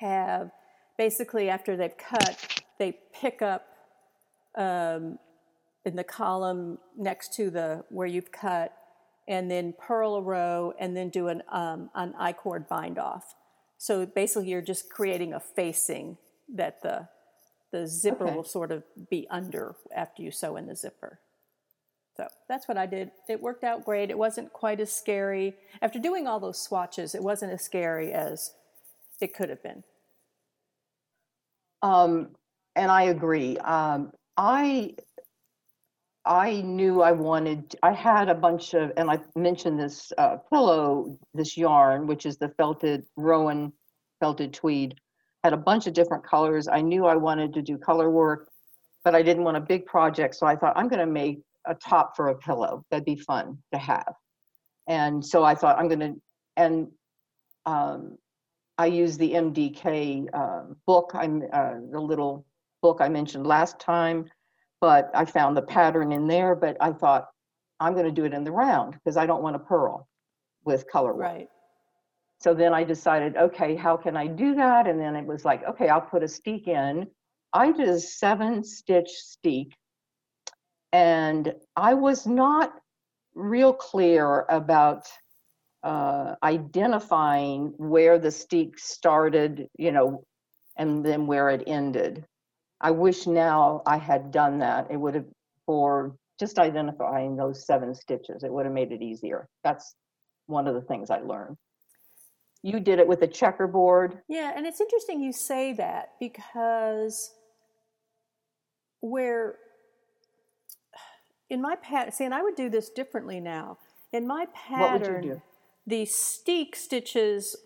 have 0.00 0.50
basically 0.98 1.48
after 1.48 1.76
they've 1.76 1.96
cut, 1.96 2.62
they 2.78 2.98
pick 3.14 3.42
up 3.42 3.71
um, 4.56 5.18
in 5.84 5.96
the 5.96 6.04
column 6.04 6.78
next 6.96 7.34
to 7.34 7.50
the 7.50 7.84
where 7.88 8.06
you've 8.06 8.32
cut, 8.32 8.72
and 9.28 9.50
then 9.50 9.74
purl 9.78 10.16
a 10.16 10.22
row, 10.22 10.72
and 10.78 10.96
then 10.96 11.08
do 11.08 11.28
an 11.28 11.42
um, 11.50 11.90
an 11.94 12.14
I-cord 12.18 12.68
bind 12.68 12.98
off. 12.98 13.34
So 13.78 14.06
basically, 14.06 14.48
you're 14.48 14.62
just 14.62 14.90
creating 14.90 15.32
a 15.32 15.40
facing 15.40 16.18
that 16.54 16.82
the 16.82 17.08
the 17.72 17.86
zipper 17.86 18.24
Okay. 18.24 18.36
will 18.36 18.44
sort 18.44 18.70
of 18.70 18.84
be 19.10 19.26
under 19.30 19.74
after 19.94 20.22
you 20.22 20.30
sew 20.30 20.56
in 20.56 20.66
the 20.66 20.76
zipper. 20.76 21.18
So 22.16 22.28
that's 22.46 22.68
what 22.68 22.76
I 22.76 22.84
did. 22.84 23.10
It 23.26 23.40
worked 23.40 23.64
out 23.64 23.86
great. 23.86 24.10
It 24.10 24.18
wasn't 24.18 24.52
quite 24.52 24.80
as 24.80 24.92
scary. 24.92 25.54
After 25.80 25.98
doing 25.98 26.26
all 26.26 26.38
those 26.38 26.60
swatches, 26.60 27.14
it 27.14 27.22
wasn't 27.22 27.52
as 27.52 27.62
scary 27.62 28.12
as 28.12 28.52
it 29.20 29.34
could 29.34 29.48
have 29.48 29.62
been. 29.62 29.82
Um, 31.80 32.36
and 32.76 32.90
I 32.90 33.04
agree. 33.04 33.56
Um, 33.56 34.12
I 34.36 34.94
I 36.24 36.60
knew 36.60 37.02
I 37.02 37.12
wanted. 37.12 37.74
I 37.82 37.92
had 37.92 38.28
a 38.28 38.34
bunch 38.34 38.74
of, 38.74 38.92
and 38.96 39.10
I 39.10 39.18
mentioned 39.34 39.80
this 39.80 40.12
uh, 40.18 40.36
pillow, 40.36 41.18
this 41.34 41.56
yarn, 41.56 42.06
which 42.06 42.26
is 42.26 42.36
the 42.36 42.48
felted 42.50 43.04
Rowan 43.16 43.72
felted 44.20 44.54
tweed. 44.54 44.94
Had 45.42 45.52
a 45.52 45.56
bunch 45.56 45.88
of 45.88 45.94
different 45.94 46.24
colors. 46.24 46.68
I 46.68 46.80
knew 46.80 47.06
I 47.06 47.16
wanted 47.16 47.52
to 47.54 47.62
do 47.62 47.76
color 47.76 48.08
work, 48.08 48.48
but 49.02 49.16
I 49.16 49.22
didn't 49.22 49.42
want 49.42 49.56
a 49.56 49.60
big 49.60 49.84
project. 49.84 50.36
So 50.36 50.46
I 50.46 50.54
thought 50.54 50.76
I'm 50.76 50.86
going 50.86 51.00
to 51.00 51.12
make 51.12 51.40
a 51.66 51.74
top 51.74 52.14
for 52.14 52.28
a 52.28 52.36
pillow. 52.36 52.84
That'd 52.90 53.04
be 53.04 53.16
fun 53.16 53.58
to 53.72 53.78
have. 53.78 54.14
And 54.86 55.24
so 55.24 55.42
I 55.42 55.56
thought 55.56 55.78
I'm 55.78 55.88
going 55.88 56.00
to, 56.00 56.14
and 56.56 56.88
um, 57.66 58.16
I 58.78 58.86
used 58.86 59.18
the 59.18 59.32
MDK 59.32 60.32
um, 60.34 60.76
book, 60.86 61.10
I'm 61.14 61.42
uh, 61.52 61.74
the 61.90 62.00
little 62.00 62.46
book 62.82 62.98
I 63.00 63.08
mentioned 63.08 63.46
last 63.46 63.80
time, 63.80 64.26
but 64.80 65.10
I 65.14 65.24
found 65.24 65.56
the 65.56 65.62
pattern 65.62 66.12
in 66.12 66.26
there. 66.26 66.54
But 66.54 66.76
I 66.80 66.92
thought 66.92 67.28
I'm 67.80 67.94
going 67.94 68.06
to 68.06 68.12
do 68.12 68.24
it 68.24 68.34
in 68.34 68.44
the 68.44 68.52
round 68.52 68.94
because 68.94 69.16
I 69.16 69.26
don't 69.26 69.42
want 69.42 69.54
to 69.54 69.60
purl 69.60 70.08
with 70.64 70.90
color. 70.90 71.14
Right. 71.14 71.48
So 72.40 72.54
then 72.54 72.74
I 72.74 72.82
decided, 72.82 73.36
okay, 73.36 73.76
how 73.76 73.96
can 73.96 74.16
I 74.16 74.26
do 74.26 74.56
that? 74.56 74.88
And 74.88 75.00
then 75.00 75.14
it 75.14 75.24
was 75.24 75.44
like, 75.44 75.62
okay, 75.68 75.88
I'll 75.88 76.00
put 76.00 76.24
a 76.24 76.28
steek 76.28 76.66
in. 76.66 77.06
I 77.52 77.70
did 77.70 77.88
a 77.88 78.00
seven 78.00 78.64
stitch 78.64 79.10
steek, 79.10 79.74
and 80.92 81.54
I 81.76 81.94
was 81.94 82.26
not 82.26 82.72
real 83.34 83.72
clear 83.72 84.44
about 84.48 85.06
uh, 85.82 86.34
identifying 86.42 87.74
where 87.76 88.18
the 88.18 88.30
steek 88.30 88.78
started, 88.78 89.68
you 89.78 89.92
know, 89.92 90.24
and 90.76 91.04
then 91.04 91.26
where 91.26 91.50
it 91.50 91.62
ended. 91.66 92.24
I 92.82 92.90
wish 92.90 93.26
now 93.26 93.82
I 93.86 93.96
had 93.96 94.30
done 94.32 94.58
that. 94.58 94.88
It 94.90 94.96
would 94.96 95.14
have, 95.14 95.26
for 95.66 96.16
just 96.38 96.58
identifying 96.58 97.36
those 97.36 97.64
seven 97.64 97.94
stitches, 97.94 98.42
it 98.42 98.52
would 98.52 98.66
have 98.66 98.74
made 98.74 98.90
it 98.92 99.02
easier. 99.02 99.48
That's 99.62 99.94
one 100.46 100.66
of 100.66 100.74
the 100.74 100.82
things 100.82 101.10
I 101.10 101.20
learned. 101.20 101.56
You 102.64 102.80
did 102.80 102.98
it 102.98 103.06
with 103.06 103.22
a 103.22 103.26
checkerboard. 103.26 104.20
Yeah, 104.28 104.52
and 104.54 104.66
it's 104.66 104.80
interesting 104.80 105.20
you 105.20 105.32
say 105.32 105.72
that 105.74 106.10
because 106.20 107.32
where 109.00 109.56
in 111.50 111.60
my 111.60 111.76
pattern, 111.76 112.12
see, 112.12 112.24
and 112.24 112.34
I 112.34 112.42
would 112.42 112.54
do 112.54 112.70
this 112.70 112.88
differently 112.88 113.40
now. 113.40 113.78
In 114.12 114.26
my 114.26 114.46
What 114.70 114.92
would 114.92 115.00
you 115.00 115.06
pattern, 115.06 115.22
do? 115.22 115.42
the 115.86 116.04
steek 116.04 116.76
stitches 116.76 117.56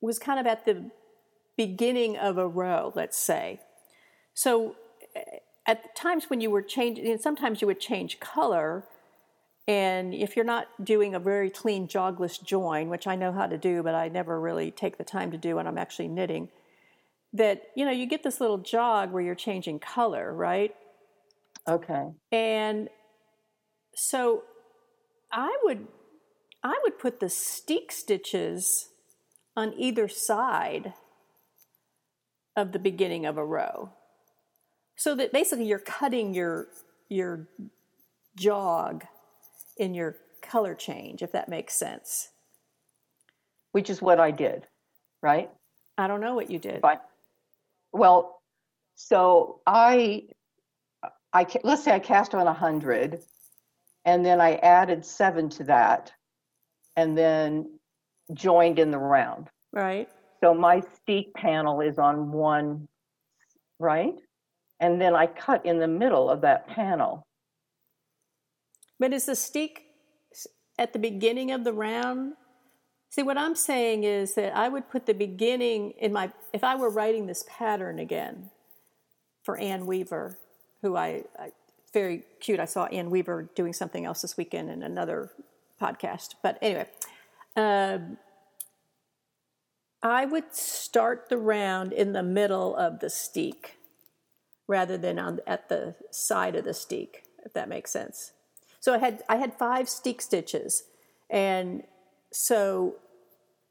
was 0.00 0.18
kind 0.18 0.38
of 0.38 0.46
at 0.46 0.64
the 0.64 0.90
beginning 1.56 2.16
of 2.16 2.38
a 2.38 2.46
row, 2.46 2.92
let's 2.94 3.18
say. 3.18 3.60
So 4.38 4.76
eh, 5.16 5.40
at 5.66 5.96
times 5.96 6.30
when 6.30 6.40
you 6.40 6.48
were 6.48 6.62
changing, 6.62 7.08
and 7.08 7.20
sometimes 7.20 7.60
you 7.60 7.66
would 7.66 7.80
change 7.80 8.20
color, 8.20 8.84
and 9.66 10.14
if 10.14 10.36
you're 10.36 10.44
not 10.44 10.68
doing 10.82 11.12
a 11.12 11.18
very 11.18 11.50
clean 11.50 11.88
jogless 11.88 12.38
join, 12.38 12.88
which 12.88 13.08
I 13.08 13.16
know 13.16 13.32
how 13.32 13.48
to 13.48 13.58
do, 13.58 13.82
but 13.82 13.96
I 13.96 14.06
never 14.06 14.40
really 14.40 14.70
take 14.70 14.96
the 14.96 15.02
time 15.02 15.32
to 15.32 15.36
do 15.36 15.56
when 15.56 15.66
I'm 15.66 15.76
actually 15.76 16.06
knitting, 16.06 16.50
that 17.32 17.64
you 17.74 17.84
know 17.84 17.90
you 17.90 18.06
get 18.06 18.22
this 18.22 18.40
little 18.40 18.58
jog 18.58 19.10
where 19.10 19.24
you're 19.24 19.34
changing 19.34 19.80
color, 19.80 20.32
right? 20.32 20.72
Okay. 21.66 22.06
And 22.30 22.88
so 23.96 24.44
I 25.32 25.58
would 25.64 25.88
I 26.62 26.78
would 26.84 27.00
put 27.00 27.18
the 27.18 27.28
steek 27.28 27.90
stitches 27.90 28.90
on 29.56 29.74
either 29.76 30.06
side 30.06 30.94
of 32.54 32.70
the 32.70 32.78
beginning 32.78 33.26
of 33.26 33.36
a 33.36 33.44
row. 33.44 33.90
So 34.98 35.14
that 35.14 35.32
basically 35.32 35.64
you're 35.64 35.78
cutting 35.78 36.34
your 36.34 36.66
your 37.08 37.46
jog 38.36 39.04
in 39.76 39.94
your 39.94 40.16
color 40.42 40.74
change, 40.74 41.22
if 41.22 41.32
that 41.32 41.48
makes 41.48 41.74
sense. 41.74 42.30
Which 43.72 43.90
is 43.90 44.02
what 44.02 44.18
I 44.18 44.32
did, 44.32 44.66
right? 45.22 45.50
I 45.96 46.08
don't 46.08 46.20
know 46.20 46.34
what 46.34 46.50
you 46.50 46.58
did. 46.58 46.80
But 46.80 47.08
well, 47.92 48.42
so 48.96 49.60
I 49.68 50.24
I 51.32 51.46
let's 51.62 51.84
say 51.84 51.92
I 51.92 52.00
cast 52.00 52.34
on 52.34 52.48
a 52.48 52.52
hundred, 52.52 53.22
and 54.04 54.26
then 54.26 54.40
I 54.40 54.56
added 54.56 55.06
seven 55.06 55.48
to 55.50 55.64
that, 55.64 56.12
and 56.96 57.16
then 57.16 57.78
joined 58.34 58.80
in 58.80 58.90
the 58.90 58.98
round. 58.98 59.48
Right? 59.72 60.08
So 60.42 60.54
my 60.54 60.80
steek 60.96 61.32
panel 61.34 61.80
is 61.80 61.98
on 61.98 62.32
one, 62.32 62.88
right? 63.78 64.14
And 64.80 65.00
then 65.00 65.14
I 65.14 65.26
cut 65.26 65.66
in 65.66 65.78
the 65.78 65.88
middle 65.88 66.30
of 66.30 66.40
that 66.42 66.68
panel. 66.68 67.22
But 68.98 69.12
is 69.12 69.26
the 69.26 69.36
steek 69.36 69.82
at 70.78 70.92
the 70.92 70.98
beginning 70.98 71.50
of 71.50 71.64
the 71.64 71.72
round? 71.72 72.34
See, 73.10 73.22
what 73.22 73.38
I'm 73.38 73.54
saying 73.54 74.04
is 74.04 74.34
that 74.34 74.54
I 74.56 74.68
would 74.68 74.90
put 74.90 75.06
the 75.06 75.14
beginning 75.14 75.92
in 75.98 76.12
my, 76.12 76.30
if 76.52 76.62
I 76.62 76.76
were 76.76 76.90
writing 76.90 77.26
this 77.26 77.44
pattern 77.48 77.98
again 77.98 78.50
for 79.42 79.56
Ann 79.56 79.86
Weaver, 79.86 80.38
who 80.82 80.96
I, 80.96 81.24
I 81.38 81.52
very 81.92 82.24
cute. 82.40 82.60
I 82.60 82.66
saw 82.66 82.84
Ann 82.86 83.10
Weaver 83.10 83.48
doing 83.54 83.72
something 83.72 84.04
else 84.04 84.22
this 84.22 84.36
weekend 84.36 84.70
in 84.70 84.82
another 84.82 85.30
podcast. 85.80 86.34
But 86.42 86.58
anyway, 86.60 86.86
um, 87.56 88.18
I 90.02 90.26
would 90.26 90.54
start 90.54 91.28
the 91.28 91.38
round 91.38 91.92
in 91.92 92.12
the 92.12 92.22
middle 92.22 92.76
of 92.76 93.00
the 93.00 93.10
steek 93.10 93.77
rather 94.68 94.98
than 94.98 95.18
on 95.18 95.40
at 95.46 95.68
the 95.68 95.96
side 96.12 96.54
of 96.54 96.64
the 96.64 96.74
steek, 96.74 97.24
if 97.44 97.52
that 97.54 97.68
makes 97.68 97.90
sense. 97.90 98.32
So 98.78 98.94
I 98.94 98.98
had 98.98 99.24
I 99.28 99.36
had 99.36 99.58
five 99.58 99.88
steek 99.88 100.20
stitches, 100.20 100.84
and 101.28 101.82
so 102.30 102.96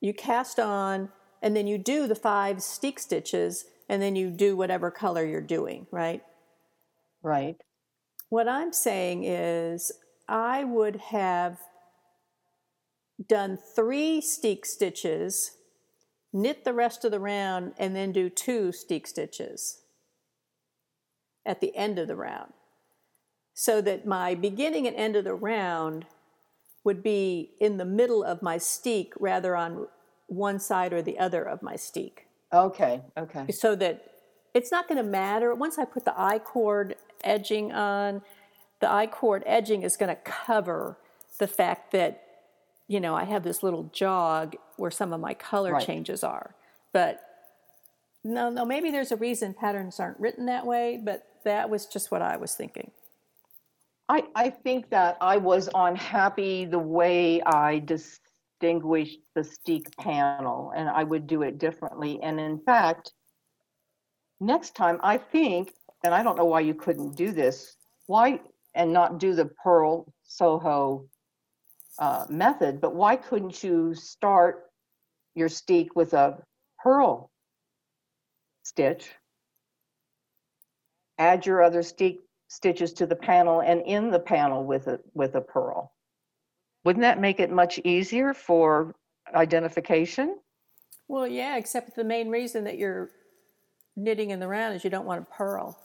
you 0.01 0.13
cast 0.13 0.59
on, 0.59 1.09
and 1.41 1.55
then 1.55 1.67
you 1.67 1.77
do 1.77 2.07
the 2.07 2.15
five 2.15 2.61
steek 2.61 2.99
stitches, 2.99 3.65
and 3.87 4.01
then 4.01 4.15
you 4.17 4.29
do 4.29 4.57
whatever 4.57 4.91
color 4.91 5.23
you're 5.23 5.39
doing, 5.39 5.87
right? 5.91 6.23
Right. 7.23 7.55
What 8.29 8.49
I'm 8.49 8.73
saying 8.73 9.23
is, 9.23 9.91
I 10.27 10.65
would 10.65 10.97
have 10.97 11.59
done 13.25 13.57
three 13.75 14.19
steek 14.19 14.65
stitches, 14.65 15.51
knit 16.33 16.65
the 16.65 16.73
rest 16.73 17.05
of 17.05 17.11
the 17.11 17.19
round, 17.19 17.73
and 17.77 17.95
then 17.95 18.11
do 18.11 18.29
two 18.29 18.71
steek 18.71 19.07
stitches 19.07 19.79
at 21.47 21.61
the 21.61 21.75
end 21.75 21.97
of 21.97 22.07
the 22.07 22.15
round. 22.15 22.53
So 23.55 23.81
that 23.81 24.05
my 24.05 24.35
beginning 24.35 24.85
and 24.85 24.95
end 24.95 25.15
of 25.15 25.23
the 25.23 25.33
round 25.33 26.05
would 26.83 27.01
be 27.01 27.53
in 27.59 27.77
the 27.77 27.85
middle 27.85 28.23
of 28.23 28.43
my 28.43 28.57
steek 28.59 29.13
rather 29.19 29.55
on 29.55 29.87
one 30.27 30.59
side 30.59 30.93
or 30.93 31.01
the 31.01 31.17
other 31.17 31.41
of 31.43 31.63
my 31.63 31.75
steek 31.75 32.27
Okay. 32.53 33.01
Okay. 33.17 33.51
so 33.51 33.75
that 33.75 34.11
it's 34.53 34.71
not 34.71 34.87
going 34.87 34.97
to 35.03 35.09
matter. 35.09 35.53
Once 35.55 35.79
I 35.79 35.85
put 35.85 36.05
the 36.05 36.13
I 36.19 36.37
cord 36.39 36.95
edging 37.23 37.71
on, 37.71 38.21
the 38.79 38.89
I 38.91 39.07
cord 39.07 39.43
edging 39.45 39.83
is 39.83 39.97
going 39.97 40.09
to 40.09 40.21
cover 40.23 40.97
the 41.39 41.47
fact 41.47 41.91
that, 41.91 42.23
you 42.87 42.99
know, 42.99 43.15
I 43.15 43.23
have 43.25 43.43
this 43.43 43.63
little 43.63 43.89
jog 43.93 44.55
where 44.77 44.91
some 44.91 45.13
of 45.13 45.19
my 45.19 45.33
color 45.33 45.73
Right. 45.73 45.85
changes 45.85 46.23
are. 46.23 46.55
But 46.93 47.21
no, 48.23 48.49
no, 48.49 48.65
maybe 48.65 48.91
there's 48.91 49.11
a 49.11 49.15
reason 49.17 49.53
patterns 49.53 49.99
aren't 49.99 50.19
written 50.19 50.45
that 50.45 50.65
way, 50.65 51.01
but 51.03 51.25
that 51.47 51.69
was 51.69 51.85
just 51.85 52.11
what 52.11 52.21
I 52.21 52.37
was 52.37 52.55
thinking. 52.55 52.91
I, 54.09 54.23
I 54.35 54.49
think 54.49 54.89
that 54.91 55.17
I 55.19 55.37
was 55.37 55.69
unhappy 55.73 56.65
the 56.65 56.79
way 56.79 57.41
I 57.41 57.79
distinguished 57.79 59.19
the 59.35 59.43
steek 59.43 59.95
panel 59.97 60.71
and 60.75 60.89
I 60.89 61.03
would 61.03 61.27
do 61.27 61.41
it 61.41 61.57
differently. 61.57 62.21
And 62.21 62.39
in 62.39 62.59
fact, 62.59 63.11
next 64.39 64.75
time 64.75 64.99
I 65.03 65.17
think, 65.17 65.73
and 66.03 66.13
I 66.13 66.23
don't 66.23 66.37
know 66.37 66.45
why 66.45 66.61
you 66.61 66.73
couldn't 66.73 67.17
do 67.17 67.31
this, 67.31 67.75
why 68.05 68.39
and 68.75 68.93
not 68.93 69.19
do 69.19 69.33
the 69.33 69.45
Purl 69.45 70.13
Soho 70.23 71.09
uh, 71.99 72.25
method, 72.29 72.79
but 72.79 72.95
why 72.95 73.15
couldn't 73.15 73.63
you 73.63 73.93
start 73.95 74.65
your 75.35 75.49
steek 75.49 75.95
with 75.95 76.13
a 76.13 76.37
purl 76.79 77.31
stitch, 78.63 79.09
add 81.17 81.45
your 81.45 81.63
other 81.63 81.83
steek 81.83 82.21
stitches 82.47 82.93
to 82.93 83.05
the 83.05 83.15
panel 83.15 83.61
and 83.61 83.81
in 83.81 84.09
the 84.09 84.19
panel 84.19 84.63
with 84.63 84.87
a 84.87 84.99
with 85.13 85.35
a 85.35 85.41
purl. 85.41 85.91
Wouldn't 86.85 87.03
that 87.03 87.19
make 87.19 87.39
it 87.39 87.51
much 87.51 87.79
easier 87.83 88.33
for 88.33 88.95
identification? 89.33 90.37
Well, 91.07 91.27
yeah, 91.27 91.57
except 91.57 91.95
the 91.95 92.03
main 92.03 92.29
reason 92.29 92.63
that 92.65 92.77
you're 92.77 93.09
knitting 93.95 94.29
in 94.29 94.39
the 94.39 94.47
round 94.47 94.75
is 94.75 94.83
you 94.83 94.89
don't 94.89 95.05
want 95.05 95.21
a 95.21 95.25
purl. 95.25 95.77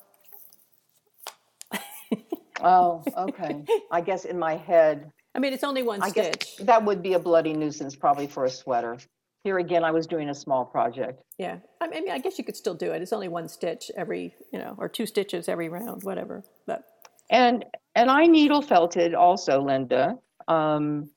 oh, 2.60 3.02
okay. 3.16 3.64
I 3.90 4.00
guess 4.00 4.24
in 4.24 4.38
my 4.38 4.56
head. 4.56 5.10
I 5.34 5.38
mean, 5.38 5.52
it's 5.52 5.64
only 5.64 5.82
one 5.82 6.02
I 6.02 6.10
stitch. 6.10 6.40
guess 6.40 6.66
that 6.66 6.84
would 6.84 7.02
be 7.02 7.14
a 7.14 7.18
bloody 7.18 7.52
nuisance 7.54 7.96
probably 7.96 8.26
for 8.26 8.44
a 8.44 8.50
sweater. 8.50 8.98
Here 9.45 9.59
again, 9.59 9.82
I 9.82 9.90
was 9.90 10.07
doing 10.07 10.28
a 10.28 10.34
small 10.34 10.64
project. 10.64 11.20
Yeah, 11.36 11.59
I 11.80 11.88
mean, 11.88 12.11
I 12.11 12.18
guess 12.18 12.38
you 12.38 12.45
could 12.45 12.57
still 12.57 12.74
do 12.74 12.93
it. 12.93 13.03
It's 13.03 13.12
only 13.12 13.28
one 13.28 13.49
stitch 13.49 13.90
every, 13.97 14.34
you 14.53 14.59
know, 14.59 14.76
or 14.78 14.88
two 14.88 15.05
stitches 15.05 15.49
every 15.49 15.68
round, 15.68 16.05
whatever. 16.05 16.45
But 16.66 16.84
And 17.28 17.64
and 17.97 18.09
I 18.11 18.26
needle 18.26 18.62
felted 18.62 19.14
also, 19.14 19.61
Linda. 19.61 20.16
Um, 20.47 21.11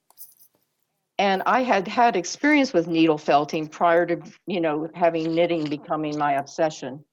and 1.18 1.44
I 1.46 1.62
had 1.62 1.88
had 1.88 2.16
experience 2.16 2.74
with 2.74 2.88
needle 2.88 3.18
felting 3.18 3.68
prior 3.68 4.06
to 4.08 4.22
you 4.48 4.60
know 4.60 4.90
having 4.96 5.34
knitting 5.34 5.70
becoming 5.70 6.18
my 6.18 6.34
obsession. 6.34 7.04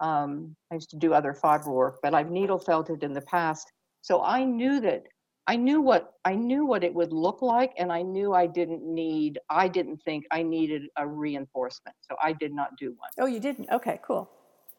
Um, 0.00 0.54
I 0.70 0.74
used 0.74 0.90
to 0.90 0.96
do 0.96 1.12
other 1.12 1.32
fiber 1.32 1.72
work, 1.72 1.98
but 2.02 2.14
I've 2.14 2.30
needle 2.30 2.58
felted 2.58 3.02
in 3.02 3.14
the 3.14 3.22
past, 3.22 3.72
so 4.02 4.22
I 4.22 4.44
knew 4.44 4.80
that 4.80 5.04
I 5.48 5.56
knew 5.56 5.80
what 5.80 6.12
I 6.24 6.34
knew 6.34 6.66
what 6.66 6.84
it 6.84 6.94
would 6.94 7.12
look 7.12 7.42
like, 7.42 7.72
and 7.78 7.90
I 7.90 8.02
knew 8.02 8.34
I 8.34 8.46
didn't 8.46 8.84
need. 8.84 9.40
I 9.48 9.66
didn't 9.66 9.96
think 10.02 10.26
I 10.30 10.42
needed 10.42 10.82
a 10.96 11.06
reinforcement, 11.06 11.96
so 12.00 12.16
I 12.22 12.34
did 12.34 12.52
not 12.52 12.76
do 12.78 12.94
one. 12.98 13.10
oh, 13.18 13.26
you 13.26 13.40
didn't? 13.40 13.68
Okay, 13.72 13.98
cool. 14.04 14.30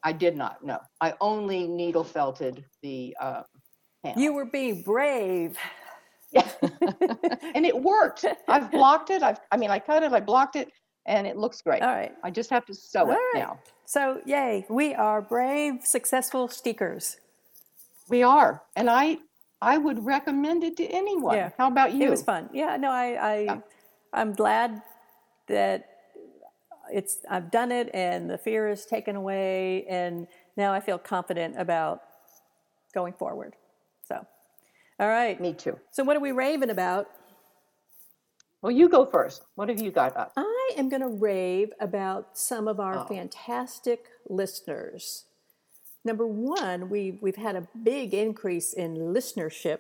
I 0.04 0.14
did 0.14 0.38
not. 0.38 0.64
No, 0.64 0.80
I 1.02 1.16
only 1.20 1.68
needle 1.68 2.04
felted 2.04 2.64
the. 2.82 3.18
Uh, 3.20 3.44
panel. 4.04 4.22
You 4.22 4.34
were 4.34 4.46
being 4.46 4.84
brave. 4.84 5.58
Yeah. 6.32 6.48
and 6.62 7.66
it 7.66 7.76
worked. 7.76 8.26
I've 8.48 8.72
blocked 8.72 9.10
it. 9.10 9.24
I've, 9.24 9.40
I 9.52 9.58
mean, 9.58 9.72
I 9.72 9.80
cut 9.80 10.04
it, 10.04 10.14
I 10.14 10.20
blocked 10.20 10.56
it, 10.56 10.70
and 11.06 11.26
it 11.26 11.38
looks 11.38 11.62
great. 11.62 11.82
All 11.82 11.90
right. 11.90 12.14
I 12.24 12.32
just 12.32 12.50
have 12.50 12.66
to 12.68 12.74
sew 12.74 13.02
All 13.02 13.12
it 13.12 13.16
right. 13.16 13.32
now. 13.36 13.60
So, 13.86 14.22
yay, 14.26 14.66
we 14.70 14.94
are 14.94 15.22
brave, 15.22 15.82
successful 15.84 16.48
steekers. 16.48 17.18
We 18.08 18.24
are, 18.24 18.62
and 18.76 18.90
I, 18.90 19.18
I 19.62 19.78
would 19.78 20.06
recommend 20.06 20.64
it 20.64 20.78
to 20.78 20.86
anyone. 20.86 21.36
Yeah. 21.36 21.50
How 21.58 21.68
about 21.68 21.94
you? 21.94 22.08
It 22.08 22.10
was 22.10 22.24
fun. 22.24 22.50
Yeah, 22.54 22.78
no, 22.78 22.90
I, 22.92 23.06
I 23.14 23.40
Yeah. 23.40 23.58
I'm 24.14 24.34
glad 24.34 24.82
that 25.48 25.86
it's 26.92 27.20
I've 27.30 27.52
done 27.52 27.72
it 27.72 27.90
and 27.94 28.30
the 28.30 28.38
fear 28.38 28.70
is 28.70 28.86
taken 28.86 29.16
away 29.16 29.86
and 29.88 30.28
now 30.58 30.74
I 30.74 30.80
feel 30.80 30.98
confident 30.98 31.56
about 31.60 32.02
going 32.94 33.14
forward. 33.14 33.56
So, 34.08 34.26
all 35.00 35.08
right. 35.08 35.40
Me 35.40 35.54
too. 35.54 35.78
So 35.92 36.04
what 36.04 36.16
are 36.16 36.20
we 36.22 36.32
raving 36.32 36.70
about? 36.70 37.08
Well, 38.62 38.72
you 38.72 38.90
go 38.90 39.06
first. 39.06 39.46
What 39.56 39.70
have 39.70 39.80
you 39.80 39.92
got 39.92 40.18
up? 40.18 40.34
I 40.36 40.72
am 40.78 40.90
going 40.90 41.02
to 41.02 41.08
rave 41.08 41.72
about 41.80 42.38
some 42.38 42.68
of 42.68 42.80
our 42.80 43.00
Oh. 43.00 43.06
fantastic 43.06 44.06
listeners. 44.28 45.26
Number 46.06 46.26
one, 46.26 46.90
we, 46.90 47.20
we've 47.22 47.36
had 47.36 47.56
a 47.56 47.68
big 47.84 48.14
increase 48.14 48.74
in 48.74 48.96
listenership 48.96 49.80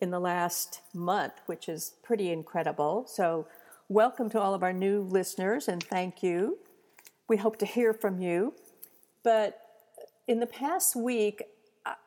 in 0.00 0.10
the 0.10 0.18
last 0.18 0.80
month, 0.92 1.34
which 1.46 1.68
is 1.68 1.94
pretty 2.02 2.30
incredible. 2.30 3.04
So, 3.06 3.46
welcome 3.88 4.28
to 4.30 4.40
all 4.40 4.52
of 4.52 4.62
our 4.62 4.72
new 4.72 5.00
listeners 5.02 5.68
and 5.68 5.82
thank 5.82 6.22
you. 6.22 6.58
We 7.28 7.36
hope 7.36 7.56
to 7.58 7.66
hear 7.66 7.94
from 7.94 8.20
you. 8.20 8.54
But 9.22 9.60
in 10.26 10.40
the 10.40 10.46
past 10.46 10.96
week, 10.96 11.44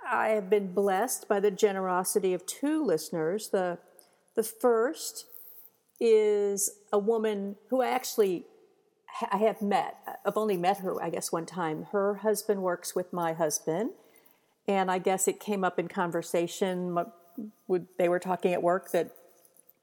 I- 0.06 0.30
have 0.30 0.50
been 0.50 0.74
blessed 0.74 1.28
by 1.28 1.40
the 1.40 1.52
generosity 1.52 2.34
of 2.34 2.46
two 2.46 2.84
listeners. 2.84 3.50
The, 3.50 3.80
the 4.36 4.44
first 4.44 5.26
is 6.00 6.70
a 6.92 7.00
woman 7.00 7.56
who 7.70 7.82
I 7.82 7.90
actually 7.90 8.46
I 9.32 9.38
have 9.38 9.62
met. 9.62 9.98
I've 10.26 10.38
only 10.38 10.58
met 10.58 10.78
her, 10.78 11.02
I 11.02 11.10
guess, 11.10 11.32
one 11.32 11.46
time. 11.46 11.88
Her 11.92 12.16
husband 12.16 12.62
works 12.62 12.96
with 12.96 13.12
my 13.12 13.34
husband, 13.34 13.92
and 14.68 14.90
I 14.90 15.00
guess 15.00 15.28
it 15.28 15.40
came 15.40 15.64
up 15.64 15.78
in 15.80 15.88
conversation. 15.88 16.98
They 17.98 18.10
were 18.10 18.20
talking 18.20 18.54
at 18.54 18.64
work 18.64 18.92
that 18.92 19.12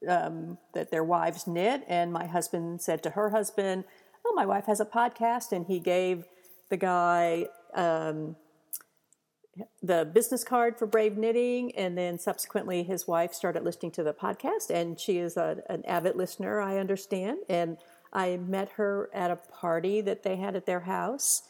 um, 0.09 0.59
that 0.75 0.91
their 0.91 1.05
wives 1.05 1.47
knit, 1.47 1.85
and 1.89 2.13
my 2.13 2.27
husband 2.27 2.81
said 2.81 3.03
to 3.03 3.11
her 3.11 3.31
husband, 3.31 3.85
"Oh, 4.27 4.33
my 4.35 4.47
wife 4.47 4.67
has 4.67 4.81
a 4.81 4.85
podcast," 4.85 5.53
and 5.53 5.67
he 5.67 5.79
gave 5.79 6.25
the 6.69 6.77
guy. 6.77 7.47
Um, 7.75 8.37
the 9.83 10.09
business 10.13 10.45
card 10.45 10.79
for 10.79 10.87
Brave 10.87 11.17
Knitting, 11.17 11.75
and 11.75 11.99
then 11.99 12.19
subsequently 12.19 12.83
his 12.83 13.09
wife 13.09 13.35
started 13.35 13.65
listening 13.65 13.91
to 13.93 14.03
the 14.03 14.13
podcast, 14.13 14.71
and 14.71 14.99
she 14.99 15.19
is 15.19 15.37
a, 15.37 15.63
an 15.69 15.85
avid 15.85 16.17
listener, 16.17 16.61
I 16.61 16.79
understand. 16.79 17.39
And 17.49 17.77
I 18.13 18.37
met 18.37 18.71
her 18.71 19.11
at 19.13 19.31
a 19.31 19.37
party 19.37 20.01
that 20.03 20.23
they 20.23 20.37
had 20.37 20.57
at 20.57 20.67
their 20.67 20.81
house, 20.81 21.43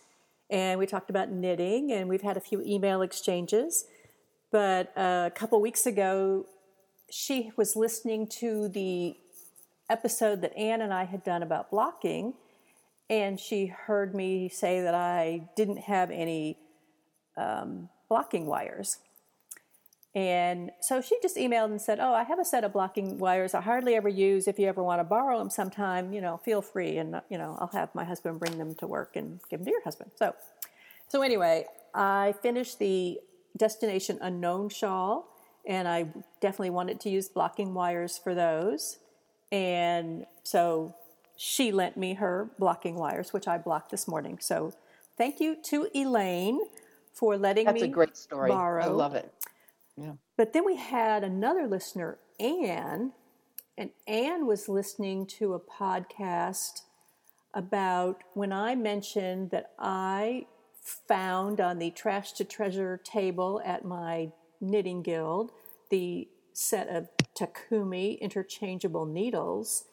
and 0.50 0.78
we 0.78 0.86
talked 0.86 1.10
about 1.10 1.30
knitting, 1.30 1.92
and 1.92 2.08
we've 2.08 2.22
had 2.22 2.36
a 2.36 2.40
few 2.40 2.62
email 2.62 3.02
exchanges. 3.02 3.84
But 4.50 4.96
uh, 4.96 5.24
a 5.26 5.32
couple 5.34 5.60
weeks 5.60 5.86
ago, 5.86 6.46
she 7.10 7.52
was 7.56 7.76
listening 7.76 8.26
to 8.26 8.68
the 8.68 9.16
episode 9.90 10.40
that 10.42 10.56
Anne 10.56 10.82
and 10.82 10.92
I 10.92 11.04
had 11.04 11.24
done 11.24 11.42
about 11.42 11.70
blocking, 11.70 12.34
and 13.10 13.38
she 13.38 13.66
heard 13.66 14.14
me 14.14 14.48
say 14.48 14.80
that 14.82 14.94
I 14.94 15.48
didn't 15.56 15.78
have 15.78 16.10
any 16.10 16.58
um, 17.36 17.88
blocking 18.08 18.46
wires. 18.46 18.98
And 20.18 20.72
so 20.80 21.00
she 21.00 21.16
just 21.22 21.36
emailed 21.36 21.66
and 21.66 21.80
said, 21.80 22.00
"Oh, 22.00 22.12
I 22.12 22.24
have 22.24 22.40
a 22.40 22.44
set 22.44 22.64
of 22.64 22.72
blocking 22.72 23.18
wires 23.18 23.54
I 23.54 23.60
hardly 23.60 23.94
ever 23.94 24.08
use. 24.08 24.48
If 24.48 24.58
you 24.58 24.66
ever 24.66 24.82
want 24.82 24.98
to 24.98 25.04
borrow 25.04 25.38
them 25.38 25.48
sometime, 25.48 26.12
you 26.12 26.20
know, 26.20 26.38
feel 26.38 26.60
free, 26.60 26.96
and 26.96 27.20
you 27.28 27.38
know, 27.38 27.56
I'll 27.60 27.70
have 27.80 27.94
my 27.94 28.02
husband 28.02 28.40
bring 28.40 28.58
them 28.58 28.74
to 28.80 28.86
work 28.88 29.14
and 29.14 29.38
give 29.48 29.60
them 29.60 29.66
to 29.66 29.70
your 29.70 29.84
husband." 29.84 30.10
So, 30.16 30.34
so 31.06 31.22
anyway, 31.22 31.66
I 31.94 32.34
finished 32.42 32.80
the 32.80 33.20
Destination 33.56 34.18
Unknown 34.20 34.70
shawl, 34.70 35.28
and 35.64 35.86
I 35.86 36.08
definitely 36.40 36.70
wanted 36.70 36.98
to 37.02 37.10
use 37.10 37.28
blocking 37.28 37.72
wires 37.72 38.18
for 38.18 38.34
those. 38.34 38.98
And 39.52 40.26
so 40.42 40.96
she 41.36 41.70
lent 41.70 41.96
me 41.96 42.14
her 42.14 42.50
blocking 42.58 42.96
wires, 42.96 43.32
which 43.32 43.46
I 43.46 43.56
blocked 43.56 43.92
this 43.92 44.08
morning. 44.08 44.38
So 44.40 44.72
thank 45.16 45.38
you 45.38 45.54
to 45.66 45.86
Elaine 45.94 46.58
for 47.12 47.36
letting 47.36 47.66
me 47.66 47.72
That's 47.72 47.82
me 47.82 47.88
a 47.88 47.92
great 47.92 48.16
story. 48.16 48.50
borrow. 48.50 48.82
I 48.82 48.86
love 48.88 49.14
it. 49.14 49.32
But 50.36 50.52
then 50.52 50.64
we 50.64 50.76
had 50.76 51.24
another 51.24 51.66
listener, 51.66 52.18
Anne, 52.38 53.12
and 53.76 53.90
Anne 54.06 54.46
was 54.46 54.68
listening 54.68 55.26
to 55.38 55.54
a 55.54 55.60
podcast 55.60 56.82
about 57.54 58.22
when 58.34 58.52
I 58.52 58.74
mentioned 58.74 59.50
that 59.50 59.72
I 59.78 60.46
found 61.06 61.60
on 61.60 61.78
the 61.78 61.90
trash 61.90 62.32
to 62.32 62.44
treasure 62.44 63.00
table 63.02 63.60
at 63.64 63.84
my 63.84 64.32
knitting 64.60 65.02
guild 65.02 65.52
the 65.90 66.28
set 66.52 66.88
of 66.88 67.08
Takumi 67.38 68.20
interchangeable 68.20 69.06
needles. 69.06 69.84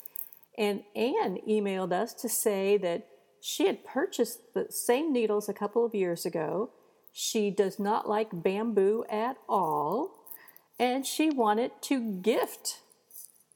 And 0.58 0.84
Anne 0.96 1.38
emailed 1.48 1.92
us 1.92 2.14
to 2.16 2.30
say 2.30 2.78
that 2.78 3.08
she 3.40 3.68
had 3.68 3.86
purchased 3.86 4.54
the 4.54 4.68
same 4.70 5.14
needles 5.14 5.48
a 5.48 5.54
couple 5.54 5.86
of 5.86 5.94
years 5.94 6.26
ago. 6.26 6.72
She 7.18 7.50
does 7.50 7.80
not 7.80 8.10
like 8.10 8.44
bamboo 8.44 9.06
at 9.10 9.38
all, 9.48 10.12
and 10.78 11.06
she 11.06 11.30
wanted 11.30 11.72
to 11.84 12.20
gift 12.20 12.82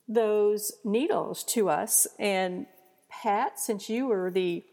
those 0.08 0.72
needles 0.86 1.44
to 1.44 1.68
us. 1.68 2.08
And 2.18 2.68
Pat, 3.10 3.60
since 3.60 3.90
you 3.90 4.08
were 4.08 4.32
the 4.32 4.64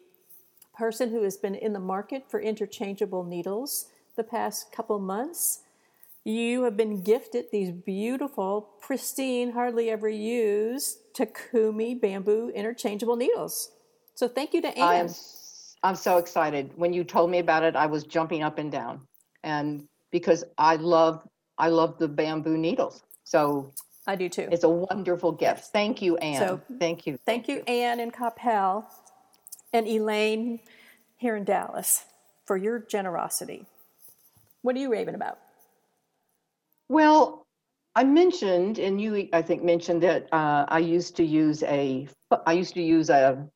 person 0.73 1.11
who 1.11 1.25
has 1.25 1.37
been 1.37 1.57
in 1.57 1.73
the 1.73 1.81
market 1.81 2.31
for 2.31 2.41
interchangeable 2.41 3.25
needles 3.25 3.87
the 4.15 4.23
past 4.23 4.71
couple 4.71 5.01
months, 5.01 5.63
you 6.23 6.63
have 6.63 6.77
been 6.77 7.03
gifted 7.03 7.47
these 7.51 7.73
beautiful, 7.73 8.69
pristine, 8.81 9.51
hardly 9.51 9.91
ever 9.91 10.09
used 10.09 10.99
Takumi 11.13 12.01
bamboo 12.01 12.53
interchangeable 12.55 13.17
needles. 13.17 13.73
So 14.15 14.29
thank 14.29 14.55
you 14.55 14.63
to 14.63 14.69
Anne. 14.69 15.07
I 15.87 15.91
am 15.91 15.95
so 15.95 16.17
excited. 16.17 16.73
When 16.75 16.93
you 16.93 17.05
told 17.05 17.31
me 17.31 17.39
about 17.39 17.63
it, 17.63 17.77
I 17.77 17.87
was 17.87 18.03
jumping 18.03 18.43
up 18.43 18.59
and 18.59 18.73
down. 18.73 19.03
And 19.45 19.85
because 20.11 20.43
I 20.59 20.75
love 20.75 21.23
I 21.59 21.69
love 21.69 21.97
the 22.01 22.09
bamboo 22.09 22.59
needles. 22.59 23.05
So 23.23 23.73
I 24.05 24.17
do 24.17 24.29
too. 24.29 24.49
It's 24.51 24.65
a 24.65 24.69
wonderful 24.69 25.31
gift. 25.31 25.67
Thank 25.67 26.03
you, 26.03 26.17
Anne. 26.17 26.41
So- 26.41 26.61
Thank 26.81 27.07
you. 27.07 27.17
Thank 27.25 27.47
you, 27.47 27.63
Anne 27.69 28.01
in 28.01 28.11
Capel 28.11 28.85
and 29.73 29.87
Elaine 29.87 30.59
here 31.19 31.37
in 31.37 31.45
Dallas 31.45 32.05
for 32.47 32.57
your 32.57 32.81
generosity. 32.81 33.65
What 34.63 34.75
are 34.75 34.81
you 34.81 34.91
raving 34.91 35.15
about? 35.15 35.39
Well, 36.89 37.47
I 37.95 38.03
mentioned, 38.03 38.81
and 38.81 39.01
you, 39.01 39.29
I 39.33 39.41
think, 39.41 39.63
mentioned 39.63 40.03
that 40.03 40.27
uh, 40.33 40.67
I 40.67 40.81
used 40.81 41.15
to 41.19 41.25
use 41.25 41.63
a, 41.63 42.09
I 42.45 42.55
used 42.55 42.75
to 42.75 42.83
use 42.83 43.09
a, 43.09 43.47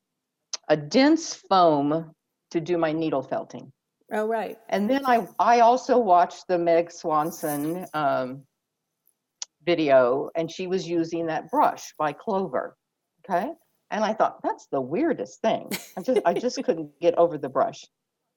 a 0.69 0.77
dense 0.77 1.33
foam 1.33 2.13
to 2.51 2.59
do 2.59 2.77
my 2.77 2.91
needle 2.91 3.21
felting. 3.21 3.71
Oh, 4.13 4.27
right. 4.27 4.57
And 4.69 4.89
then 4.89 5.05
I, 5.05 5.27
I 5.39 5.61
also 5.61 5.97
watched 5.97 6.47
the 6.47 6.57
Meg 6.57 6.89
Swansen 6.89 7.87
um, 7.93 8.43
video, 9.65 10.29
and 10.35 10.51
she 10.51 10.67
was 10.67 10.87
using 10.87 11.27
that 11.27 11.49
brush 11.49 11.93
by 11.97 12.11
Clover. 12.11 12.75
Okay. 13.23 13.51
And 13.89 14.03
I 14.03 14.13
thought, 14.13 14.41
that's 14.43 14.67
the 14.71 14.81
weirdest 14.81 15.41
thing. 15.41 15.69
I 15.97 16.01
just, 16.01 16.21
I 16.25 16.33
just 16.33 16.61
couldn't 16.63 16.99
get 16.99 17.17
over 17.17 17.37
the 17.37 17.49
brush 17.49 17.85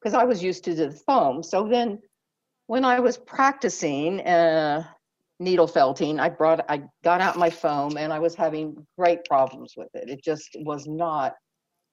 because 0.01 0.15
I 0.15 0.25
was 0.25 0.43
used 0.43 0.65
to 0.65 0.75
the 0.75 0.91
foam. 0.91 1.43
So 1.43 1.67
then 1.69 2.01
when 2.67 2.85
I 2.85 3.01
was 3.01 3.17
practicing 3.17 4.21
uh, 4.21 4.85
needle 5.41 5.67
felting, 5.67 6.21
I 6.21 6.29
brought, 6.29 6.65
I 6.69 6.83
got 7.03 7.21
out 7.21 7.39
my 7.39 7.51
foam 7.51 7.97
and 7.97 8.13
I 8.13 8.19
was 8.19 8.35
having 8.35 8.87
great 8.99 9.25
problems 9.25 9.75
with 9.77 9.89
it. 9.95 10.09
It 10.09 10.23
just 10.23 10.57
was 10.61 10.87
not, 10.87 11.35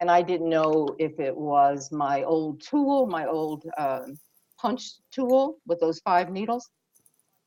and 0.01 0.09
I 0.09 0.21
didn't 0.23 0.49
know 0.49 0.87
if 0.99 1.19
it 1.19 1.35
was 1.35 1.91
my 1.91 2.23
old 2.23 2.61
tool, 2.61 3.05
my 3.05 3.27
old 3.27 3.63
um, 3.77 4.17
punch 4.59 4.93
tool 5.11 5.57
with 5.67 5.79
those 5.79 5.99
five 5.99 6.31
needles. 6.31 6.69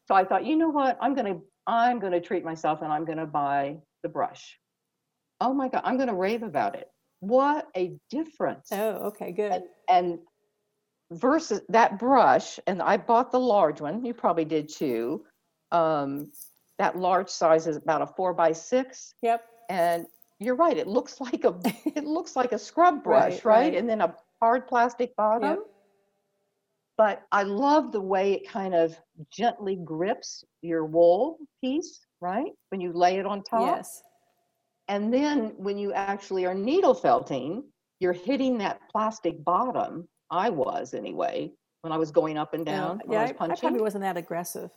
So 0.06 0.14
I 0.14 0.24
thought, 0.24 0.44
you 0.46 0.56
know 0.56 0.68
what, 0.70 0.96
I'm 1.00 1.14
gonna, 1.14 1.38
I'm 1.66 1.98
gonna 1.98 2.20
treat 2.20 2.44
myself 2.44 2.80
and 2.82 2.92
I'm 2.92 3.04
gonna 3.04 3.26
buy 3.26 3.78
the 4.02 4.08
brush. 4.08 4.58
Oh 5.40 5.52
my 5.52 5.68
God, 5.68 5.82
I'm 5.84 5.98
gonna 5.98 6.14
rave 6.14 6.42
about 6.44 6.76
it. 6.76 6.88
What 7.20 7.66
a 7.76 7.96
difference 8.10 8.68
Oh, 8.70 8.90
okay, 9.08 9.32
good. 9.32 9.50
and, 9.52 9.64
and 9.88 10.18
versus 11.12 11.60
that 11.68 11.98
brush 11.98 12.58
and 12.66 12.80
i 12.82 12.96
bought 12.96 13.30
the 13.30 13.38
large 13.38 13.80
one 13.80 14.04
you 14.04 14.12
probably 14.14 14.44
did 14.44 14.68
too 14.68 15.22
um, 15.70 16.30
that 16.78 16.96
large 16.98 17.28
size 17.28 17.66
is 17.66 17.76
about 17.76 18.02
a 18.02 18.06
four 18.06 18.32
by 18.32 18.52
six 18.52 19.14
Yep. 19.22 19.44
and 19.68 20.06
you're 20.40 20.54
right 20.56 20.76
it 20.76 20.86
looks 20.86 21.20
like 21.20 21.44
a 21.44 21.54
it 21.94 22.04
looks 22.04 22.36
like 22.36 22.52
a 22.52 22.58
scrub 22.58 23.02
brush 23.04 23.32
Right, 23.32 23.44
right, 23.44 23.60
right. 23.70 23.74
and 23.74 23.88
then 23.88 24.00
a 24.00 24.14
hard 24.40 24.66
plastic 24.66 25.14
bottom 25.16 25.50
Yep. 25.50 25.58
but 26.98 27.22
i 27.32 27.42
love 27.42 27.92
the 27.92 28.00
way 28.00 28.32
it 28.34 28.48
kind 28.48 28.74
of 28.74 28.96
gently 29.30 29.76
grips 29.76 30.44
your 30.62 30.84
wool 30.84 31.38
piece 31.60 32.00
right 32.20 32.52
when 32.70 32.80
you 32.80 32.92
lay 32.92 33.18
it 33.18 33.26
on 33.26 33.42
top 33.42 33.76
Yes. 33.76 34.02
and 34.88 35.12
then 35.12 35.54
when 35.56 35.78
you 35.78 35.92
actually 35.92 36.44
are 36.46 36.54
needle 36.54 36.94
felting, 36.94 37.62
you're 38.00 38.12
hitting 38.12 38.58
that 38.58 38.80
plastic 38.90 39.42
bottom. 39.44 40.06
I 40.30 40.50
was 40.50 40.92
anyway, 40.94 41.52
when 41.82 41.92
I 41.92 41.96
was 41.96 42.10
going 42.10 42.36
up 42.36 42.52
and 42.54 42.66
down, 42.66 43.00
when 43.04 43.12
yeah, 43.12 43.18
I 43.18 43.20
I, 43.20 43.22
was 43.22 43.30
I 43.30 43.34
punching. 43.34 43.60
probably 43.60 43.80
wasn't 43.80 44.02
that 44.02 44.16
aggressive. 44.18 44.70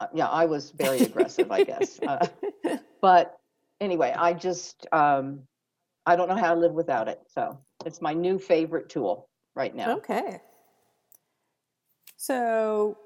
Uh, 0.00 0.06
yeah, 0.14 0.28
I 0.28 0.44
was 0.46 0.70
very 0.72 1.00
aggressive, 1.08 1.50
I 1.50 1.64
guess. 1.64 1.98
Uh, 2.00 2.26
but 3.02 3.37
anyway, 3.80 4.14
I 4.16 4.32
just, 4.32 4.86
um, 4.92 5.40
I 6.06 6.16
don't 6.16 6.28
know 6.28 6.36
how 6.36 6.54
to 6.54 6.60
live 6.60 6.72
without 6.72 7.08
it. 7.08 7.20
So 7.28 7.58
it's 7.84 8.00
my 8.00 8.12
new 8.12 8.38
favorite 8.38 8.88
tool 8.88 9.28
right 9.54 9.74
now. 9.74 9.96
Okay. 9.98 10.40
So, 12.16 12.98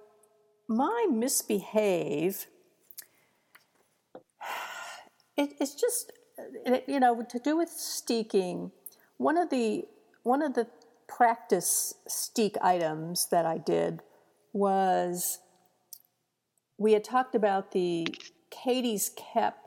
my 0.69 1.07
misbehave, 1.11 2.47
it, 5.37 5.55
it's 5.61 5.75
just, 5.75 6.13
it, 6.65 6.85
you 6.87 6.99
know, 6.99 7.23
to 7.23 7.39
do 7.39 7.57
with 7.57 7.69
steeking. 7.69 8.73
One 9.19 9.37
of 9.37 9.51
the 9.51 9.85
one 10.23 10.43
of 10.43 10.55
the 10.55 10.67
practice 11.09 11.95
steek 12.09 12.57
items 12.63 13.27
that 13.31 13.45
I 13.45 13.59
did 13.59 14.03
was 14.53 15.41
we 16.79 16.93
had 16.93 17.05
talked 17.05 17.35
about 17.35 17.73
the 17.73 18.07
Katie's 18.51 19.11
Kep 19.15 19.62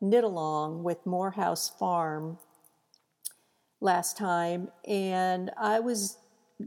knit 0.00 0.24
along 0.24 0.82
with 0.82 1.04
Morehouse 1.06 1.68
Farm 1.68 2.38
last 3.80 4.16
time, 4.16 4.68
and 4.86 5.50
I 5.60 5.80
was 5.80 6.18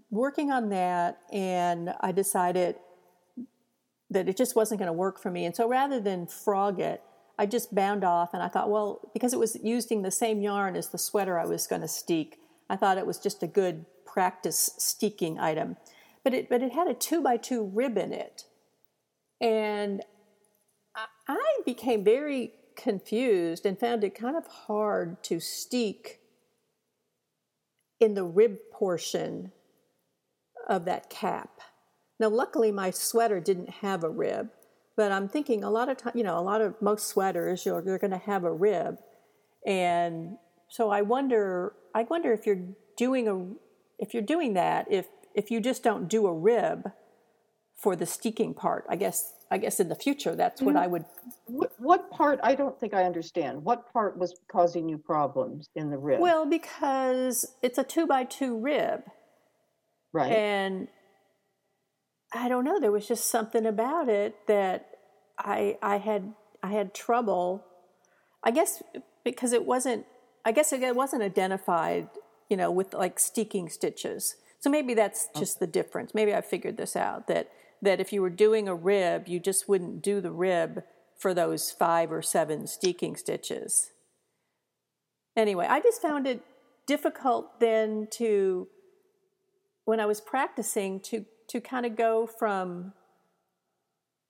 working 0.09 0.51
on 0.51 0.69
that, 0.69 1.19
and 1.31 1.93
I 2.01 2.11
decided 2.11 2.75
that 4.09 4.27
it 4.27 4.37
just 4.37 4.55
wasn't 4.55 4.79
going 4.79 4.87
to 4.87 4.93
work 4.93 5.19
for 5.21 5.31
me. 5.31 5.45
And 5.45 5.55
so 5.55 5.67
rather 5.67 5.99
than 5.99 6.27
frog 6.27 6.79
it, 6.79 7.01
I 7.37 7.45
just 7.45 7.73
bound 7.73 8.03
off, 8.03 8.33
and 8.33 8.43
I 8.43 8.47
thought, 8.47 8.69
well, 8.69 9.09
because 9.13 9.33
it 9.33 9.39
was 9.39 9.57
using 9.63 10.01
the 10.01 10.11
same 10.11 10.41
yarn 10.41 10.75
as 10.75 10.89
the 10.89 10.97
sweater 10.97 11.39
I 11.39 11.45
was 11.45 11.67
going 11.67 11.81
to 11.81 11.87
steek, 11.87 12.37
I 12.69 12.75
thought 12.75 12.97
it 12.97 13.07
was 13.07 13.17
just 13.17 13.43
a 13.43 13.47
good 13.47 13.85
practice 14.05 14.71
steeking 14.77 15.39
item. 15.39 15.77
But 16.23 16.33
it, 16.33 16.49
but 16.49 16.61
it 16.61 16.71
had 16.71 16.87
a 16.87 16.93
two 16.93 17.21
by 17.21 17.37
two 17.37 17.63
rib 17.73 17.97
in 17.97 18.13
it. 18.13 18.45
And 19.39 20.03
I, 20.95 21.05
I 21.27 21.59
became 21.65 22.03
very 22.03 22.53
confused 22.75 23.65
and 23.65 23.79
found 23.79 24.03
it 24.03 24.15
kind 24.15 24.35
of 24.35 24.47
hard 24.47 25.23
to 25.23 25.39
steek 25.39 26.19
in 27.99 28.13
the 28.13 28.23
rib 28.23 28.57
portion 28.71 29.51
of 30.67 30.85
that 30.85 31.09
cap. 31.09 31.61
Now, 32.19 32.29
luckily, 32.29 32.71
my 32.71 32.91
sweater 32.91 33.39
didn't 33.39 33.69
have 33.69 34.03
a 34.03 34.09
rib, 34.09 34.49
but 34.95 35.11
I'm 35.11 35.27
thinking 35.27 35.63
a 35.63 35.69
lot 35.69 35.89
of 35.89 35.97
time, 35.97 36.13
you 36.15 36.23
know, 36.23 36.37
a 36.37 36.41
lot 36.41 36.61
of 36.61 36.81
most 36.81 37.07
sweaters 37.07 37.65
you're, 37.65 37.83
you're 37.85 37.97
going 37.97 38.11
to 38.11 38.17
have 38.17 38.43
a 38.43 38.51
rib, 38.51 38.97
and 39.65 40.37
so 40.69 40.89
I 40.89 41.01
wonder, 41.01 41.73
I 41.93 42.03
wonder 42.03 42.31
if 42.31 42.45
you're 42.45 42.63
doing 42.97 43.27
a, 43.27 43.45
if 43.99 44.13
you're 44.13 44.23
doing 44.23 44.53
that, 44.53 44.87
if 44.91 45.07
if 45.33 45.49
you 45.51 45.59
just 45.59 45.83
don't 45.83 46.07
do 46.07 46.27
a 46.27 46.33
rib 46.33 46.91
for 47.75 47.95
the 47.95 48.05
steeking 48.05 48.53
part, 48.53 48.85
I 48.89 48.95
guess, 48.95 49.33
I 49.51 49.57
guess 49.57 49.81
in 49.81 49.89
the 49.89 49.95
future 49.95 50.33
that's 50.33 50.61
what 50.61 50.75
mm-hmm. 50.75 50.83
I 50.83 50.87
would. 50.87 51.05
What, 51.47 51.73
what 51.77 52.09
part, 52.09 52.39
I 52.41 52.55
don't 52.55 52.79
think 52.79 52.93
I 52.93 53.03
understand. 53.03 53.65
What 53.65 53.91
part 53.91 54.17
was 54.17 54.39
causing 54.49 54.87
you 54.87 54.97
problems 54.97 55.67
in 55.75 55.91
the 55.91 55.97
rib? 55.97 56.21
Well, 56.21 56.45
because 56.45 57.45
it's 57.61 57.77
a 57.77 57.83
two 57.83 58.07
by 58.07 58.23
two 58.23 58.57
rib, 58.57 59.01
right. 60.13 60.31
and 60.31 60.87
I 62.33 62.47
don't 62.47 62.63
know. 62.63 62.79
There 62.79 62.93
was 62.93 63.05
just 63.05 63.25
something 63.25 63.65
about 63.65 64.07
it 64.07 64.35
that 64.47 64.87
I 65.37 65.77
I 65.81 65.97
had 65.97 66.33
I 66.63 66.71
had 66.71 66.93
trouble. 66.93 67.65
I 68.43 68.51
guess 68.51 68.81
because 69.25 69.51
it 69.51 69.65
wasn't. 69.65 70.05
I 70.45 70.53
guess 70.53 70.71
it 70.71 70.95
wasn't 70.95 71.23
identified. 71.23 72.07
You 72.49 72.55
know, 72.55 72.71
with 72.71 72.93
like 72.93 73.19
steeking 73.19 73.67
stitches. 73.67 74.35
So 74.61 74.69
maybe 74.69 74.93
that's 74.93 75.27
just 75.35 75.59
the 75.59 75.67
difference. 75.67 76.13
Maybe 76.13 76.33
I 76.33 76.41
figured 76.41 76.77
this 76.77 76.95
out 76.95 77.27
that 77.27 77.49
that 77.81 77.99
if 77.99 78.13
you 78.13 78.21
were 78.21 78.29
doing 78.29 78.67
a 78.67 78.75
rib, 78.75 79.27
you 79.27 79.39
just 79.39 79.67
wouldn't 79.67 80.01
do 80.01 80.21
the 80.21 80.31
rib 80.31 80.83
for 81.17 81.33
those 81.33 81.71
five 81.71 82.11
or 82.11 82.21
seven 82.21 82.67
steeking 82.67 83.15
stitches. 83.15 83.91
Anyway, 85.35 85.65
I 85.69 85.79
just 85.79 86.01
found 86.01 86.27
it 86.27 86.43
difficult 86.85 87.59
then 87.59 88.07
to 88.11 88.67
when 89.85 89.99
I 89.99 90.05
was 90.05 90.21
practicing 90.21 90.99
to 91.01 91.25
to 91.47 91.59
kind 91.59 91.85
of 91.85 91.95
go 91.95 92.25
from 92.25 92.93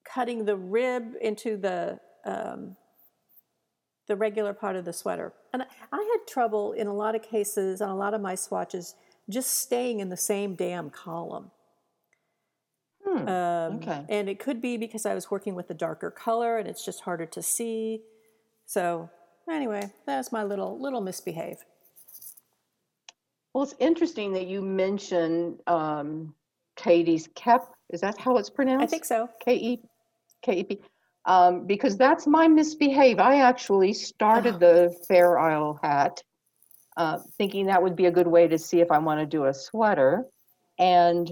cutting 0.03 0.45
the 0.45 0.55
rib 0.55 1.13
into 1.21 1.57
the 1.57 1.99
um, 2.25 2.75
the 4.07 4.15
regular 4.15 4.53
part 4.53 4.75
of 4.75 4.85
the 4.85 4.93
sweater, 4.93 5.33
and 5.53 5.63
I, 5.63 5.65
I 5.91 5.97
had 5.97 6.27
trouble 6.27 6.73
in 6.73 6.87
a 6.87 6.93
lot 6.93 7.15
of 7.15 7.21
cases 7.21 7.81
on 7.81 7.89
a 7.89 7.95
lot 7.95 8.13
of 8.13 8.21
my 8.21 8.35
swatches 8.35 8.95
just 9.29 9.59
staying 9.59 9.99
in 9.99 10.09
the 10.09 10.17
same 10.17 10.55
damn 10.55 10.89
column. 10.89 11.51
Hmm, 13.11 13.27
Um, 13.27 13.75
okay. 13.77 14.05
And 14.09 14.29
it 14.29 14.39
could 14.39 14.61
be 14.61 14.77
because 14.77 15.05
I 15.05 15.13
was 15.13 15.29
working 15.29 15.53
with 15.55 15.69
a 15.69 15.73
darker 15.73 16.11
color 16.11 16.57
and 16.57 16.67
it's 16.67 16.85
just 16.85 17.01
harder 17.01 17.25
to 17.25 17.41
see. 17.41 18.01
So 18.65 19.09
anyway, 19.49 19.91
that's 20.05 20.31
my 20.31 20.43
little 20.43 20.79
little 20.79 21.01
misbehave. 21.01 21.57
Well, 23.53 23.63
it's 23.65 23.75
interesting 23.79 24.31
that 24.33 24.47
you 24.47 24.61
mentioned 24.61 25.59
um, 25.67 26.33
Katie's 26.77 27.27
Kep. 27.35 27.67
Is 27.89 27.99
that 28.01 28.17
how 28.17 28.37
it's 28.37 28.49
pronounced? 28.49 28.83
I 28.83 28.87
think 28.87 29.03
so. 29.03 29.29
K 29.43 29.55
E 29.55 29.79
K 30.41 30.59
E 30.59 30.63
P. 30.63 30.81
Um, 31.25 31.67
because 31.67 31.97
that's 31.97 32.25
my 32.25 32.47
misbehave. 32.47 33.19
I 33.19 33.41
actually 33.41 33.93
started 33.93 34.55
Oh. 34.55 34.57
the 34.59 34.95
Fair 35.07 35.37
Isle 35.37 35.79
hat, 35.83 36.23
uh, 36.97 37.19
thinking 37.37 37.65
that 37.67 37.83
would 37.83 37.95
be 37.95 38.05
a 38.05 38.11
good 38.11 38.27
way 38.27 38.47
to 38.47 38.57
see 38.57 38.79
if 38.79 38.89
I 38.89 38.97
want 38.99 39.19
to 39.19 39.25
do 39.25 39.45
a 39.45 39.53
sweater. 39.53 40.25
And 40.79 41.29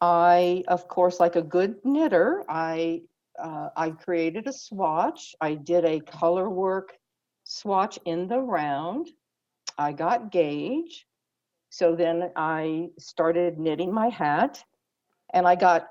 I, 0.00 0.64
of 0.68 0.88
course, 0.88 1.20
like 1.20 1.36
a 1.36 1.42
good 1.42 1.76
knitter, 1.84 2.44
I 2.48 3.02
uh, 3.38 3.68
I 3.76 3.90
created 3.90 4.46
a 4.46 4.52
swatch. 4.52 5.34
I 5.40 5.54
did 5.54 5.84
a 5.84 6.00
color 6.00 6.48
work 6.48 6.96
swatch 7.44 7.98
in 8.04 8.28
the 8.28 8.40
round. 8.40 9.10
I 9.78 9.92
got 9.92 10.32
gauge. 10.32 11.06
So 11.70 11.94
then 11.94 12.32
I 12.36 12.88
started 12.98 13.58
knitting 13.58 13.92
my 13.92 14.08
hat 14.08 14.62
and 15.34 15.46
I 15.46 15.54
got 15.54 15.88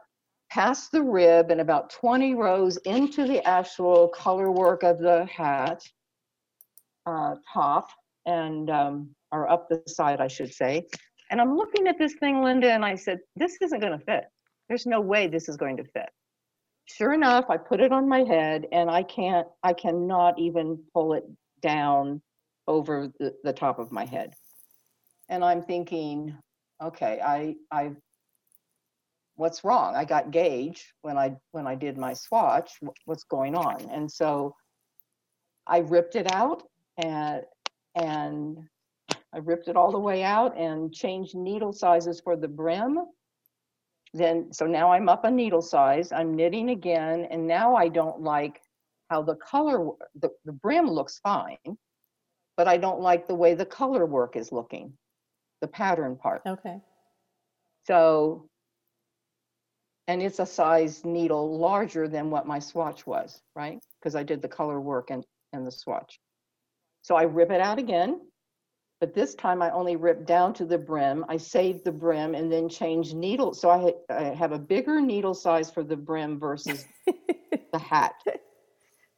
past 0.49 0.91
the 0.91 1.03
rib 1.03 1.51
and 1.51 1.61
about 1.61 1.91
20 1.91 2.33
rows 2.33 2.77
into 2.77 3.27
the 3.27 3.45
actual 3.47 4.07
color 4.07 4.51
work 4.51 4.83
of 4.83 4.99
the 4.99 5.25
hat 5.25 5.83
uh, 7.05 7.35
top 7.53 7.89
and 8.25 8.69
um, 8.69 9.09
or 9.31 9.49
up 9.49 9.69
the 9.69 9.83
side, 9.87 10.21
I 10.21 10.27
should 10.27 10.53
say. 10.53 10.87
And 11.32 11.41
I'm 11.41 11.55
looking 11.55 11.88
at 11.88 11.97
this 11.97 12.13
thing, 12.15 12.43
Linda, 12.43 12.71
and 12.71 12.86
I 12.86 12.95
said, 12.95 13.19
this 13.36 13.57
isn't 13.61 13.82
going 13.82 13.97
to 13.97 14.05
fit. 14.05 14.26
There's 14.69 14.86
no 14.86 15.01
way 15.01 15.28
this 15.28 15.49
is 15.49 15.57
going 15.57 15.78
to 15.78 15.84
fit. 15.84 16.09
Sure 16.86 17.13
enough, 17.13 17.45
I 17.49 17.57
put 17.57 17.82
it 17.82 17.91
on 17.91 18.07
my 18.07 18.23
head 18.23 18.67
and 18.71 18.89
I 18.89 19.03
can't, 19.03 19.47
I 19.63 19.73
cannot 19.73 20.38
even 20.38 20.80
pull 20.93 21.13
it 21.13 21.23
down 21.61 22.21
over 22.67 23.11
the, 23.19 23.34
the 23.43 23.53
top 23.53 23.80
of 23.80 23.91
my 23.91 24.05
head. 24.05 24.34
And 25.30 25.43
I'm 25.43 25.63
thinking, 25.63 26.38
okay, 26.82 27.19
I, 27.23 27.55
I, 27.71 27.91
what's 29.36 29.63
wrong? 29.63 29.95
I 29.95 30.05
got 30.05 30.30
gauge 30.30 30.93
when 31.01 31.17
I, 31.17 31.36
when 31.51 31.65
I 31.65 31.73
did 31.73 31.97
my 31.97 32.13
swatch, 32.13 32.71
what's 33.05 33.23
going 33.23 33.55
on? 33.55 33.89
And 33.89 34.11
so 34.11 34.55
I 35.65 35.80
ripped 35.80 36.15
it 36.15 36.32
out 36.32 36.63
and, 36.97 37.41
and 37.95 38.59
I 39.36 39.39
ripped 39.39 39.67
it 39.67 39.75
all 39.75 39.91
the 39.91 39.99
way 39.99 40.23
out 40.23 40.57
and 40.57 40.93
changed 40.93 41.36
needle 41.36 41.73
sizes 41.73 42.21
for 42.21 42.38
the 42.38 42.47
brim. 42.47 42.99
Then, 44.13 44.53
so 44.53 44.65
now 44.65 44.93
I'm 44.93 45.09
up 45.09 45.25
a 45.25 45.31
needle 45.31 45.61
size, 45.61 46.13
I'm 46.13 46.36
knitting 46.36 46.69
again, 46.69 47.27
and 47.29 47.45
now 47.45 47.75
I 47.75 47.89
don't 47.89 48.21
like 48.21 48.61
how 49.09 49.21
the 49.21 49.36
color, 49.36 49.89
the, 50.21 50.29
the 50.45 50.53
brim 50.53 50.89
looks 50.89 51.19
fine, 51.19 51.57
but 52.55 52.69
I 52.69 52.77
don't 52.77 53.01
like 53.01 53.27
the 53.27 53.36
way 53.36 53.55
the 53.55 53.65
color 53.65 54.05
work 54.05 54.38
is 54.38 54.53
looking, 54.53 54.93
the 55.59 55.67
pattern 55.67 56.15
part. 56.15 56.41
Okay. 56.47 56.79
So, 57.88 58.47
and 60.07 60.21
it's 60.21 60.39
a 60.39 60.45
size 60.45 61.03
needle 61.03 61.57
larger 61.59 62.07
than 62.07 62.29
what 62.29 62.47
my 62.47 62.59
swatch 62.59 63.05
was, 63.05 63.41
right? 63.53 63.79
Because 63.99 64.15
I 64.15 64.23
did 64.23 64.41
the 64.41 64.47
color 64.47 64.79
work 64.79 65.09
and, 65.09 65.25
and 65.51 65.67
the 65.67 65.71
swatch. 65.71 66.21
So 67.01 67.15
I 67.15 67.23
rip 67.23 67.51
it 67.51 67.59
out 67.59 67.79
again, 67.79 68.21
but 69.05 69.13
this 69.13 69.35
time 69.35 69.61
I 69.61 69.69
only 69.69 69.97
ripped 69.97 70.25
down 70.25 70.51
to 70.55 70.65
the 70.65 70.79
brim. 70.79 71.25
I 71.29 71.37
saved 71.37 71.83
the 71.85 71.91
brim 71.91 72.33
and 72.33 72.51
then 72.51 72.67
changed 72.67 73.13
needle. 73.13 73.53
So 73.53 73.69
I, 73.69 73.93
I 74.11 74.23
have 74.33 74.51
a 74.51 74.57
bigger 74.57 74.99
needle 74.99 75.35
size 75.35 75.69
for 75.69 75.83
the 75.83 75.95
brim 75.95 76.39
versus 76.39 76.87
the 77.71 77.77
hat. 77.77 78.15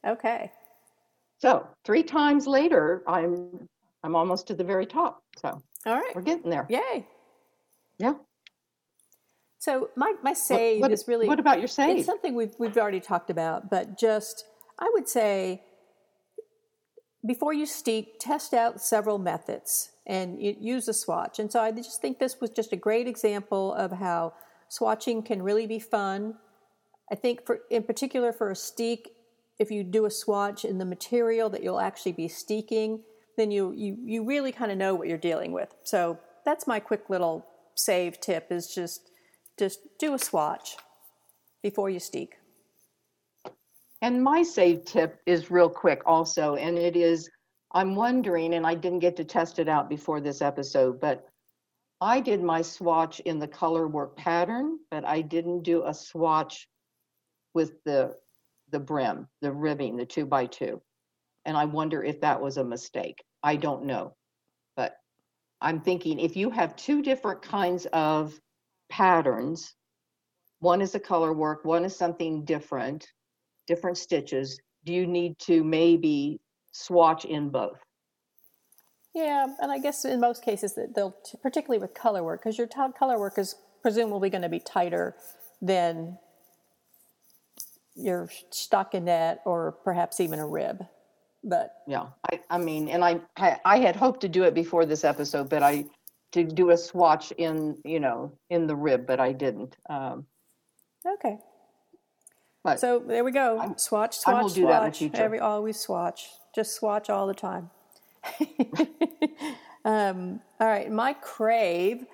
Okay. 0.06 0.52
So 1.38 1.66
three 1.86 2.04
times 2.04 2.48
later, 2.48 3.02
I'm 3.08 3.70
I'm 4.04 4.14
almost 4.14 4.48
to 4.48 4.56
the 4.56 4.64
very 4.66 4.86
top. 4.86 5.24
So 5.38 5.62
All 5.86 5.96
right. 5.96 6.14
we're 6.14 6.22
getting 6.22 6.50
there. 6.50 6.68
Yay. 6.70 7.08
Yeah. 7.98 8.16
So 9.60 9.90
my, 9.96 10.16
my 10.22 10.32
What- 10.32 10.38
save 10.38 10.82
what, 10.82 10.92
is 10.92 11.08
really 11.08 11.28
what 11.30 11.40
about 11.40 11.60
your 11.60 11.70
save? 11.70 11.96
it's 12.00 12.06
something 12.06 12.36
we've 12.36 12.56
we've 12.60 12.78
already 12.78 13.00
talked 13.00 13.30
about, 13.30 13.70
but 13.70 13.98
just 13.98 14.44
I 14.80 14.92
would 14.94 15.08
say 15.08 15.64
before 17.28 17.54
you 17.54 17.66
steek, 17.66 18.20
test 18.20 18.54
out 18.54 18.82
several 18.82 19.20
methods 19.20 19.92
and 20.08 20.42
use 20.42 20.88
a 20.88 20.94
swatch. 20.94 21.40
And 21.40 21.52
so 21.52 21.60
I 21.60 21.72
just 21.72 22.02
think 22.02 22.18
this 22.18 22.40
was 22.40 22.50
just 22.50 22.72
a 22.72 22.78
great 22.78 23.08
example 23.08 23.74
of 23.74 23.92
how 23.92 24.34
swatching 24.72 25.26
can 25.26 25.44
really 25.44 25.68
be 25.68 25.80
fun. 25.80 26.36
I 27.12 27.16
think 27.16 27.46
for 27.46 27.60
in 27.70 27.84
particular 27.84 28.32
for 28.32 28.50
a 28.50 28.56
steek, 28.56 29.12
if 29.60 29.70
you 29.70 29.84
do 29.84 30.06
a 30.06 30.12
swatch 30.12 30.64
in 30.64 30.78
the 30.78 30.86
material 30.86 31.50
that 31.50 31.64
you'll 31.64 31.80
actually 31.80 32.14
be 32.14 32.28
steeking, 32.28 33.02
then 33.38 33.52
you 33.52 33.74
you 33.76 33.98
you 34.04 34.26
really 34.26 34.52
kind 34.52 34.72
of 34.72 34.78
know 34.78 34.96
what 34.96 35.08
you're 35.08 35.18
dealing 35.18 35.52
with. 35.52 35.76
So 35.84 36.20
that's 36.46 36.66
my 36.66 36.80
quick 36.80 37.10
little 37.10 37.46
save 37.76 38.22
tip 38.22 38.48
is 38.52 38.74
just 38.74 39.10
just 39.60 39.80
do 40.00 40.14
a 40.14 40.20
swatch 40.20 40.78
before 41.62 41.90
you 41.90 42.00
steek. 42.00 42.36
And 44.02 44.24
my 44.24 44.44
save 44.44 44.86
tip 44.86 45.20
is 45.26 45.50
real 45.50 45.70
quick 45.70 46.02
also, 46.06 46.56
and 46.56 46.78
it 46.78 46.96
is 46.96 47.30
I'm 47.72 47.96
wondering, 47.96 48.54
and 48.54 48.66
I 48.66 48.76
didn't 48.76 49.00
get 49.00 49.18
to 49.18 49.24
test 49.24 49.60
it 49.60 49.68
out 49.68 49.90
before 49.90 50.22
this 50.22 50.42
episode, 50.42 51.02
but 51.02 51.28
I 52.00 52.22
did 52.22 52.42
my 52.42 52.62
swatch 52.62 53.20
in 53.22 53.40
the 53.40 53.48
color 53.48 53.88
work 53.88 54.16
pattern, 54.16 54.80
but 54.90 55.04
I 55.04 55.22
didn't 55.22 55.64
do 55.64 55.84
a 55.86 55.94
swatch 55.94 56.68
with 57.54 57.84
the 57.84 58.16
the 58.70 58.80
brim, 58.80 59.28
the 59.42 59.52
ribbing, 59.52 59.96
the 59.96 60.06
two 60.06 60.26
by 60.26 60.46
two. 60.46 60.82
And 61.46 61.56
I 61.56 61.66
wonder 61.66 62.04
if 62.04 62.20
that 62.22 62.42
was 62.42 62.58
a 62.58 62.64
mistake. 62.64 63.24
I 63.42 63.56
don't 63.56 63.86
know. 63.86 64.16
But 64.76 64.98
I'm 65.62 65.80
thinking 65.80 66.20
if 66.20 66.36
you 66.36 66.50
have 66.50 66.76
two 66.76 67.02
different 67.02 67.42
kinds 67.42 67.86
of 67.94 68.40
patterns, 68.90 69.74
one 70.60 70.82
is 70.82 70.96
a 70.96 71.00
color 71.00 71.34
work, 71.34 71.64
one 71.64 71.86
is 71.86 71.96
something 71.96 72.44
different, 72.44 73.08
different 73.68 73.98
stitches, 73.98 74.60
do 74.86 74.94
you 74.94 75.06
need 75.06 75.38
to 75.40 75.64
maybe 75.64 76.40
swatch 76.72 77.26
in 77.26 77.50
both? 77.50 77.80
Yeah, 79.14 79.48
and 79.60 79.72
I 79.72 79.80
guess 79.80 80.06
in 80.06 80.20
most 80.20 80.44
cases 80.44 80.76
that 80.76 80.94
they'll, 80.96 81.16
particularly 81.42 81.80
with 81.80 81.94
color 81.94 82.24
work, 82.24 82.42
because 82.42 82.58
your 82.58 82.68
top 82.68 82.98
color 82.98 83.20
work 83.20 83.38
is 83.38 83.56
presumably 83.82 84.30
going 84.30 84.44
to 84.44 84.50
be 84.50 84.60
tighter 84.60 85.16
than 85.62 86.18
your 87.96 88.30
stockinette 88.52 89.40
or 89.46 89.72
perhaps 89.84 90.20
even 90.20 90.40
a 90.40 90.48
rib. 90.48 90.86
But 91.44 91.74
Yeah, 91.88 92.08
I, 92.32 92.40
I 92.50 92.58
mean, 92.58 92.90
and 92.90 93.04
I, 93.04 93.22
I 93.38 93.60
I 93.66 93.78
had 93.80 93.96
hoped 93.96 94.22
to 94.22 94.30
do 94.30 94.44
it 94.44 94.54
before 94.54 94.86
this 94.86 95.04
episode, 95.04 95.50
but 95.50 95.64
I, 95.64 95.86
to 96.34 96.44
do 96.44 96.72
a 96.72 96.78
swatch 96.78 97.32
in, 97.32 97.78
you 97.84 98.00
know, 98.00 98.34
in 98.50 98.68
the 98.68 98.76
rib, 98.76 99.08
but 99.08 99.20
I 99.20 99.32
didn't. 99.32 99.76
Um, 99.90 100.26
okay, 101.06 101.38
But 102.68 102.82
so 102.82 103.00
there 103.00 103.24
we 103.24 103.32
go. 103.32 103.58
I'm- 103.60 103.78
swatch, 103.78 104.18
I 104.18 104.32
swatch, 104.32 104.44
will 104.44 104.50
do 104.50 104.68
that 104.68 104.84
in 104.84 104.90
the 104.92 104.96
swatch. 104.98 105.20
Every 105.22 105.40
always 105.40 105.80
swatch. 105.80 106.30
Just 106.54 106.76
swatch 106.76 107.10
all 107.10 107.26
the 107.26 107.34
time. 107.34 107.70
um, 109.86 110.42
all 110.60 110.68
right, 110.68 110.92
my 110.92 111.14
crave. 111.14 112.06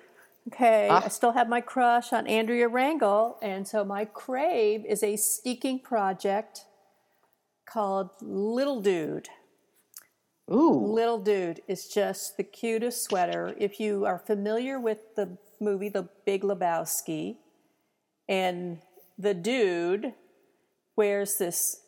Okay, 0.48 0.88
I 0.88 0.96
Ah. 0.96 1.08
still 1.08 1.32
have 1.32 1.48
my 1.48 1.60
crush 1.60 2.12
on 2.12 2.26
Andrea 2.26 2.68
Rangel, 2.68 3.36
and 3.42 3.66
so 3.66 3.82
my 3.84 4.04
crave 4.04 4.84
is 4.84 5.02
a 5.02 5.16
steeking 5.16 5.80
project 5.80 6.66
called 7.66 8.10
Little 8.20 8.80
Dude. 8.80 9.30
ooh, 10.52 10.70
Little 10.86 11.18
Dude 11.18 11.62
is 11.66 11.88
just 11.88 12.36
the 12.36 12.44
cutest 12.44 13.02
sweater. 13.02 13.54
If 13.58 13.80
you 13.80 14.04
are 14.04 14.18
familiar 14.18 14.78
with 14.78 15.14
the 15.16 15.38
movie 15.58 15.88
The 15.88 16.08
Big 16.26 16.42
Lebowski, 16.42 17.38
and 18.28 18.80
the 19.18 19.32
dude 19.34 20.12
wears 20.96 21.36
this, 21.38 21.80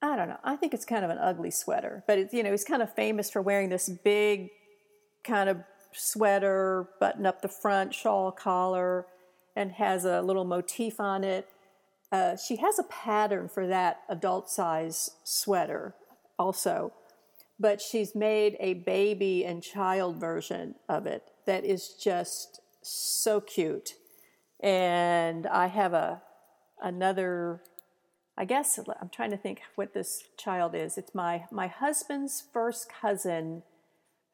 I 0.00 0.16
don't 0.16 0.28
know, 0.28 0.38
I 0.44 0.56
think 0.56 0.74
it's 0.74 0.84
kind 0.84 1.04
of 1.04 1.10
an 1.10 1.18
ugly 1.18 1.50
sweater, 1.50 2.04
but 2.06 2.18
it's, 2.18 2.34
you 2.34 2.42
know, 2.42 2.50
he's 2.50 2.64
kind 2.64 2.82
of 2.82 2.94
famous 2.94 3.30
for 3.30 3.42
wearing 3.42 3.68
this 3.68 3.88
big 3.88 4.48
kind 5.24 5.48
of 5.48 5.58
sweater, 5.92 6.88
button 7.00 7.26
up 7.26 7.42
the 7.42 7.48
front, 7.48 7.94
shawl 7.94 8.32
collar, 8.32 9.06
and 9.54 9.72
has 9.72 10.04
a 10.04 10.22
little 10.22 10.44
motif 10.44 10.98
on 10.98 11.24
it. 11.24 11.48
Uh, 12.10 12.36
she 12.36 12.56
has 12.56 12.78
a 12.78 12.84
pattern 12.84 13.48
for 13.48 13.66
that 13.66 14.00
adult 14.08 14.50
size 14.50 15.10
sweater 15.24 15.94
also 16.38 16.92
but 17.62 17.80
she's 17.80 18.14
made 18.14 18.56
a 18.58 18.74
baby 18.74 19.44
and 19.44 19.62
child 19.62 20.16
version 20.16 20.74
of 20.88 21.06
it 21.06 21.22
that 21.46 21.64
is 21.64 21.90
just 21.90 22.60
so 22.82 23.40
cute. 23.40 23.94
And 24.60 25.46
I 25.46 25.68
have 25.68 25.94
a 25.94 26.22
another 26.82 27.62
I 28.36 28.44
guess 28.44 28.78
I'm 29.00 29.10
trying 29.10 29.30
to 29.30 29.36
think 29.36 29.60
what 29.74 29.94
this 29.94 30.24
child 30.38 30.74
is. 30.74 30.96
It's 30.96 31.14
my 31.14 31.44
my 31.50 31.66
husband's 31.66 32.42
first 32.52 32.90
cousin 32.90 33.62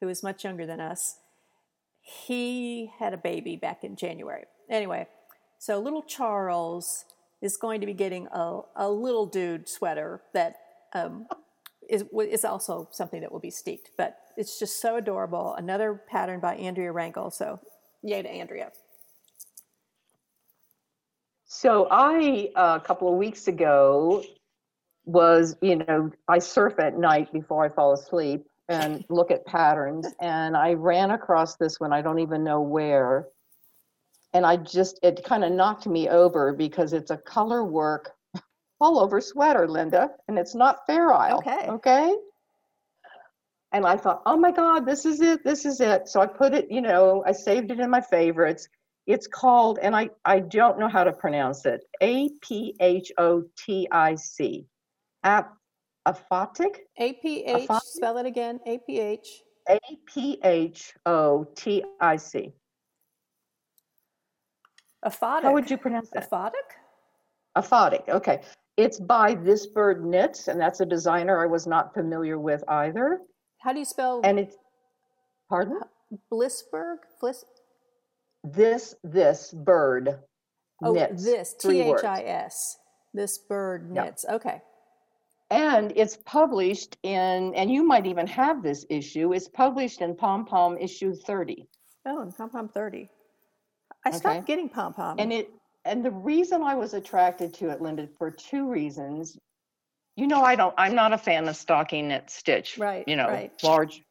who 0.00 0.08
is 0.08 0.22
much 0.22 0.44
younger 0.44 0.66
than 0.66 0.80
us. 0.80 1.18
He 2.00 2.90
had 2.98 3.12
a 3.12 3.18
baby 3.18 3.56
back 3.56 3.84
in 3.84 3.96
January. 3.96 4.44
Anyway, 4.70 5.06
so 5.58 5.78
little 5.78 6.02
Charles 6.02 7.04
is 7.42 7.56
going 7.56 7.80
to 7.80 7.86
be 7.86 7.92
getting 7.92 8.26
a, 8.28 8.60
a 8.76 8.90
little 8.90 9.26
dude 9.26 9.68
sweater 9.68 10.22
that 10.34 10.54
um, 10.94 11.26
is, 11.88 12.04
is 12.30 12.44
also 12.44 12.88
something 12.92 13.20
that 13.20 13.32
will 13.32 13.40
be 13.40 13.50
steeked. 13.50 13.90
But 13.96 14.16
it's 14.36 14.58
just 14.58 14.80
so 14.80 14.96
adorable. 14.96 15.54
Another 15.54 16.00
pattern 16.08 16.40
by 16.40 16.54
Andrea 16.56 16.92
Rangel. 16.92 17.32
So, 17.32 17.60
yay 18.02 18.22
to 18.22 18.30
Andrea. 18.30 18.70
So 21.48 21.88
I, 21.90 22.50
uh, 22.54 22.78
a 22.80 22.86
couple 22.86 23.10
of 23.10 23.16
weeks 23.16 23.48
ago, 23.48 24.22
was, 25.06 25.56
you 25.62 25.76
know, 25.76 26.10
I 26.28 26.38
surf 26.38 26.78
at 26.78 26.98
night 26.98 27.32
before 27.32 27.64
I 27.64 27.70
fall 27.70 27.94
asleep 27.94 28.44
and 28.68 29.02
look 29.08 29.30
at 29.30 29.46
patterns. 29.46 30.06
And 30.20 30.54
I 30.54 30.74
ran 30.74 31.10
across 31.12 31.56
this 31.56 31.80
one, 31.80 31.92
I 31.92 32.02
don't 32.02 32.18
even 32.18 32.44
know 32.44 32.60
where. 32.60 33.28
And 34.34 34.44
I 34.44 34.58
just, 34.58 35.00
it 35.02 35.24
kind 35.24 35.42
of 35.42 35.50
knocked 35.50 35.86
me 35.86 36.10
over 36.10 36.52
because 36.52 36.92
it's 36.92 37.10
a 37.10 37.16
color 37.16 37.64
work 37.64 38.10
all 38.78 39.00
over 39.00 39.18
sweater, 39.18 39.66
Linda, 39.66 40.10
and 40.28 40.38
it's 40.38 40.54
not 40.54 40.86
Fair 40.86 41.14
Isle. 41.14 41.38
Okay. 41.38 41.66
Okay. 41.68 42.14
And 43.72 43.86
I 43.86 43.96
thought, 43.96 44.22
oh 44.26 44.36
my 44.36 44.50
God, 44.50 44.84
this 44.84 45.06
is 45.06 45.22
it, 45.22 45.44
this 45.44 45.64
is 45.64 45.80
it. 45.80 46.08
So 46.08 46.20
I 46.20 46.26
put 46.26 46.52
it, 46.52 46.70
you 46.70 46.82
know, 46.82 47.24
I 47.26 47.32
saved 47.32 47.70
it 47.70 47.80
in 47.80 47.88
my 47.88 48.02
favorites. 48.02 48.68
It's 49.08 49.26
called, 49.26 49.78
and 49.80 49.96
I, 49.96 50.10
I 50.26 50.40
don't 50.40 50.78
know 50.78 50.86
how 50.86 51.02
to 51.02 51.12
pronounce 51.12 51.64
it, 51.64 51.80
A 52.02 52.28
P 52.42 52.76
H 52.78 53.10
O 53.16 53.42
T 53.56 53.88
I 53.90 54.14
C. 54.14 54.66
Ap- 55.24 55.56
aphotic? 56.06 56.80
A 56.98 57.14
P 57.14 57.42
H. 57.44 57.70
Spell 57.84 58.18
it 58.18 58.26
again. 58.26 58.60
A 58.66 58.78
P 58.86 59.00
H. 59.00 59.42
A 59.70 59.78
P 60.06 60.38
H 60.44 60.92
O 61.06 61.44
T 61.54 61.82
I 62.02 62.16
C. 62.16 62.52
Aphotic. 65.06 65.42
How 65.42 65.54
would 65.54 65.70
you 65.70 65.78
pronounce 65.78 66.10
that? 66.10 66.30
Aphotic. 66.30 66.52
Aphotic, 67.56 68.06
okay. 68.10 68.42
It's 68.76 69.00
by 69.00 69.34
This 69.34 69.66
Bird 69.66 70.04
Knits, 70.04 70.48
and 70.48 70.60
that's 70.60 70.80
a 70.80 70.86
designer 70.86 71.42
I 71.42 71.46
was 71.46 71.66
not 71.66 71.94
familiar 71.94 72.38
with 72.38 72.62
either. 72.68 73.20
How 73.58 73.72
do 73.72 73.78
you 73.78 73.86
spell 73.86 74.20
And 74.22 74.38
it's, 74.38 74.56
pardon? 75.48 75.80
Blissberg? 76.30 76.98
Bliss. 77.20 77.44
This, 78.52 78.94
this 79.02 79.52
bird 79.52 80.18
Oh, 80.82 80.92
knits. 80.92 81.24
this 81.24 81.54
T 81.54 81.82
words. 81.82 82.04
I 82.04 82.22
S. 82.22 82.76
This 83.12 83.38
bird 83.38 83.90
knits. 83.90 84.24
Okay. 84.28 84.60
And 85.50 85.92
it's 85.96 86.18
published 86.24 86.96
in, 87.02 87.54
and 87.54 87.70
you 87.70 87.82
might 87.82 88.06
even 88.06 88.26
have 88.26 88.62
this 88.62 88.84
issue, 88.90 89.32
it's 89.32 89.48
published 89.48 90.02
in 90.02 90.14
Pom 90.14 90.44
Pom 90.44 90.76
issue 90.78 91.14
30. 91.14 91.66
Oh, 92.06 92.20
and 92.22 92.34
pom 92.36 92.48
pom 92.50 92.68
thirty. 92.68 93.10
I 94.04 94.10
Okay. 94.10 94.18
stopped 94.18 94.46
getting 94.46 94.68
pom 94.68 94.94
pom. 94.94 95.16
And 95.18 95.32
it 95.32 95.50
and 95.84 96.04
the 96.04 96.10
reason 96.10 96.62
I 96.62 96.74
was 96.74 96.94
attracted 96.94 97.52
to 97.54 97.70
it, 97.70 97.80
Linda, 97.82 98.06
for 98.18 98.30
two 98.30 98.68
reasons. 98.68 99.36
You 100.16 100.26
know, 100.26 100.42
I 100.42 100.54
don't 100.54 100.74
I'm 100.78 100.94
not 100.94 101.12
a 101.12 101.18
fan 101.18 101.48
of 101.48 101.56
stocking 101.56 102.08
knit 102.08 102.30
stitch. 102.30 102.78
Right, 102.78 103.04
You 103.08 103.16
know, 103.16 103.28
right. 103.28 103.52
large 103.62 104.02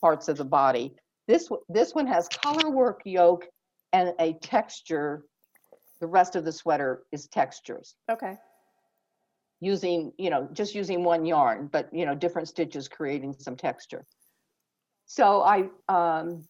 parts 0.00 0.28
of 0.28 0.36
the 0.36 0.44
body. 0.44 0.94
This 1.26 1.48
this 1.68 1.94
one 1.94 2.06
has 2.06 2.28
color 2.28 2.70
work 2.70 3.00
yoke 3.04 3.46
and 3.94 4.12
a 4.18 4.34
texture. 4.34 5.22
The 6.00 6.06
rest 6.08 6.36
of 6.36 6.44
the 6.44 6.52
sweater 6.52 7.04
is 7.12 7.28
textures. 7.28 7.94
okay. 8.10 8.36
using, 9.60 10.12
you 10.18 10.28
know, 10.28 10.48
just 10.52 10.74
using 10.74 11.02
one 11.04 11.24
yarn, 11.24 11.70
but, 11.72 11.88
you 11.94 12.04
know, 12.04 12.14
different 12.14 12.48
stitches 12.48 12.88
creating 12.88 13.34
some 13.38 13.56
texture. 13.56 14.04
So 15.06 15.42
I, 15.42 15.68
um, 15.88 16.44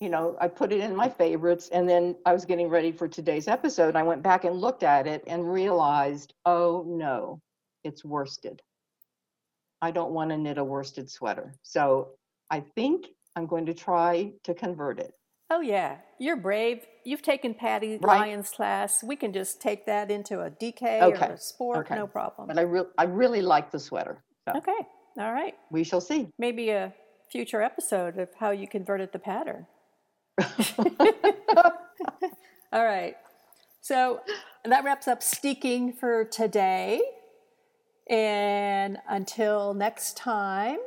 you 0.00 0.08
know, 0.08 0.36
I 0.40 0.48
put 0.48 0.72
it 0.72 0.80
in 0.80 0.96
my 0.96 1.08
favorites 1.08 1.68
and 1.72 1.86
then 1.86 2.16
I 2.24 2.32
was 2.32 2.46
getting 2.46 2.68
ready 2.68 2.92
for 2.92 3.06
today's 3.08 3.48
episode. 3.48 3.96
I 3.96 4.02
went 4.02 4.22
back 4.22 4.44
and 4.44 4.56
looked 4.56 4.82
at 4.82 5.06
it 5.06 5.22
and 5.26 5.52
realized, 5.52 6.32
oh 6.46 6.84
no, 6.86 7.42
it's 7.84 8.02
worsted. 8.04 8.62
I 9.82 9.90
don't 9.90 10.12
want 10.12 10.30
to 10.30 10.38
knit 10.38 10.56
a 10.56 10.64
worsted 10.64 11.10
sweater. 11.10 11.52
So 11.62 12.12
I 12.50 12.60
think 12.60 13.08
I'm 13.36 13.46
going 13.46 13.66
to 13.66 13.74
try 13.74 14.32
to 14.44 14.54
convert 14.54 14.98
it. 15.00 15.12
Oh 15.52 15.60
yeah, 15.60 15.96
you're 16.18 16.36
brave. 16.36 16.86
You've 17.04 17.22
taken 17.22 17.54
Patty 17.54 17.98
Right. 18.00 18.20
Lyons' 18.20 18.50
class. 18.50 19.02
We 19.02 19.16
can 19.16 19.32
just 19.32 19.60
take 19.60 19.84
that 19.86 20.10
into 20.10 20.40
a 20.42 20.50
DK 20.50 21.02
Okay, 21.02 21.26
or 21.26 21.32
a 21.32 21.38
sport, 21.38 21.86
okay. 21.86 21.96
no 21.96 22.06
problem. 22.06 22.46
But 22.48 22.58
I 22.58 22.62
really, 22.62 22.88
I 22.98 23.04
really 23.04 23.42
like 23.42 23.70
the 23.72 23.78
sweater. 23.80 24.22
So 24.48 24.56
Okay. 24.58 24.78
All 25.18 25.32
right. 25.32 25.54
we 25.70 25.82
shall 25.82 26.00
see. 26.00 26.28
Maybe 26.38 26.70
a 26.70 26.94
future 27.32 27.62
episode 27.62 28.18
of 28.18 28.28
how 28.38 28.50
you 28.50 28.68
converted 28.68 29.10
the 29.12 29.18
pattern. 29.18 29.66
All 32.72 32.84
right. 32.84 33.16
So 33.80 34.20
that 34.64 34.84
wraps 34.84 35.08
up 35.08 35.22
steeking 35.22 35.92
for 35.92 36.24
today. 36.24 37.00
And 38.08 38.98
until 39.08 39.74
next 39.74 40.16
time, 40.16 40.78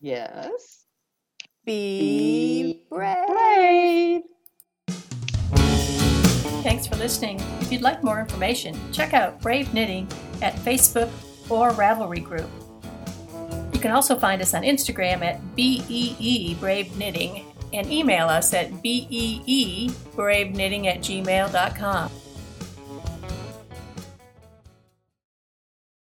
yes. 0.00 0.84
Be 1.68 2.80
brave. 2.88 3.26
brave. 3.26 4.22
Thanks 6.62 6.86
for 6.86 6.96
listening. 6.96 7.38
If 7.60 7.70
you'd 7.70 7.82
like 7.82 8.02
more 8.02 8.18
information, 8.20 8.74
check 8.90 9.12
out 9.12 9.40
Brave 9.42 9.74
Knitting 9.74 10.08
at 10.40 10.54
Facebook 10.56 11.10
or 11.50 11.72
Ravelry 11.72 12.24
Group. 12.24 12.48
You 13.74 13.80
can 13.80 13.90
also 13.90 14.18
find 14.18 14.40
us 14.40 14.54
on 14.54 14.62
Instagram 14.62 15.22
at 15.22 15.54
BEE 15.54 16.56
Brave 16.58 16.96
Knitting 16.96 17.44
and 17.74 17.92
email 17.92 18.28
us 18.28 18.54
at 18.54 18.82
BEE 18.82 19.92
Brave 20.16 20.54
Knitting 20.54 20.86
at 20.86 21.00
gmail.com. 21.00 22.10